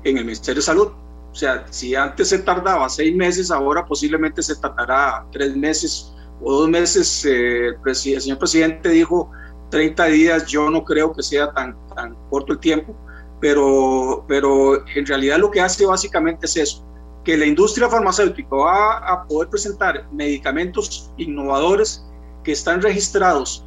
en 0.04 0.18
el 0.18 0.24
Ministerio 0.24 0.60
de 0.60 0.66
Salud. 0.66 0.88
O 1.30 1.34
sea, 1.34 1.66
si 1.70 1.94
antes 1.94 2.28
se 2.28 2.38
tardaba 2.38 2.88
seis 2.88 3.14
meses, 3.14 3.50
ahora 3.50 3.84
posiblemente 3.84 4.42
se 4.42 4.56
tardará 4.56 5.26
tres 5.32 5.56
meses 5.56 6.12
o 6.42 6.52
dos 6.52 6.68
meses. 6.68 7.24
Eh, 7.24 7.68
el, 7.84 7.94
señor 7.94 8.38
presidente 8.38 8.88
dijo 8.88 9.30
30 9.70 10.04
días, 10.06 10.46
yo 10.46 10.70
no 10.70 10.84
creo 10.84 11.12
que 11.12 11.22
sea 11.22 11.52
tan, 11.52 11.76
tan 11.94 12.16
corto 12.30 12.52
el 12.52 12.58
tiempo, 12.58 12.94
pero, 13.40 14.24
pero 14.28 14.86
en 14.88 15.06
realidad 15.06 15.38
lo 15.38 15.50
que 15.50 15.60
hace 15.60 15.86
básicamente 15.86 16.46
es 16.46 16.56
eso, 16.56 16.86
que 17.24 17.36
la 17.36 17.46
industria 17.46 17.88
farmacéutica 17.88 18.54
va 18.54 18.98
a 18.98 19.24
poder 19.26 19.48
presentar 19.48 20.06
medicamentos 20.12 21.10
innovadores 21.16 22.04
que 22.44 22.52
están 22.52 22.82
registrados 22.82 23.64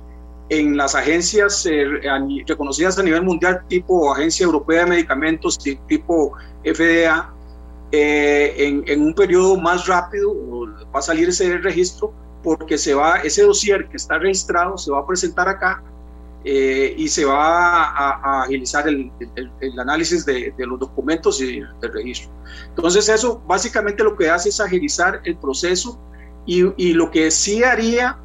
en 0.49 0.78
las 0.78 0.93
agencias 0.93 1.65
eh, 1.65 1.86
reconocidas 2.45 2.99
a 2.99 3.03
nivel 3.03 3.23
mundial, 3.23 3.65
tipo 3.67 4.13
Agencia 4.13 4.43
Europea 4.43 4.82
de 4.82 4.91
Medicamentos, 4.91 5.57
tipo 5.57 6.34
FDA, 6.63 7.34
eh, 7.91 8.84
en, 8.88 9.01
un 9.01 9.13
periodo 9.13 9.57
más 9.57 9.88
rápido 9.88 10.34
va 10.93 10.99
a 10.99 11.01
salir 11.01 11.30
ese 11.30 11.57
registro 11.59 12.13
porque 12.45 12.77
se 12.77 12.93
va, 12.93 13.17
ese 13.21 13.41
dossier 13.41 13.89
que 13.89 13.97
está 13.97 14.19
registrado 14.19 14.77
se 14.77 14.91
va 14.91 14.99
a 14.99 15.07
presentar 15.07 15.49
acá 15.49 15.83
eh, 16.43 16.93
y 16.95 17.07
se 17.07 17.25
va 17.25 17.85
a, 17.85 18.43
agilizar 18.43 18.87
el, 18.87 19.11
el, 19.61 19.79
análisis 19.79 20.23
de, 20.27 20.53
de, 20.55 20.67
los 20.67 20.79
documentos 20.79 21.41
y 21.41 21.61
del 21.81 21.91
registro. 21.91 22.29
Entonces 22.69 23.09
eso 23.09 23.41
básicamente 23.47 24.03
lo 24.03 24.15
que 24.15 24.29
hace 24.29 24.49
es 24.49 24.59
agilizar 24.59 25.21
el 25.23 25.35
proceso 25.37 25.99
y, 26.45 26.71
y 26.77 26.93
lo 26.93 27.09
que 27.09 27.31
sí 27.31 27.63
haría 27.63 28.19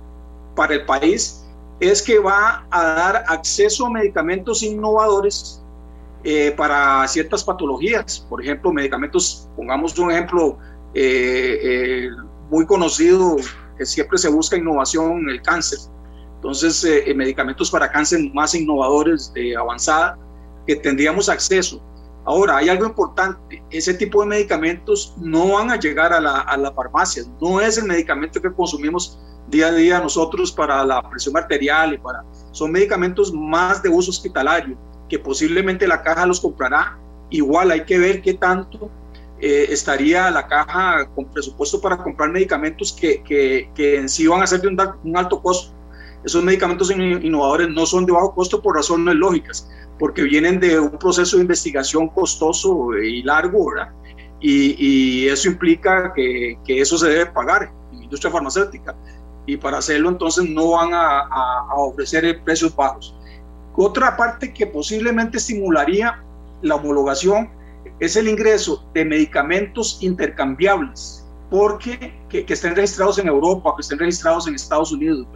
para 0.55 0.75
el 0.75 0.85
país 0.85 1.47
es 1.81 2.03
que 2.03 2.19
va 2.19 2.67
a 2.71 2.85
dar 2.85 3.25
acceso 3.27 3.87
a 3.87 3.91
medicamentos 3.91 4.63
innovadores 4.63 5.63
eh, 6.25 6.53
para 6.55 7.09
ciertas 7.09 7.43
patologías, 7.43 8.27
por 8.29 8.43
ejemplo, 8.43 8.71
medicamentos, 8.71 9.49
pongamos 9.57 9.99
un 9.99 10.11
ejemplo 10.11 10.59
eh, 10.93 12.11
muy 12.51 12.67
conocido, 12.67 13.39
que 13.81 13.87
siempre 13.87 14.19
se 14.19 14.29
busca 14.29 14.59
innovación, 14.59 15.27
el 15.31 15.41
cáncer 15.41 15.79
entonces, 16.41 16.83
eh, 16.85 17.03
eh, 17.07 17.15
medicamentos 17.15 17.71
para 17.71 17.91
cáncer 17.91 18.19
más 18.33 18.55
innovadores 18.55 19.31
de 19.35 19.55
avanzada 19.55 20.19
que 20.67 20.75
tendríamos 20.75 21.29
acceso. 21.29 21.83
Ahora, 22.25 22.57
hay 22.57 22.71
algo 22.71 22.87
importante, 22.87 23.63
ese 23.71 23.93
tipo 23.93 24.23
de 24.23 24.29
medicamentos 24.29 25.15
no 25.19 25.53
van 25.53 25.71
a 25.71 25.79
llegar 25.79 26.15
a 26.15 26.21
la, 26.21 26.41
a 26.41 26.57
la 26.57 26.73
farmacia, 26.73 27.25
no 27.43 27.61
es 27.61 27.77
el 27.77 27.85
medicamento 27.85 28.41
que 28.41 28.51
consumimos 28.51 29.21
día 29.49 29.67
a 29.67 29.73
día 29.73 30.01
nosotros 30.01 30.51
para 30.51 30.83
la 30.83 31.03
presión 31.11 31.37
arterial 31.37 31.93
y 31.93 31.99
para... 31.99 32.25
Son 32.53 32.73
medicamentos 32.73 33.35
más 33.35 33.83
de 33.83 33.91
uso 33.91 34.09
hospitalario, 34.09 34.79
que 35.11 35.19
posiblemente 35.19 35.87
la 35.87 36.03
caja 36.03 36.25
los 36.25 36.41
comprará. 36.41 36.99
Igual 37.29 37.71
hay 37.71 37.85
que 37.85 37.99
ver 37.99 38.23
qué 38.23 38.33
tanto 38.33 38.91
eh, 39.41 39.67
estaría 39.71 40.31
la 40.31 40.47
caja 40.47 41.09
con 41.15 41.27
presupuesto 41.27 41.81
para 41.81 41.97
comprar 41.97 42.31
medicamentos 42.31 42.93
que, 42.93 43.23
que, 43.23 43.71
que 43.75 43.97
en 43.97 44.09
sí 44.09 44.27
van 44.27 44.43
a 44.43 44.47
ser 44.47 44.61
de 44.61 44.69
un, 44.69 45.17
alto 45.17 45.43
costo 45.43 45.75
esos 46.25 46.45
medicamentos 46.45 46.91
innovadores 46.91 47.69
no 47.71 47.87
son 47.87 48.05
de 48.05 48.13
bajo 48.13 48.35
costo 48.35 48.61
por 48.61 48.77
razones 48.77 49.15
lógicas, 49.15 49.69
porque 49.99 50.23
vienen 50.23 50.61
de 50.61 50.79
un 50.79 50.91
proceso 50.99 51.37
de 51.37 51.43
investigación 51.43 52.09
costoso 52.09 52.95
y 52.95 53.23
largo. 53.23 53.73
Y, 54.41 55.27
eso 55.29 55.49
implica 55.49 56.13
que, 56.15 56.59
eso 56.67 56.99
se 56.99 57.09
debe 57.09 57.27
pagar 57.27 57.73
en 57.93 57.99
la 57.99 58.05
industria 58.05 58.31
farmacéutica. 58.31 58.95
Y 59.47 59.57
para 59.57 59.79
hacerlo 59.79 60.11
entonces 60.11 60.49
no 60.49 60.73
van 60.73 60.91
a 60.93 61.75
ofrecer 61.75 62.43
precios 62.45 62.77
bajos. 62.77 63.15
Otra 63.75 64.15
parte 64.17 64.53
que 64.53 64.67
posiblemente 64.67 65.39
estimularía 65.39 66.23
la 66.61 66.75
homologación 66.75 67.51
es 67.99 68.17
el 68.17 68.29
ingreso 68.29 68.85
de 68.95 69.05
medicamentos 69.05 69.99
intercambiables, 70.01 71.27
porque 71.51 72.15
que, 72.29 72.45
que, 72.45 72.55
estén 72.55 72.75
registrados 72.75 73.19
en 73.19 73.29
Europa, 73.29 73.75
que 73.77 73.83
estén 73.83 73.99
registrados 73.99 74.47
en 74.47 74.55
Estados 74.55 74.93
Unidos. 74.93 75.27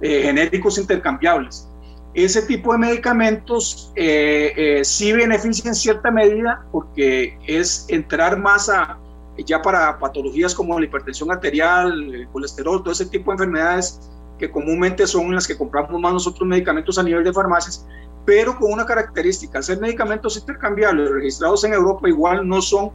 Eh, 0.00 0.22
genéricos 0.22 0.78
intercambiables. 0.78 1.68
Ese 2.14 2.40
tipo 2.42 2.72
de 2.72 2.78
medicamentos 2.78 3.92
eh, 3.94 4.52
eh, 4.56 4.84
sí 4.84 5.12
beneficia 5.12 5.68
en 5.68 5.74
cierta 5.74 6.10
medida 6.10 6.64
porque 6.72 7.38
es 7.46 7.84
entrar 7.88 8.38
más 8.38 8.70
a, 8.70 8.98
ya 9.46 9.60
para 9.60 9.98
patologías 9.98 10.54
como 10.54 10.78
la 10.78 10.86
hipertensión 10.86 11.30
arterial, 11.30 12.26
colesterol, 12.32 12.82
todo 12.82 12.92
ese 12.92 13.06
tipo 13.06 13.30
de 13.30 13.34
enfermedades 13.34 14.00
que 14.38 14.50
comúnmente 14.50 15.06
son 15.06 15.34
las 15.34 15.46
que 15.46 15.56
compramos 15.56 16.00
más 16.00 16.14
nosotros 16.14 16.48
medicamentos 16.48 16.98
a 16.98 17.02
nivel 17.02 17.22
de 17.22 17.34
farmacias, 17.34 17.86
pero 18.30 18.56
con 18.56 18.72
una 18.72 18.86
característica, 18.86 19.60
ser 19.60 19.80
medicamentos 19.80 20.36
intercambiables 20.36 21.10
registrados 21.10 21.64
en 21.64 21.72
Europa 21.72 22.08
igual 22.08 22.46
no 22.48 22.62
son 22.62 22.92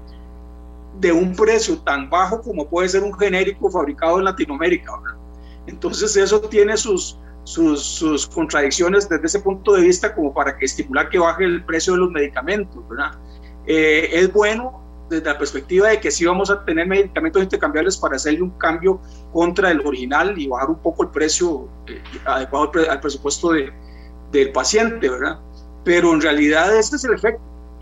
de 1.01 1.11
un 1.11 1.35
precio 1.35 1.77
tan 1.79 2.09
bajo 2.09 2.41
como 2.41 2.69
puede 2.69 2.87
ser 2.87 3.03
un 3.03 3.13
genérico 3.13 3.69
fabricado 3.69 4.19
en 4.19 4.23
Latinoamérica. 4.23 4.93
Entonces 5.67 6.15
eso 6.15 6.39
tiene 6.39 6.77
sus, 6.77 7.19
sus, 7.43 8.29
contradicciones 8.33 9.09
desde 9.09 9.25
ese 9.25 9.41
punto 9.41 9.73
de 9.73 9.81
vista 9.81 10.15
como 10.15 10.33
para 10.33 10.57
que 10.57 10.63
estimular 10.63 11.09
que 11.09 11.19
baje 11.19 11.43
el 11.43 11.65
precio 11.65 11.95
de 11.95 11.99
los 11.99 12.11
medicamentos. 12.11 12.81
Eh, 13.67 14.11
es 14.13 14.31
bueno 14.31 14.85
desde 15.09 15.25
la 15.25 15.37
perspectiva 15.37 15.89
de 15.89 15.99
que 15.99 16.11
sí 16.11 16.23
vamos 16.23 16.49
a 16.49 16.63
tener 16.63 16.87
medicamentos 16.87 17.43
intercambiables 17.43 17.97
para 17.97 18.15
hacerle 18.15 18.41
un 18.41 18.51
cambio 18.51 19.01
contra 19.33 19.69
el 19.69 19.85
original 19.85 20.39
y 20.39 20.47
bajar 20.47 20.69
un 20.69 20.79
poco 20.79 21.03
el 21.03 21.09
precio 21.09 21.67
eh, 21.87 22.01
adecuado 22.23 22.71
al, 22.89 23.01
presupuesto 23.01 23.51
de, 23.51 23.73
del 24.31 24.51
paciente, 24.51 25.09
¿verdad? 25.09 25.39
Pero 25.83 26.13
en 26.13 26.21
realidad 26.21 26.75
ese 26.75 26.95
es 26.95 27.03
el 27.03 27.13
efecto. 27.13 27.41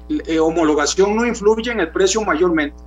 Eh, 0.09 0.39
homologación 0.39 1.15
no 1.15 1.25
influye 1.25 1.71
en 1.71 1.79
el 1.79 1.91
precio 1.91 2.21
mayormente, 2.21 2.77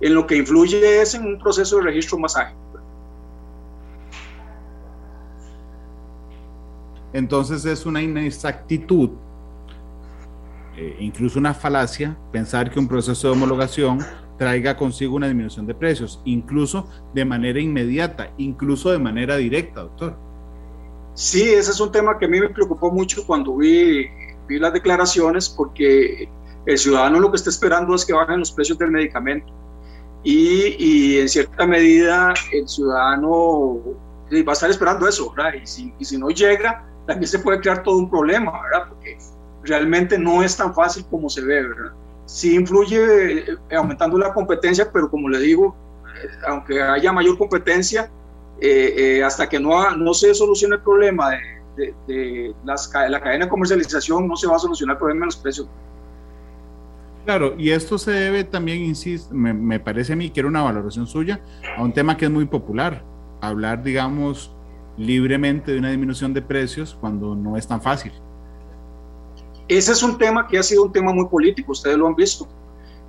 en 0.00 0.14
lo 0.14 0.26
que 0.26 0.36
influye 0.36 1.02
es 1.02 1.14
en 1.14 1.26
un 1.26 1.38
proceso 1.38 1.76
de 1.78 1.82
registro 1.82 2.18
más. 2.18 2.36
Entonces 7.12 7.64
es 7.64 7.84
una 7.84 8.00
inexactitud, 8.00 9.10
eh, 10.76 10.96
incluso 11.00 11.38
una 11.38 11.52
falacia, 11.52 12.16
pensar 12.30 12.70
que 12.70 12.78
un 12.78 12.88
proceso 12.88 13.28
de 13.28 13.32
homologación 13.34 13.98
traiga 14.38 14.76
consigo 14.76 15.16
una 15.16 15.26
disminución 15.26 15.66
de 15.66 15.74
precios, 15.74 16.20
incluso 16.24 16.88
de 17.12 17.24
manera 17.24 17.60
inmediata, 17.60 18.32
incluso 18.38 18.90
de 18.90 18.98
manera 18.98 19.36
directa, 19.36 19.82
doctor. 19.82 20.16
Sí, 21.14 21.42
ese 21.50 21.70
es 21.70 21.80
un 21.80 21.92
tema 21.92 22.18
que 22.18 22.24
a 22.24 22.28
mí 22.28 22.40
me 22.40 22.48
preocupó 22.48 22.90
mucho 22.90 23.26
cuando 23.26 23.56
vi, 23.56 24.06
vi 24.48 24.58
las 24.58 24.72
declaraciones, 24.72 25.48
porque 25.48 26.28
el 26.66 26.78
ciudadano 26.78 27.20
lo 27.20 27.30
que 27.30 27.36
está 27.36 27.50
esperando 27.50 27.94
es 27.94 28.04
que 28.04 28.12
bajen 28.12 28.40
los 28.40 28.52
precios 28.52 28.78
del 28.78 28.90
medicamento. 28.90 29.52
Y, 30.24 30.76
y 30.78 31.20
en 31.20 31.28
cierta 31.28 31.66
medida 31.66 32.32
el 32.52 32.68
ciudadano 32.68 33.80
va 34.40 34.52
a 34.52 34.54
estar 34.54 34.70
esperando 34.70 35.06
eso, 35.06 35.32
¿verdad? 35.32 35.54
Y 35.60 35.66
si, 35.66 35.94
y 35.98 36.04
si 36.04 36.16
no 36.16 36.30
llega, 36.30 36.84
también 37.06 37.28
se 37.28 37.38
puede 37.40 37.60
crear 37.60 37.82
todo 37.82 37.98
un 37.98 38.08
problema, 38.08 38.62
¿verdad? 38.62 38.88
Porque 38.88 39.18
realmente 39.64 40.18
no 40.18 40.42
es 40.42 40.56
tan 40.56 40.74
fácil 40.74 41.04
como 41.10 41.28
se 41.28 41.42
ve, 41.42 41.62
¿verdad? 41.62 41.92
Sí 42.24 42.54
influye 42.54 43.50
eh, 43.50 43.76
aumentando 43.76 44.16
la 44.16 44.32
competencia, 44.32 44.90
pero 44.90 45.10
como 45.10 45.28
le 45.28 45.40
digo, 45.40 45.76
eh, 46.06 46.28
aunque 46.48 46.80
haya 46.80 47.12
mayor 47.12 47.36
competencia, 47.36 48.10
eh, 48.64 49.24
hasta 49.24 49.48
que 49.48 49.58
no, 49.58 49.96
no 49.96 50.14
se 50.14 50.34
solucione 50.34 50.76
el 50.76 50.82
problema 50.82 51.30
de, 51.76 51.94
de, 52.06 52.54
las, 52.64 52.90
la 53.08 53.20
cadena 53.20 53.46
de 53.46 53.50
comercialización, 53.50 54.28
no 54.28 54.36
se 54.36 54.46
va 54.46 54.56
a 54.56 54.58
solucionar 54.58 54.94
el 54.94 54.98
problema 54.98 55.20
de 55.20 55.26
los 55.26 55.36
precios. 55.36 55.68
Claro, 57.24 57.54
y 57.56 57.70
esto 57.70 57.98
se 57.98 58.10
debe 58.10 58.44
también, 58.44 58.82
insisto, 58.82 59.32
me, 59.34 59.52
me, 59.52 59.78
parece 59.78 60.12
a 60.12 60.16
mí 60.16 60.30
que 60.30 60.40
era 60.40 60.48
una 60.48 60.62
valoración 60.62 61.06
suya, 61.06 61.40
a 61.76 61.82
un 61.82 61.92
tema 61.92 62.16
que 62.16 62.24
es 62.24 62.30
muy 62.30 62.46
popular, 62.46 63.04
hablar, 63.40 63.82
digamos, 63.82 64.52
libremente 64.96 65.72
de 65.72 65.78
una 65.78 65.90
disminución 65.90 66.34
de 66.34 66.42
precios 66.42 66.96
cuando 67.00 67.34
no 67.34 67.56
es 67.56 67.66
tan 67.66 67.80
fácil. 67.80 68.12
Ese 69.68 69.92
es 69.92 70.02
un 70.02 70.18
tema 70.18 70.46
que 70.46 70.58
ha 70.58 70.62
sido 70.62 70.84
un 70.84 70.92
tema 70.92 71.12
muy 71.12 71.26
político, 71.26 71.72
ustedes 71.72 71.96
lo 71.96 72.06
han 72.06 72.16
visto. 72.16 72.46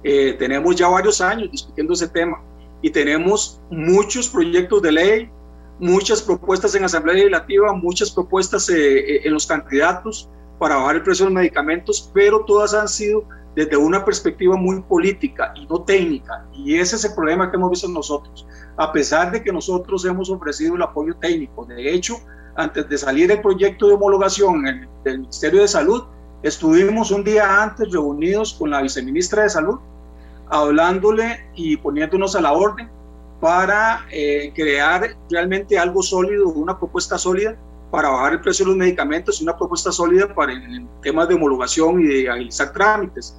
Eh, 0.04 0.34
tenemos 0.38 0.76
ya 0.76 0.88
varios 0.88 1.20
años 1.22 1.50
discutiendo 1.52 1.94
ese 1.94 2.08
tema 2.08 2.42
y 2.82 2.90
tenemos 2.90 3.60
muchos 3.70 4.30
proyectos 4.30 4.82
de 4.82 4.92
ley, 4.92 5.32
muchas 5.80 6.22
propuestas 6.22 6.76
en 6.76 6.84
Asamblea 6.84 7.16
Legislativa, 7.16 7.74
muchas 7.74 8.12
propuestas 8.12 8.70
eh, 8.70 9.00
eh, 9.00 9.22
en 9.26 9.34
los 9.34 9.48
candidatos 9.48 10.30
para 10.60 10.76
bajar 10.78 10.98
el 10.98 11.04
precio 11.04 11.26
de 11.26 11.32
los 11.32 11.36
medicamentos, 11.42 12.12
pero 12.14 12.46
todas 12.46 12.74
han 12.74 12.88
sido 12.88 13.26
desde 13.56 13.78
una 13.78 14.04
perspectiva 14.04 14.56
muy 14.56 14.82
política 14.82 15.54
y 15.56 15.68
no 15.68 15.82
técnica. 15.82 16.46
Y 16.54 16.76
ese 16.76 16.96
es 16.96 17.06
el 17.06 17.14
problema 17.14 17.52
que 17.52 17.58
hemos 17.58 17.70
visto 17.70 17.88
nosotros 17.88 18.48
a 18.78 18.92
pesar 18.92 19.32
de 19.32 19.44
que 19.44 19.52
nosotros 19.52 20.06
hemos 20.06 20.30
ofrecido 20.30 20.76
el 20.76 20.82
apoyo 20.82 21.16
técnico. 21.16 21.66
De 21.66 21.94
hecho, 21.94 22.18
antes 22.56 22.88
de 22.90 22.98
salir 22.98 23.32
el 23.32 23.42
proyecto 23.42 23.88
de 23.88 23.94
homologación 23.94 24.64
del 25.04 25.20
Ministerio 25.20 25.62
de 25.62 25.68
Salud, 25.68 26.04
estuvimos 26.42 27.12
un 27.12 27.24
día 27.24 27.62
antes 27.62 27.92
reunidos 27.92 28.54
con 28.54 28.72
la 28.72 28.82
viceministra 28.82 29.44
de 29.44 29.50
Salud, 29.50 29.80
hablándole 30.50 31.46
y 31.56 31.78
poniéndonos 31.78 32.36
a 32.36 32.42
la 32.42 32.54
orden 32.54 32.90
para 33.44 34.08
eh, 34.10 34.54
crear 34.56 35.18
realmente 35.30 35.78
algo 35.78 36.02
sólido, 36.02 36.48
una 36.48 36.80
propuesta 36.80 37.18
sólida 37.18 37.58
para 37.92 38.08
bajar 38.08 38.32
el 38.32 38.40
precio 38.40 38.64
de 38.64 38.70
los 38.70 38.78
medicamentos 38.78 39.42
y 39.42 39.44
una 39.44 39.58
propuesta 39.58 39.92
sólida 39.92 40.34
para 40.34 40.54
en 40.54 40.88
temas 41.02 41.28
de 41.28 41.36
homologación 41.36 42.00
y 42.00 42.08
de 42.08 42.30
agilizar 42.30 42.72
trámites 42.72 43.36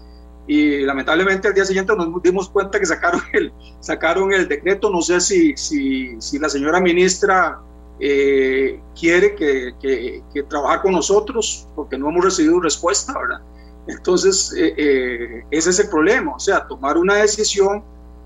y 0.47 0.81
lamentablemente 0.81 1.49
al 1.49 1.55
día 1.55 1.65
siguiente 1.65 1.97
nos 1.97 2.23
dimos 2.23 2.51
cuenta 2.51 2.79
que 2.79 2.85
sacaron 2.85 3.23
el, 3.33 3.51
sacaron 3.81 4.31
el 4.35 4.47
decreto. 4.47 4.91
No 4.91 5.01
sé 5.01 5.23
si, 5.23 5.57
si, 5.57 6.21
si 6.21 6.39
la 6.39 6.51
señora 6.51 6.81
ministra 6.81 7.61
eh, 7.99 8.79
quiere 9.01 9.35
que, 9.35 9.73
que, 9.81 10.23
que, 10.35 10.43
trabajar 10.43 10.83
con 10.83 10.93
nosotros 10.93 11.67
porque 11.75 11.97
no 11.97 12.11
hemos 12.11 12.27
recibido 12.27 12.61
respuesta, 12.61 13.19
¿verdad? 13.19 13.41
Entonces, 13.87 14.55
eh, 14.55 14.75
eh, 14.77 15.45
ese 15.51 15.71
es 15.71 15.79
el 15.79 15.89
problema, 15.89 16.35
o 16.35 16.39
sea, 16.39 16.67
tomar 16.67 16.99
una 16.99 17.15
decisión 17.15 17.83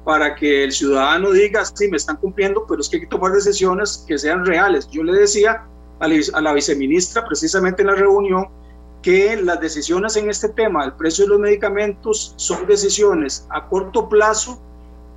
para 0.08 0.34
que 0.34 0.64
el 0.64 0.72
ciudadano 0.72 1.32
diga, 1.32 1.62
sí, 1.66 1.86
me 1.90 1.98
están 1.98 2.16
cumpliendo, 2.16 2.64
pero 2.66 2.80
es 2.80 2.88
que 2.88 2.96
hay 2.96 3.02
que 3.02 3.08
tomar 3.08 3.30
decisiones 3.30 4.06
que 4.08 4.16
sean 4.16 4.46
reales. 4.46 4.88
Yo 4.88 5.02
le 5.02 5.12
decía 5.12 5.66
a 6.00 6.40
la, 6.40 6.54
viceministra 6.54 7.26
precisamente 7.26 7.82
en 7.82 7.88
la 7.88 7.94
reunión, 7.94 8.48
que 9.02 9.36
las 9.36 9.60
decisiones 9.60 10.16
en 10.16 10.30
este 10.30 10.48
tema, 10.48 10.86
el 10.86 10.94
precio 10.94 11.26
de 11.26 11.32
los 11.32 11.40
medicamentos, 11.40 12.32
son 12.36 12.66
decisiones 12.66 13.46
a 13.50 13.68
corto 13.68 14.08
plazo. 14.08 14.58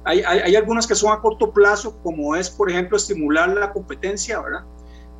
Hay, 0.03 0.23
hay, 0.23 0.57
algunas 0.57 0.85
que 0.85 0.95
son 0.95 1.13
a 1.13 1.21
corto 1.21 1.53
plazo, 1.53 1.97
como 2.03 2.35
es, 2.35 2.49
por 2.49 2.69
ejemplo, 2.69 2.97
estimular 2.97 3.47
la 3.47 3.71
competencia, 3.71 4.41
¿verdad? 4.41 4.65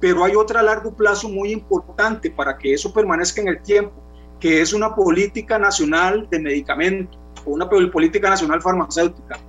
pero 0.02 0.26
hay 0.26 0.36
otra 0.36 0.60
a 0.60 0.64
largo 0.64 0.94
plazo 0.94 1.30
muy 1.30 1.54
importante 1.54 2.30
para 2.30 2.58
que 2.58 2.74
eso 2.74 2.92
permanezca 2.92 3.40
en 3.40 3.48
el 3.48 3.64
tiempo, 3.64 4.04
que 4.38 4.60
es 4.60 4.74
una 4.74 4.94
política 4.94 5.58
nacional 5.58 6.28
de 6.30 6.40
medicamentos 6.42 7.18
o 7.46 7.52
una 7.52 7.70
política 7.70 8.30
nacional 8.30 8.62
farmacéutica 8.62 9.40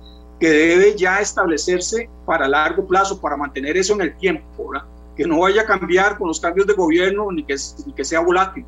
que 0.43 0.49
debe 0.49 0.97
ya 0.97 1.21
establecerse 1.21 2.09
para 2.25 2.49
largo 2.49 2.85
plazo, 2.85 3.21
para 3.21 3.37
mantener 3.37 3.77
eso 3.77 3.93
en 3.93 4.01
el 4.01 4.17
tiempo, 4.17 4.73
que 5.15 5.25
no 5.25 5.39
vaya 5.39 5.61
a 5.61 5.65
cambiar 5.65 6.17
con 6.17 6.27
los 6.27 6.41
cambios 6.41 6.67
de 6.67 6.73
gobierno 6.73 7.31
ni 7.31 7.45
que, 7.45 7.55
ni 7.85 7.93
que 7.93 8.03
sea 8.03 8.19
volátil. 8.19 8.65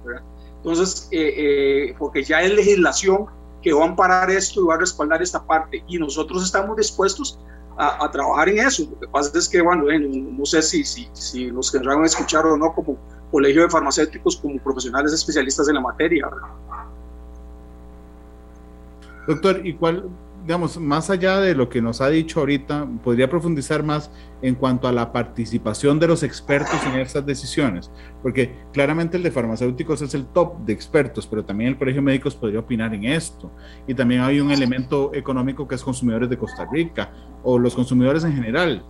Entonces, 0.55 1.09
eh, 1.11 1.33
eh, 1.89 1.95
porque 1.99 2.23
ya 2.23 2.41
es 2.43 2.53
legislación 2.53 3.25
que 3.61 3.73
va 3.73 3.83
a 3.83 3.87
amparar 3.87 4.31
esto 4.31 4.61
y 4.61 4.67
va 4.67 4.75
a 4.75 4.77
respaldar 4.77 5.21
esta 5.21 5.45
parte. 5.45 5.83
Y 5.85 5.97
nosotros 5.97 6.45
estamos 6.45 6.77
dispuestos 6.77 7.37
a, 7.75 8.09
trabajar 8.09 8.47
en 8.47 8.59
eso. 8.59 8.87
Lo 8.89 8.97
que 8.97 9.07
pasa 9.09 9.37
es 9.37 9.49
que, 9.49 9.61
bueno, 9.61 9.83
no 9.99 10.45
sé 10.45 10.61
si, 10.61 10.85
si, 10.85 11.09
si 11.11 11.47
los 11.47 11.69
que 11.69 11.79
van 11.79 12.03
a 12.03 12.05
escuchar 12.05 12.45
o 12.45 12.55
no 12.55 12.73
como 12.73 12.97
colegio 13.31 13.63
de 13.63 13.69
farmacéuticos, 13.69 14.37
como 14.37 14.57
profesionales 14.59 15.11
especialistas 15.11 15.67
en 15.67 15.75
la 15.75 15.81
materia. 15.81 16.25
Doctor, 19.27 19.67
¿y 19.67 19.73
cuál, 19.73 20.09
digamos, 20.45 20.79
más 20.79 21.09
allá 21.09 21.39
de 21.39 21.55
lo 21.55 21.69
que 21.69 21.81
nos 21.81 22.01
ha 22.01 22.09
dicho 22.09 22.39
ahorita, 22.39 22.87
podría 23.03 23.27
profundizar 23.27 23.81
más 23.81 24.11
en 24.43 24.53
cuanto 24.53 24.87
a 24.87 24.91
la 24.91 25.11
participación 25.11 25.99
de 25.99 26.07
los 26.07 26.21
expertos 26.21 26.79
en 26.85 26.99
estas 26.99 27.25
decisiones? 27.25 27.89
Porque 28.21 28.55
claramente 28.71 29.17
el 29.17 29.23
de 29.23 29.31
farmacéuticos 29.31 30.03
es 30.03 30.13
el 30.13 30.27
top 30.27 30.59
de 30.59 30.73
expertos, 30.73 31.25
pero 31.25 31.43
también 31.43 31.71
el 31.71 31.77
Colegio 31.79 32.03
Médicos 32.03 32.35
podría 32.35 32.59
opinar 32.59 32.93
en 32.93 33.05
esto. 33.05 33.51
Y 33.87 33.95
también 33.95 34.21
hay 34.21 34.39
un 34.39 34.51
elemento 34.51 35.11
económico 35.15 35.67
que 35.67 35.73
es 35.73 35.81
consumidores 35.81 36.29
de 36.29 36.37
Costa 36.37 36.67
Rica 36.71 37.11
o 37.43 37.57
los 37.57 37.73
consumidores 37.73 38.23
en 38.23 38.35
general. 38.35 38.85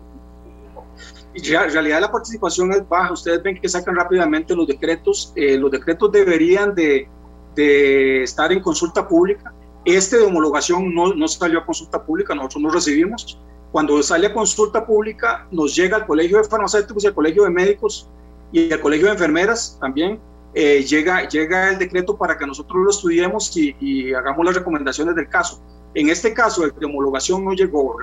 En 1.36 1.72
realidad 1.72 2.02
la 2.02 2.12
participación 2.12 2.74
es 2.74 2.88
baja. 2.90 3.14
Ustedes 3.14 3.42
ven 3.42 3.62
que 3.62 3.70
sacan 3.70 3.96
rápidamente 3.96 4.54
los 4.54 4.68
decretos. 4.68 5.32
Eh, 5.38 5.58
los 5.58 5.72
decretos 5.72 6.12
deberían 6.12 6.76
de, 6.76 7.08
de 7.56 8.24
estar 8.24 8.52
en 8.52 8.60
consulta 8.60 9.08
pública 9.08 9.55
este 9.86 10.18
de 10.18 10.24
homologación 10.26 10.94
no, 10.94 11.14
no 11.14 11.28
salió 11.28 11.60
a 11.60 11.66
consulta 11.66 12.04
pública, 12.04 12.34
nosotros 12.34 12.64
no 12.64 12.70
recibimos. 12.72 13.40
Cuando 13.72 14.02
sale 14.02 14.28
a 14.28 14.34
consulta 14.34 14.86
pública, 14.86 15.48
nos 15.52 15.76
llega 15.76 15.98
al 15.98 16.06
Colegio 16.06 16.38
de 16.38 16.46
Farmacéuticos 16.46 17.04
y 17.04 17.08
al 17.08 17.14
Colegio 17.14 17.44
de 17.44 17.50
Médicos 17.50 18.10
y 18.52 18.72
al 18.72 18.80
Colegio 18.80 19.08
de 19.08 19.14
Enfermeras 19.14 19.78
también. 19.80 20.20
Eh, 20.54 20.84
llega, 20.84 21.28
llega 21.28 21.72
el 21.72 21.78
decreto 21.78 22.18
para 22.18 22.38
que 22.38 22.48
nosotros 22.48 22.82
lo 22.82 22.90
estudiemos 22.90 23.56
y, 23.58 24.14
hagamos 24.14 24.46
las 24.46 24.56
recomendaciones 24.56 25.14
del 25.16 25.28
caso. 25.28 25.62
En 25.94 26.10
este 26.10 26.34
caso, 26.34 26.64
el 26.64 26.74
de 26.80 26.86
homologación 26.86 27.44
no 27.44 27.54
llegó, 27.54 27.98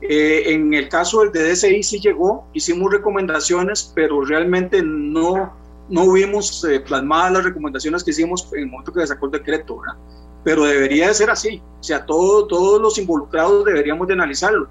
eh, 0.00 0.52
en 0.52 0.74
el 0.74 0.88
caso 0.88 1.20
del 1.20 1.30
de 1.30 1.52
DCI 1.52 1.82
sí 1.84 2.00
llegó, 2.00 2.48
hicimos 2.52 2.92
recomendaciones, 2.92 3.92
pero 3.94 4.24
realmente 4.24 4.82
no, 4.82 5.54
no 5.88 6.12
vimos 6.12 6.64
eh, 6.64 6.80
plasmadas 6.80 7.34
las 7.34 7.44
recomendaciones 7.44 8.02
que 8.02 8.10
hicimos 8.10 8.48
en 8.52 8.64
el 8.64 8.66
momento 8.66 8.92
que 8.92 9.00
se 9.02 9.06
sacó 9.06 9.26
el 9.26 9.32
decreto. 9.32 9.78
¿verdad? 9.78 9.96
Pero 10.44 10.64
debería 10.64 11.08
de 11.08 11.14
ser 11.14 11.30
así. 11.30 11.62
O 11.80 11.82
sea, 11.82 12.04
todo, 12.04 12.46
todos 12.46 12.80
los 12.80 12.98
involucrados 12.98 13.64
deberíamos 13.64 14.06
de 14.06 14.14
analizarlo. 14.14 14.68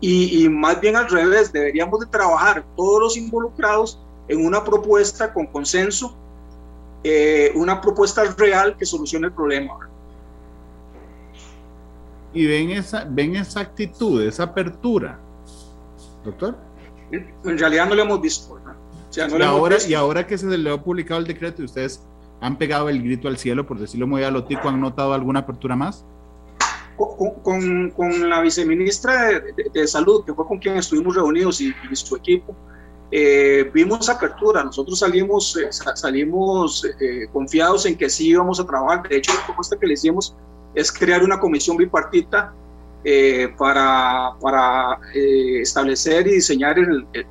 Y, 0.00 0.48
más 0.48 0.80
bien 0.80 0.94
al 0.94 1.08
revés, 1.08 1.52
deberíamos 1.52 1.98
de 1.98 2.06
trabajar 2.06 2.64
todos 2.76 3.00
los 3.00 3.16
involucrados 3.16 4.00
en 4.28 4.46
una 4.46 4.62
propuesta 4.62 5.32
con 5.32 5.46
consenso, 5.46 6.16
eh, 7.02 7.50
una 7.56 7.80
propuesta 7.80 8.22
real 8.36 8.76
que 8.76 8.86
solucione 8.86 9.26
el 9.26 9.32
problema. 9.32 9.88
Y 12.32 12.46
ven 12.46 12.70
esa, 12.70 13.04
ven 13.08 13.34
esa 13.34 13.60
actitud, 13.60 14.22
esa 14.22 14.44
apertura, 14.44 15.18
doctor. 16.24 16.56
En 17.10 17.58
realidad 17.58 17.88
no 17.88 17.96
lo 17.96 18.02
hemos 18.02 18.20
visto. 18.20 18.56
y, 19.16 19.42
ahora, 19.42 19.76
y 19.88 19.94
ahora 19.94 20.24
que 20.24 20.38
se 20.38 20.46
le 20.46 20.70
ha 20.70 20.80
publicado 20.80 21.18
el 21.18 21.26
decreto 21.26 21.62
y 21.62 21.64
ustedes 21.64 22.04
han 22.40 22.56
pegado 22.56 22.88
el 22.88 23.02
grito 23.02 23.28
al 23.28 23.38
cielo, 23.38 23.66
por 23.66 23.78
decirlo 23.78 24.06
muy 24.06 24.22
a 24.22 24.30
lo 24.30 24.44
tico, 24.44 24.68
¿han 24.68 24.80
notado 24.80 25.12
alguna 25.12 25.40
apertura 25.40 25.76
más? 25.76 26.04
Con, 26.96 27.90
con, 27.90 28.28
la 28.28 28.40
viceministra 28.40 29.40
de, 29.72 29.86
Salud, 29.86 30.24
que 30.24 30.34
fue 30.34 30.46
con 30.46 30.58
quien 30.58 30.76
estuvimos 30.76 31.14
reunidos 31.14 31.60
y, 31.60 31.72
su 31.92 32.16
equipo, 32.16 32.56
eh, 33.12 33.70
vimos 33.72 34.08
apertura. 34.08 34.64
Nosotros 34.64 34.98
salimos, 34.98 35.56
eh, 35.56 35.68
salimos 35.70 36.84
eh, 37.00 37.28
confiados 37.32 37.86
en 37.86 37.96
que 37.96 38.10
sí 38.10 38.30
íbamos 38.30 38.58
a 38.58 38.66
trabajar. 38.66 39.08
De 39.08 39.16
hecho, 39.16 39.32
la 39.32 39.46
propuesta 39.46 39.78
que 39.78 39.86
le 39.86 39.94
hicimos 39.94 40.34
es 40.74 40.90
crear 40.90 41.22
una 41.22 41.38
comisión 41.38 41.76
bipartita 41.76 42.52
para, 43.56 44.32
para 44.42 44.98
establecer 45.14 46.26
y 46.26 46.32
diseñar 46.32 46.76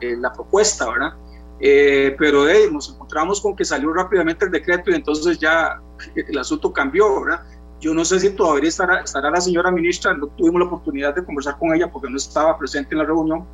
la 0.01 0.33
propuesta, 0.33 0.89
¿verdad? 0.89 1.13
Eh, 1.59 2.15
pero 2.19 2.45
nos 2.71 2.89
encontramos 2.89 3.41
con 3.41 3.55
que 3.55 3.65
salió 3.65 3.91
rápidamente 3.91 4.45
el 4.45 4.51
decreto 4.51 4.91
y 4.91 4.95
entonces 4.95 5.39
ya 5.39 5.81
el 6.15 6.37
asunto 6.37 6.71
cambió, 6.71 7.23
¿verdad? 7.23 7.41
Yo 7.79 7.93
no 7.93 8.05
sé 8.05 8.19
si 8.19 8.31
todavía 8.31 8.69
estará, 8.69 9.01
estará 9.01 9.29
la 9.31 9.41
señora 9.41 9.71
ministra, 9.71 10.13
no 10.13 10.27
tuvimos 10.27 10.61
la 10.61 10.67
oportunidad 10.67 11.15
de 11.15 11.23
conversar 11.23 11.57
con 11.57 11.73
ella 11.73 11.91
porque 11.91 12.09
no 12.09 12.17
estaba 12.17 12.57
presente 12.57 12.93
en 12.93 12.99
la 12.99 13.05
reunión, 13.05 13.45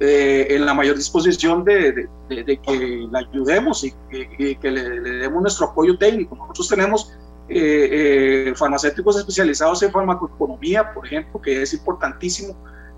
eh, 0.00 0.46
en 0.50 0.64
la 0.64 0.74
mayor 0.74 0.96
disposición 0.96 1.64
de, 1.64 2.08
de, 2.28 2.60
que 2.60 3.08
la 3.10 3.20
ayudemos 3.20 3.84
y, 3.84 3.92
que 4.10 4.70
le, 4.70 5.00
demos 5.00 5.42
nuestro 5.42 5.66
apoyo 5.66 5.98
técnico. 5.98 6.36
Nosotros 6.36 6.68
tenemos 6.68 7.14
eh, 7.48 8.52
farmacéuticos 8.56 9.18
especializados 9.18 9.82
en 9.82 9.90
farmacoeconomía, 9.90 10.92
por 10.92 11.06
ejemplo, 11.06 11.40
que 11.40 11.62
es 11.62 11.72
importantísimo 11.72 12.56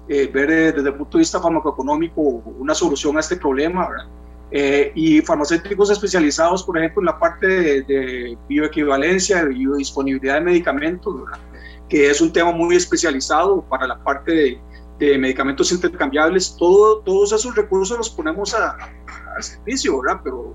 ver 0.08 0.74
desde 0.74 0.88
el 0.88 0.94
punto 0.96 1.18
de 1.18 1.20
vista 1.20 1.40
farmacoeconómico 1.40 2.20
una 2.20 2.74
solución 2.74 3.16
a 3.16 3.20
este 3.20 3.36
problema, 3.36 3.88
¿verdad? 3.88 4.06
Eh, 4.52 4.90
y 4.96 5.20
farmacéuticos 5.20 5.90
especializados, 5.90 6.64
por 6.64 6.76
ejemplo, 6.76 7.02
en 7.02 7.06
la 7.06 7.18
parte 7.18 7.82
de, 7.82 8.36
bioequivalencia, 8.48 9.44
de 9.44 9.54
biodisponibilidad 9.54 10.34
de 10.34 10.40
medicamentos, 10.40 11.14
que 11.88 12.10
es 12.10 12.20
un 12.20 12.32
tema 12.32 12.50
muy 12.50 12.74
especializado 12.74 13.62
para 13.62 13.86
la 13.86 14.02
parte 14.02 14.60
de, 14.98 15.18
medicamentos 15.18 15.72
intercambiables. 15.72 16.56
Todo, 16.58 16.98
todos 17.00 17.32
esos 17.32 17.54
recursos 17.54 17.96
los 17.96 18.10
ponemos 18.10 18.52
a, 18.54 18.76
servicio, 19.40 19.98
¿verdad? 20.02 20.20
Pero, 20.22 20.54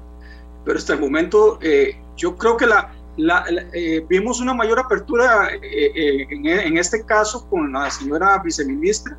pero 0.63 0.77
hasta 0.77 0.93
el 0.93 0.99
momento 0.99 1.57
eh, 1.61 1.99
yo 2.15 2.37
creo 2.37 2.55
que 2.55 2.67
la, 2.67 2.93
la, 3.17 3.45
eh, 3.73 4.05
vimos 4.07 4.39
una 4.41 4.53
mayor 4.53 4.77
apertura 4.77 5.49
en, 5.51 6.45
en, 6.45 6.77
este 6.77 7.03
caso 7.03 7.49
con 7.49 7.73
la 7.73 7.89
señora 7.89 8.37
viceministra 8.43 9.17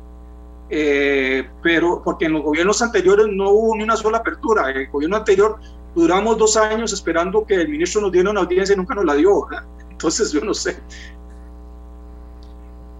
eh, 0.69 1.47
pero 1.61 2.01
porque 2.03 2.25
en 2.25 2.33
los 2.33 2.43
gobiernos 2.43 2.81
anteriores 2.81 3.27
no 3.31 3.51
hubo 3.51 3.75
ni 3.75 3.83
una 3.83 3.95
sola 3.95 4.19
apertura. 4.19 4.69
En 4.69 4.77
el 4.77 4.87
gobierno 4.89 5.17
anterior 5.17 5.57
duramos 5.95 6.37
dos 6.37 6.57
años 6.57 6.93
esperando 6.93 7.45
que 7.45 7.55
el 7.55 7.69
ministro 7.69 8.01
nos 8.01 8.11
diera 8.11 8.29
una 8.29 8.41
audiencia 8.41 8.73
y 8.73 8.77
nunca 8.77 8.95
nos 8.95 9.05
la 9.05 9.15
dio. 9.15 9.47
Entonces 9.91 10.31
yo 10.31 10.41
no 10.41 10.53
sé. 10.53 10.77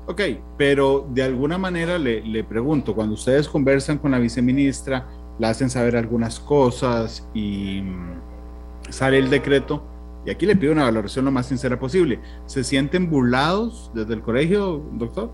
Ok, 0.08 0.22
pero 0.58 1.06
de 1.10 1.24
alguna 1.24 1.58
manera 1.58 1.98
le, 1.98 2.22
le, 2.22 2.44
pregunto, 2.44 2.96
cuando 2.96 3.16
ustedes 3.16 3.50
conversan 3.50 3.98
con 3.98 4.12
la 4.12 4.20
viceministra, 4.20 5.06
la 5.38 5.50
hacen 5.50 5.70
saber 5.70 5.98
algunas 5.98 6.40
cosas 6.40 7.28
y 7.34 7.82
mm, 7.82 8.22
sale 8.90 9.18
el 9.18 9.30
decreto, 9.30 9.84
y 10.26 10.30
aquí 10.30 10.46
le 10.46 10.56
pido 10.56 10.72
una 10.72 10.84
valoración 10.84 11.26
lo 11.26 11.32
más 11.32 11.48
sincera 11.48 11.78
posible, 11.78 12.22
¿se 12.46 12.64
sienten 12.64 13.10
burlados 13.10 13.92
desde 13.94 14.14
el 14.14 14.22
colegio, 14.22 14.82
doctor? 14.94 15.30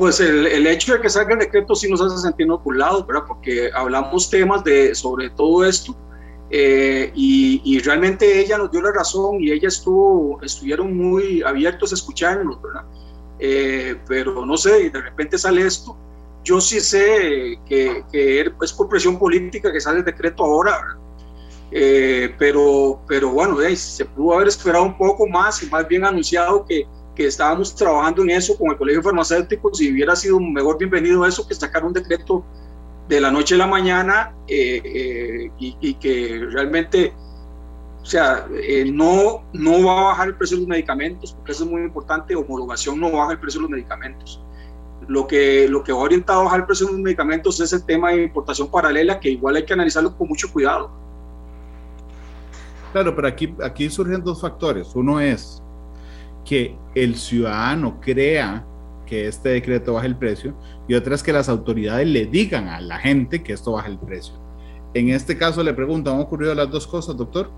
Pues 0.00 0.18
el, 0.18 0.46
el, 0.46 0.66
hecho 0.66 0.94
de 0.94 1.02
que 1.02 1.10
salga 1.10 1.34
el 1.34 1.40
decreto 1.40 1.74
sí 1.74 1.86
nos 1.86 2.00
hace 2.00 2.16
sentirnos 2.16 2.64
burlados, 2.64 3.06
¿verdad? 3.06 3.24
Porque 3.28 3.70
hablamos 3.74 4.30
temas 4.30 4.64
de, 4.64 4.94
sobre 4.94 5.28
todo 5.28 5.62
esto 5.62 5.94
eh, 6.48 7.12
y, 7.14 7.60
y, 7.62 7.80
realmente 7.80 8.40
ella 8.40 8.56
nos 8.56 8.70
dio 8.70 8.80
la 8.80 8.92
razón 8.92 9.42
y 9.42 9.52
ella 9.52 9.68
estuvo, 9.68 10.40
estuvieron 10.42 10.96
muy 10.96 11.42
abiertos 11.42 11.92
a 11.92 11.96
escucharnos, 11.96 12.62
¿verdad? 12.62 12.84
Eh, 13.40 13.94
pero 14.08 14.46
no 14.46 14.56
sé, 14.56 14.88
de 14.88 15.02
repente 15.02 15.36
sale 15.36 15.66
esto. 15.66 15.94
Yo 16.44 16.62
sí 16.62 16.80
sé 16.80 17.58
que, 17.66 18.02
que 18.10 18.50
es 18.62 18.72
por 18.72 18.88
presión 18.88 19.18
política 19.18 19.70
que 19.70 19.82
sale 19.82 19.98
el 19.98 20.04
decreto 20.06 20.44
ahora, 20.44 20.80
¿verdad? 20.80 20.96
Eh, 21.72 22.34
pero, 22.38 23.02
pero 23.06 23.32
bueno, 23.32 23.58
se 23.76 24.06
pudo 24.06 24.36
haber 24.36 24.48
esperado 24.48 24.84
un 24.84 24.96
poco 24.96 25.26
más 25.26 25.62
y 25.62 25.66
más 25.66 25.86
bien 25.86 26.06
anunciado 26.06 26.64
que, 26.64 26.88
que 27.20 27.26
estábamos 27.26 27.74
trabajando 27.74 28.22
en 28.22 28.30
eso 28.30 28.56
con 28.56 28.70
el 28.70 28.78
Colegio 28.78 29.02
Farmacéutico, 29.02 29.74
si 29.74 29.92
hubiera 29.92 30.16
sido 30.16 30.40
mejor 30.40 30.78
bienvenido 30.78 31.26
eso 31.26 31.46
que 31.46 31.54
sacar 31.54 31.84
un 31.84 31.92
decreto 31.92 32.42
de 33.10 33.20
la 33.20 33.30
noche 33.30 33.56
a 33.56 33.58
la 33.58 33.66
mañana 33.66 34.34
eh, 34.48 34.80
eh, 34.82 35.50
y, 35.58 35.94
que 35.96 36.46
realmente, 36.50 37.12
o 38.00 38.06
sea, 38.06 38.46
eh, 38.54 38.90
no, 38.90 39.44
no 39.52 39.84
va 39.84 40.00
a 40.00 40.04
bajar 40.04 40.28
el 40.28 40.36
precio 40.36 40.56
de 40.56 40.62
los 40.62 40.68
medicamentos, 40.70 41.34
porque 41.34 41.52
eso 41.52 41.64
es 41.64 41.70
muy 41.70 41.82
importante, 41.82 42.34
homologación 42.34 42.98
no 42.98 43.12
baja 43.12 43.32
el 43.32 43.38
precio 43.38 43.58
de 43.58 43.62
los 43.64 43.70
medicamentos. 43.70 44.42
Lo 45.06 45.26
que, 45.26 45.68
lo 45.68 45.84
que 45.84 45.92
va 45.92 45.98
orientado 45.98 46.40
a 46.40 46.44
bajar 46.44 46.60
el 46.60 46.66
precio 46.66 46.86
de 46.86 46.92
los 46.94 47.02
medicamentos 47.02 47.60
es 47.60 47.70
el 47.74 47.84
tema 47.84 48.12
de 48.12 48.22
importación 48.22 48.70
paralela, 48.70 49.20
que 49.20 49.28
igual 49.28 49.56
hay 49.56 49.66
que 49.66 49.74
analizarlo 49.74 50.16
con 50.16 50.26
mucho 50.26 50.50
cuidado. 50.50 50.90
Claro, 52.92 53.14
pero 53.14 53.28
aquí, 53.28 53.54
aquí 53.62 53.90
surgen 53.90 54.24
dos 54.24 54.40
factores. 54.40 54.94
Uno 54.94 55.20
es 55.20 55.62
que 56.44 56.76
el 56.94 57.16
ciudadano 57.16 58.00
crea 58.00 58.66
que 59.06 59.26
este 59.26 59.50
decreto 59.50 59.94
baja 59.94 60.06
el 60.06 60.16
precio 60.16 60.54
y 60.86 60.94
otra 60.94 61.14
es 61.14 61.22
que 61.22 61.32
las 61.32 61.48
autoridades 61.48 62.06
le 62.06 62.26
digan 62.26 62.68
a 62.68 62.80
la 62.80 62.98
gente 62.98 63.42
que 63.42 63.52
esto 63.52 63.72
baja 63.72 63.88
el 63.88 63.98
precio. 63.98 64.34
En 64.94 65.10
este 65.10 65.36
caso 65.36 65.62
le 65.62 65.74
pregunto, 65.74 66.12
¿han 66.12 66.20
ocurrido 66.20 66.54
las 66.54 66.70
dos 66.70 66.86
cosas, 66.86 67.16
doctor? 67.16 67.50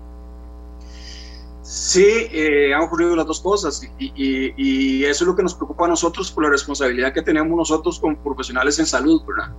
Sí, 1.63 2.27
eh, 2.31 2.73
han 2.73 2.81
ocurrido 2.81 3.15
las 3.15 3.25
dos 3.25 3.39
cosas 3.39 3.81
y, 3.97 5.03
eso 5.05 5.23
es 5.23 5.27
lo 5.27 5.35
que 5.35 5.43
nos 5.43 5.55
preocupa 5.55 5.85
a 5.85 5.87
nosotros 5.87 6.31
por 6.31 6.43
la 6.43 6.49
responsabilidad 6.49 7.13
que 7.13 7.21
tenemos 7.21 7.55
nosotros 7.57 7.99
como 7.99 8.17
profesionales 8.17 8.77
en 8.79 8.85
salud, 8.85 9.21
¿verdad? 9.25 9.53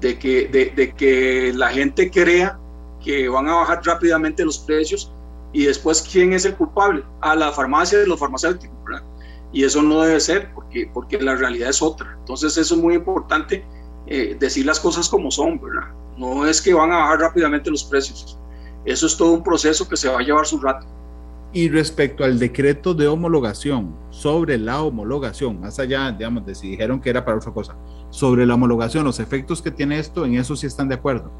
De 0.00 0.18
que, 0.18 0.46
de, 0.46 0.94
que 0.94 1.52
la 1.54 1.68
gente 1.70 2.10
crea 2.10 2.58
que 3.02 3.28
van 3.28 3.48
a 3.48 3.56
bajar 3.56 3.80
rápidamente 3.84 4.44
los 4.44 4.58
precios 4.58 5.12
y 5.52 5.64
después 5.64 6.02
quién 6.02 6.32
es 6.32 6.44
el 6.44 6.56
culpable, 6.56 7.04
a 7.20 7.34
la 7.34 7.52
farmacia 7.52 7.98
de 7.98 8.06
los 8.06 8.18
farmacéuticos, 8.18 8.76
¿verdad? 8.84 9.02
Y 9.52 9.64
eso 9.64 9.82
no 9.82 10.02
debe 10.02 10.20
ser 10.20 10.52
porque, 10.54 10.90
porque 10.92 11.18
la 11.20 11.34
realidad 11.34 11.70
es 11.70 11.80
otra. 11.80 12.16
Entonces 12.18 12.56
eso 12.56 12.74
es 12.74 12.80
muy 12.80 12.94
importante 12.94 13.64
eh, 14.06 14.36
decir 14.38 14.66
las 14.66 14.78
cosas 14.78 15.08
como 15.08 15.30
son, 15.30 15.60
¿verdad? 15.60 15.88
No 16.16 16.46
es 16.46 16.60
que 16.60 16.74
van 16.74 16.92
a 16.92 16.98
bajar 16.98 17.20
rápidamente 17.20 17.70
los 17.70 17.84
precios. 17.84 18.38
Eso 18.84 19.06
es 19.06 19.16
todo 19.16 19.32
un 19.32 19.42
proceso 19.42 19.88
que 19.88 19.96
se 19.96 20.08
va 20.08 20.18
a 20.18 20.22
llevar 20.22 20.46
su 20.46 20.58
rato. 20.58 20.86
Y 21.52 21.70
respecto 21.70 22.24
al 22.24 22.38
decreto 22.38 22.92
de 22.92 23.08
homologación, 23.08 23.94
sobre 24.10 24.58
la 24.58 24.82
homologación, 24.82 25.60
más 25.60 25.78
allá, 25.78 26.12
digamos, 26.12 26.44
de 26.44 26.54
si 26.54 26.70
dijeron 26.70 27.00
que 27.00 27.08
era 27.08 27.24
para 27.24 27.38
otra 27.38 27.52
cosa, 27.52 27.74
sobre 28.10 28.44
la 28.44 28.54
homologación, 28.54 29.04
los 29.04 29.18
efectos 29.18 29.62
que 29.62 29.70
tiene 29.70 29.98
esto, 29.98 30.26
¿en 30.26 30.34
eso 30.34 30.54
sí 30.56 30.66
están 30.66 30.88
de 30.88 30.96
acuerdo? 30.96 31.30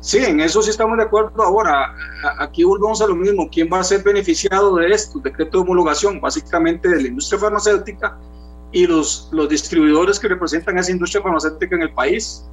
Sí, 0.00 0.18
en 0.18 0.40
eso 0.40 0.62
sí 0.62 0.70
estamos 0.70 0.96
de 0.96 1.04
acuerdo. 1.04 1.42
Ahora, 1.42 1.94
aquí 2.38 2.62
volvemos 2.64 3.00
a 3.02 3.06
lo 3.06 3.16
mismo. 3.16 3.48
¿Quién 3.50 3.68
va 3.72 3.80
a 3.80 3.84
ser 3.84 4.02
beneficiado 4.02 4.76
de 4.76 4.92
esto? 4.92 5.18
Decreto 5.18 5.58
de 5.58 5.62
homologación, 5.64 6.20
básicamente 6.20 6.88
de 6.88 7.02
la 7.02 7.08
industria 7.08 7.40
farmacéutica 7.40 8.18
y 8.70 8.86
los, 8.86 9.28
los 9.32 9.48
distribuidores 9.48 10.20
que 10.20 10.28
representan 10.28 10.78
esa 10.78 10.92
industria 10.92 11.22
farmacéutica 11.22 11.74
en 11.76 11.82
el 11.82 11.92
país. 11.92 12.44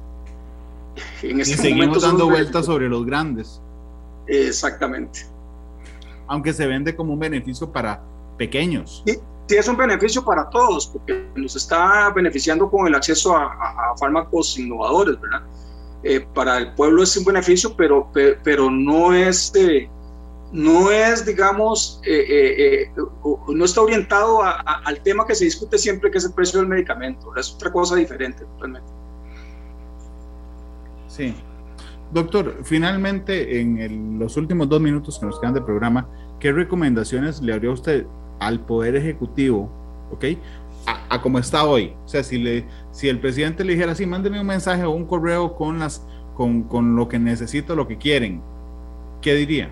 En 1.22 1.40
este 1.40 1.54
y 1.54 1.56
seguimos 1.58 2.02
dando 2.02 2.28
vueltas 2.28 2.66
sobre 2.66 2.88
los 2.88 3.06
grandes. 3.06 3.60
Exactamente 4.26 5.36
aunque 6.28 6.52
se 6.52 6.66
vende 6.66 6.94
como 6.94 7.12
un 7.12 7.18
beneficio 7.18 7.70
para 7.70 8.02
pequeños. 8.36 9.02
Sí, 9.06 9.18
sí 9.48 9.56
es 9.56 9.68
un 9.68 9.76
beneficio 9.76 10.24
para 10.24 10.48
todos, 10.50 10.86
porque 10.88 11.28
nos 11.34 11.56
está 11.56 12.10
beneficiando 12.10 12.70
con 12.70 12.86
el 12.86 12.94
acceso 12.94 13.36
a, 13.36 13.94
fármacos 13.98 14.58
innovadores, 14.58 15.20
¿verdad? 15.20 15.42
Eh, 16.08 16.26
para 16.34 16.58
el 16.58 16.72
pueblo 16.74 17.02
es 17.02 17.16
un 17.16 17.24
beneficio, 17.24 17.76
pero, 17.76 18.10
pero, 18.44 18.70
no 18.70 19.12
es... 19.12 19.52
Eh, 19.54 19.90
no 20.52 20.92
es, 20.92 21.26
digamos, 21.26 22.00
eh, 22.06 22.88
no 23.48 23.64
está 23.64 23.80
orientado 23.82 24.42
al 24.42 25.00
tema 25.02 25.26
que 25.26 25.34
se 25.34 25.44
discute 25.44 25.76
siempre, 25.76 26.08
que 26.08 26.18
es 26.18 26.24
el 26.24 26.32
precio 26.32 26.60
del 26.60 26.68
medicamento. 26.68 27.34
Es 27.36 27.52
otra 27.52 27.72
cosa 27.72 27.96
diferente, 27.96 28.46
realmente. 28.58 28.88
Sí, 31.08 31.34
Doctor, 32.12 32.60
finalmente, 32.62 33.60
en 33.60 34.18
los 34.18 34.36
últimos 34.36 34.68
dos 34.68 34.80
minutos 34.80 35.18
que 35.18 35.26
nos 35.26 35.40
quedan 35.40 35.54
de 35.54 35.60
programa, 35.60 36.08
¿qué 36.38 36.52
recomendaciones 36.52 37.42
le 37.42 37.52
haría 37.52 37.70
usted 37.70 38.06
al 38.38 38.60
Poder 38.60 38.94
Ejecutivo, 38.94 39.68
ok? 40.12 40.24
A, 40.86 41.20
como 41.20 41.38
está 41.38 41.64
hoy. 41.64 41.94
O 42.04 42.08
sea, 42.08 42.22
si, 42.22 42.38
le, 42.38 42.64
si 42.92 43.08
el 43.08 43.20
presidente 43.20 43.64
le 43.64 43.72
dijera 43.72 43.92
así, 43.92 44.06
mándeme 44.06 44.40
un 44.40 44.46
mensaje 44.46 44.84
o 44.84 44.90
un 44.90 45.04
correo 45.04 45.54
con, 45.54 45.78
las, 45.78 46.06
con, 46.34 46.62
con 46.64 46.94
lo 46.96 47.08
que 47.08 47.18
necesito, 47.18 47.74
lo 47.74 47.88
que 47.88 47.98
quieren, 47.98 48.42
¿qué 49.20 49.34
diría? 49.34 49.70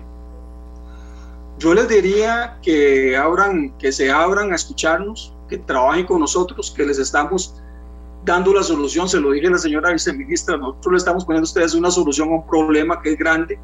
Yo 1.57 1.73
les 1.73 1.87
diría 1.87 2.57
que 2.61 3.15
abran, 3.15 3.77
que 3.77 3.91
se 3.91 4.11
abran 4.11 4.51
a 4.51 4.55
escucharnos, 4.55 5.33
que 5.47 5.57
trabajen 5.57 6.05
con 6.05 6.19
nosotros, 6.19 6.73
que 6.75 6.85
les 6.85 6.99
estamos 6.99 7.55
dando 8.25 8.53
la 8.53 8.63
solución, 8.63 9.07
se 9.07 9.19
lo 9.19 9.31
dije 9.31 9.47
a 9.47 9.51
la 9.51 9.57
señora 9.57 9.91
viceministra, 9.91 10.57
nosotros 10.57 10.91
le 10.93 10.97
estamos 10.97 11.23
poniendo 11.23 11.45
a 11.45 11.49
ustedes 11.49 11.73
una 11.75 11.91
solución 11.91 12.29
a 12.29 12.31
un 12.33 12.47
problema 12.47 13.01
que 13.01 13.11
es 13.13 13.17
grande. 13.17 13.59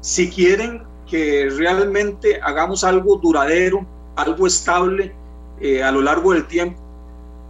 Si 0.00 0.30
quieren 0.30 0.82
que 1.08 1.48
realmente 1.50 2.40
hagamos 2.42 2.84
algo 2.84 3.16
duradero, 3.16 3.86
algo 4.16 4.46
estable 4.46 5.14
eh, 5.60 5.82
a 5.82 5.90
lo 5.90 6.02
largo 6.02 6.32
del 6.32 6.46
tiempo, 6.46 6.81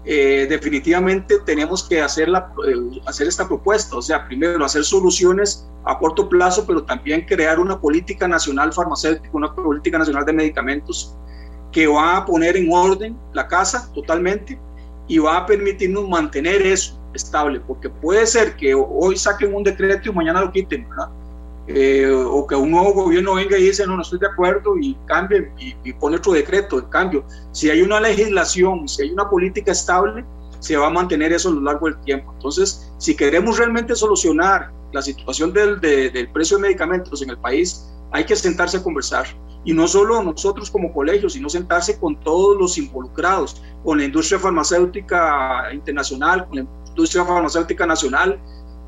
eh, 0.05 0.47
definitivamente 0.49 1.39
tenemos 1.47 1.85
que 1.89 2.01
hacer, 2.01 2.29
la, 2.29 2.53
eh, 2.67 3.01
hacer 3.07 3.29
esta 3.29 3.47
propuesta, 3.47 3.97
o 3.97 4.03
sea, 4.03 4.27
primero 4.27 4.65
hacer 4.65 4.85
soluciones 4.85 5.69
a 5.85 5.99
corto 5.99 6.29
plazo, 6.29 6.67
pero 6.67 6.83
también 6.83 7.25
crear 7.25 7.61
una 7.61 7.81
política 7.81 8.27
nacional 8.27 8.73
farmacéutica, 8.73 9.31
una 9.33 9.55
política 9.55 9.99
nacional 9.99 10.25
de 10.25 10.33
medicamentos 10.33 11.17
que 11.71 11.87
va 11.87 12.19
a 12.19 12.27
poner 12.27 12.57
en 12.57 12.69
orden 12.73 13.17
la 13.33 13.47
casa 13.47 13.91
totalmente, 13.95 14.61
y 15.07 15.19
va 15.19 15.39
a 15.39 15.47
permitirnos 15.47 16.09
mantener 16.09 16.63
eso 16.63 16.99
estable, 17.15 17.61
porque 17.61 17.89
puede 17.89 18.27
ser 18.27 18.57
que 18.57 18.75
hoy 18.75 19.17
saquen 19.17 19.55
un 19.55 19.63
decreto 19.63 20.11
y 20.11 20.13
mañana 20.13 20.41
lo 20.41 20.51
quiten, 20.51 20.89
¿verdad? 20.89 21.09
Eh, 21.69 22.11
o 22.11 22.45
que 22.47 22.57
un 22.57 22.73
nuevo 22.73 22.93
gobierno 22.93 23.35
venga 23.35 23.57
y 23.57 23.65
dice, 23.65 23.87
no, 23.87 23.97
no 23.97 24.03
estoy 24.03 24.19
de 24.19 24.27
acuerdo 24.27 24.77
y 24.77 24.97
cambie 25.07 25.53
y, 25.59 25.93
pone 25.95 26.17
otro 26.17 26.33
decreto. 26.33 26.79
En 26.79 26.87
cambio, 26.87 27.25
si 27.53 27.71
hay 27.71 27.83
una 27.83 28.01
legislación, 28.01 28.89
si 28.89 29.03
hay 29.03 29.11
una 29.11 29.31
política 29.31 29.73
estable, 29.73 30.25
se 30.59 30.77
va 30.77 30.89
a 30.89 30.91
mantener 30.91 31.33
eso 31.33 31.51
a 31.51 31.53
lo 31.53 31.61
largo 31.61 31.87
del 31.87 32.01
tiempo. 32.01 32.33
Entonces, 32.35 32.93
si 32.99 33.17
queremos 33.17 33.59
realmente 33.59 33.95
solucionar 33.95 34.73
la 34.93 35.03
situación 35.03 35.53
del, 35.53 35.81
del 35.81 36.31
precio 36.33 36.57
de 36.57 36.63
medicamentos 36.63 37.23
en 37.23 37.31
el 37.31 37.39
país, 37.39 37.89
hay 38.11 38.25
que 38.25 38.37
sentarse 38.37 38.77
a 38.77 38.83
conversar 38.83 39.27
y 39.65 39.73
no 39.73 39.87
solo 39.87 40.23
nosotros 40.23 40.71
como 40.71 40.93
colegio, 40.93 41.31
sino 41.31 41.49
sentarse 41.49 41.99
con 41.99 42.19
todos 42.21 42.59
los 42.59 42.77
involucrados, 42.79 43.63
con 43.85 43.99
la 43.99 44.05
industria 44.05 44.39
farmacéutica 44.39 45.73
internacional, 45.73 46.47
con 46.47 46.57
la 46.57 46.67
industria 46.89 47.25
farmacéutica 47.25 47.87
nacional, 47.87 48.41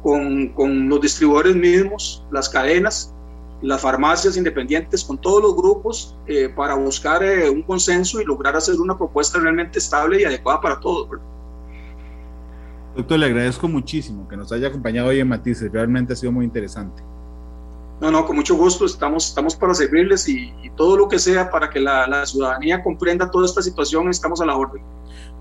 con, 0.04 0.48
con 0.48 0.86
los 0.90 1.00
distribuidores 1.00 1.56
mismos, 1.56 2.22
las 2.30 2.50
cadenas, 2.50 3.14
las 3.62 3.80
farmacias 3.80 4.36
independientes, 4.36 5.02
con 5.02 5.16
todos 5.16 5.42
los 5.42 5.56
grupos, 5.56 6.14
eh, 6.26 6.50
para 6.54 6.74
buscar 6.74 7.22
eh, 7.24 7.48
un 7.48 7.62
consenso 7.62 8.20
y 8.20 8.24
lograr 8.26 8.54
hacer 8.54 8.78
una 8.78 8.98
propuesta 8.98 9.38
realmente 9.38 9.78
estable 9.78 10.20
y 10.20 10.24
adecuada 10.24 10.60
para 10.60 10.78
todos. 10.78 11.08
Doctor, 12.94 13.18
le 13.18 13.26
agradezco 13.26 13.66
muchísimo 13.66 14.28
que 14.28 14.36
nos 14.36 14.52
haya 14.52 14.68
acompañado 14.68 15.08
hoy 15.08 15.20
en 15.20 15.28
Matices, 15.28 15.72
realmente 15.72 16.12
ha 16.12 16.16
sido 16.16 16.32
muy 16.32 16.44
interesante. 16.44 17.02
No, 18.02 18.10
no, 18.10 18.26
con 18.26 18.36
mucho 18.36 18.56
gusto, 18.56 18.84
estamos, 18.84 19.28
estamos 19.28 19.56
para 19.56 19.72
servirles 19.72 20.28
y, 20.28 20.52
todo 20.76 20.96
lo 20.96 21.08
que 21.08 21.20
sea 21.20 21.48
para 21.50 21.70
que 21.70 21.80
la, 21.80 22.26
ciudadanía 22.26 22.82
comprenda 22.82 23.30
toda 23.30 23.46
esta 23.46 23.62
situación, 23.62 24.10
estamos 24.10 24.42
a 24.42 24.44
la 24.44 24.56
orden. 24.56 24.82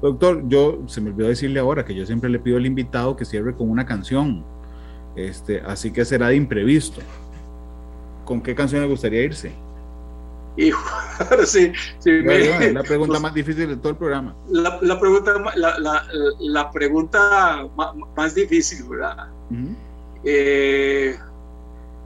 Doctor, 0.04 0.43
yo 0.49 0.80
se 0.88 0.99
me 0.99 1.12
olvidó 1.12 1.30
decirle 1.30 1.62
ahora 1.62 1.86
que 1.86 1.95
yo 1.95 2.06
siempre 2.06 2.30
le 2.30 2.38
pido 2.38 2.58
al 2.58 2.66
invitado 2.66 3.16
que 3.16 3.24
cierre 3.24 3.56
con 3.56 3.70
una 3.70 3.86
canción, 3.86 4.43
este, 5.16 5.62
así 5.62 5.93
que 5.93 6.04
será 6.04 6.28
de 6.28 6.36
imprevisto. 6.36 6.99
¿Con 8.26 8.41
qué 8.41 8.54
canción 8.54 8.82
le 8.82 8.89
gustaría 8.89 9.22
irse? 9.24 9.54
Hijo, 10.58 10.78
sí, 11.45 11.72
sí 11.99 12.22
la 12.74 12.84
pregunta 12.84 13.18
más 13.22 13.34
difícil 13.34 13.70
de 13.70 13.78
todo 13.78 13.91
el 13.91 13.95
programa. 13.95 14.36
La, 14.49 14.99
pregunta, 14.99 15.36
la, 15.56 16.70
pregunta 16.72 17.70
más, 18.14 18.36
difícil, 18.36 18.86
¿verdad? 18.89 19.30
eh, 20.26 21.18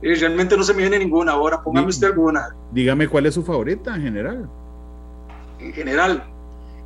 realmente 0.04 0.56
no 0.56 0.62
se 0.62 0.76
me 0.76 0.82
viene 0.82 1.00
ninguna 1.00 1.32
ahora, 1.32 1.64
póngame 1.64 1.88
usted 1.88 2.06
alguna. 2.06 2.56
Dígame 2.72 3.08
cuál 3.08 3.26
es 3.26 3.34
su 3.34 3.42
favorita 3.42 3.96
en 3.96 4.04
general. 4.04 4.50
En 5.60 5.74
general, 5.74 6.24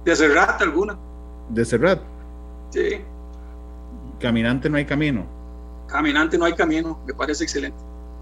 de 0.06 0.16
Serrat 0.16 0.62
alguna. 0.62 0.97
¿De 1.49 1.66
Serrat? 1.66 2.02
Sí. 2.70 3.02
Caminante 4.20 4.70
no 4.70 4.78
hay 4.78 4.86
camino. 4.86 5.26
Caminante 5.88 6.38
no 6.38 6.45
hay 6.45 6.54
camino, 6.54 6.99
me 7.06 7.14
parece 7.14 7.43
excelente. 7.43 7.78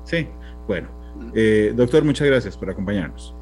Sí, 0.05 0.27
bueno. 0.67 0.87
Eh, 1.33 1.73
doctor, 1.75 2.03
muchas 2.03 2.27
gracias 2.27 2.57
por 2.57 2.69
acompañarnos. 2.69 3.35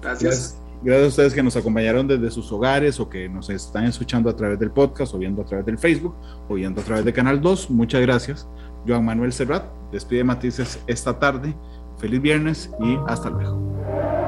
Gracias. 0.00 0.58
gracias. 0.82 1.04
a 1.04 1.08
ustedes 1.08 1.34
que 1.34 1.42
nos 1.42 1.56
acompañaron 1.56 2.06
desde 2.06 2.30
sus 2.30 2.50
hogares 2.52 2.98
o 3.00 3.08
que 3.08 3.28
nos 3.28 3.50
están 3.50 3.84
escuchando 3.84 4.30
a 4.30 4.36
través 4.36 4.58
del 4.58 4.70
podcast 4.70 5.14
o 5.14 5.18
viendo 5.18 5.42
a 5.42 5.44
través 5.44 5.66
del 5.66 5.78
Facebook 5.78 6.14
o 6.48 6.54
viendo 6.54 6.80
a 6.80 6.84
través 6.84 7.04
de 7.04 7.12
Canal 7.12 7.40
2. 7.40 7.70
Muchas 7.70 8.00
gracias. 8.00 8.48
Joan 8.86 9.04
Manuel 9.04 9.32
Serrat 9.32 9.64
despide 9.92 10.24
Matices 10.24 10.80
esta 10.86 11.18
tarde. 11.18 11.54
Feliz 11.98 12.22
viernes 12.22 12.70
y 12.80 12.96
hasta 13.08 13.28
luego. 13.28 14.27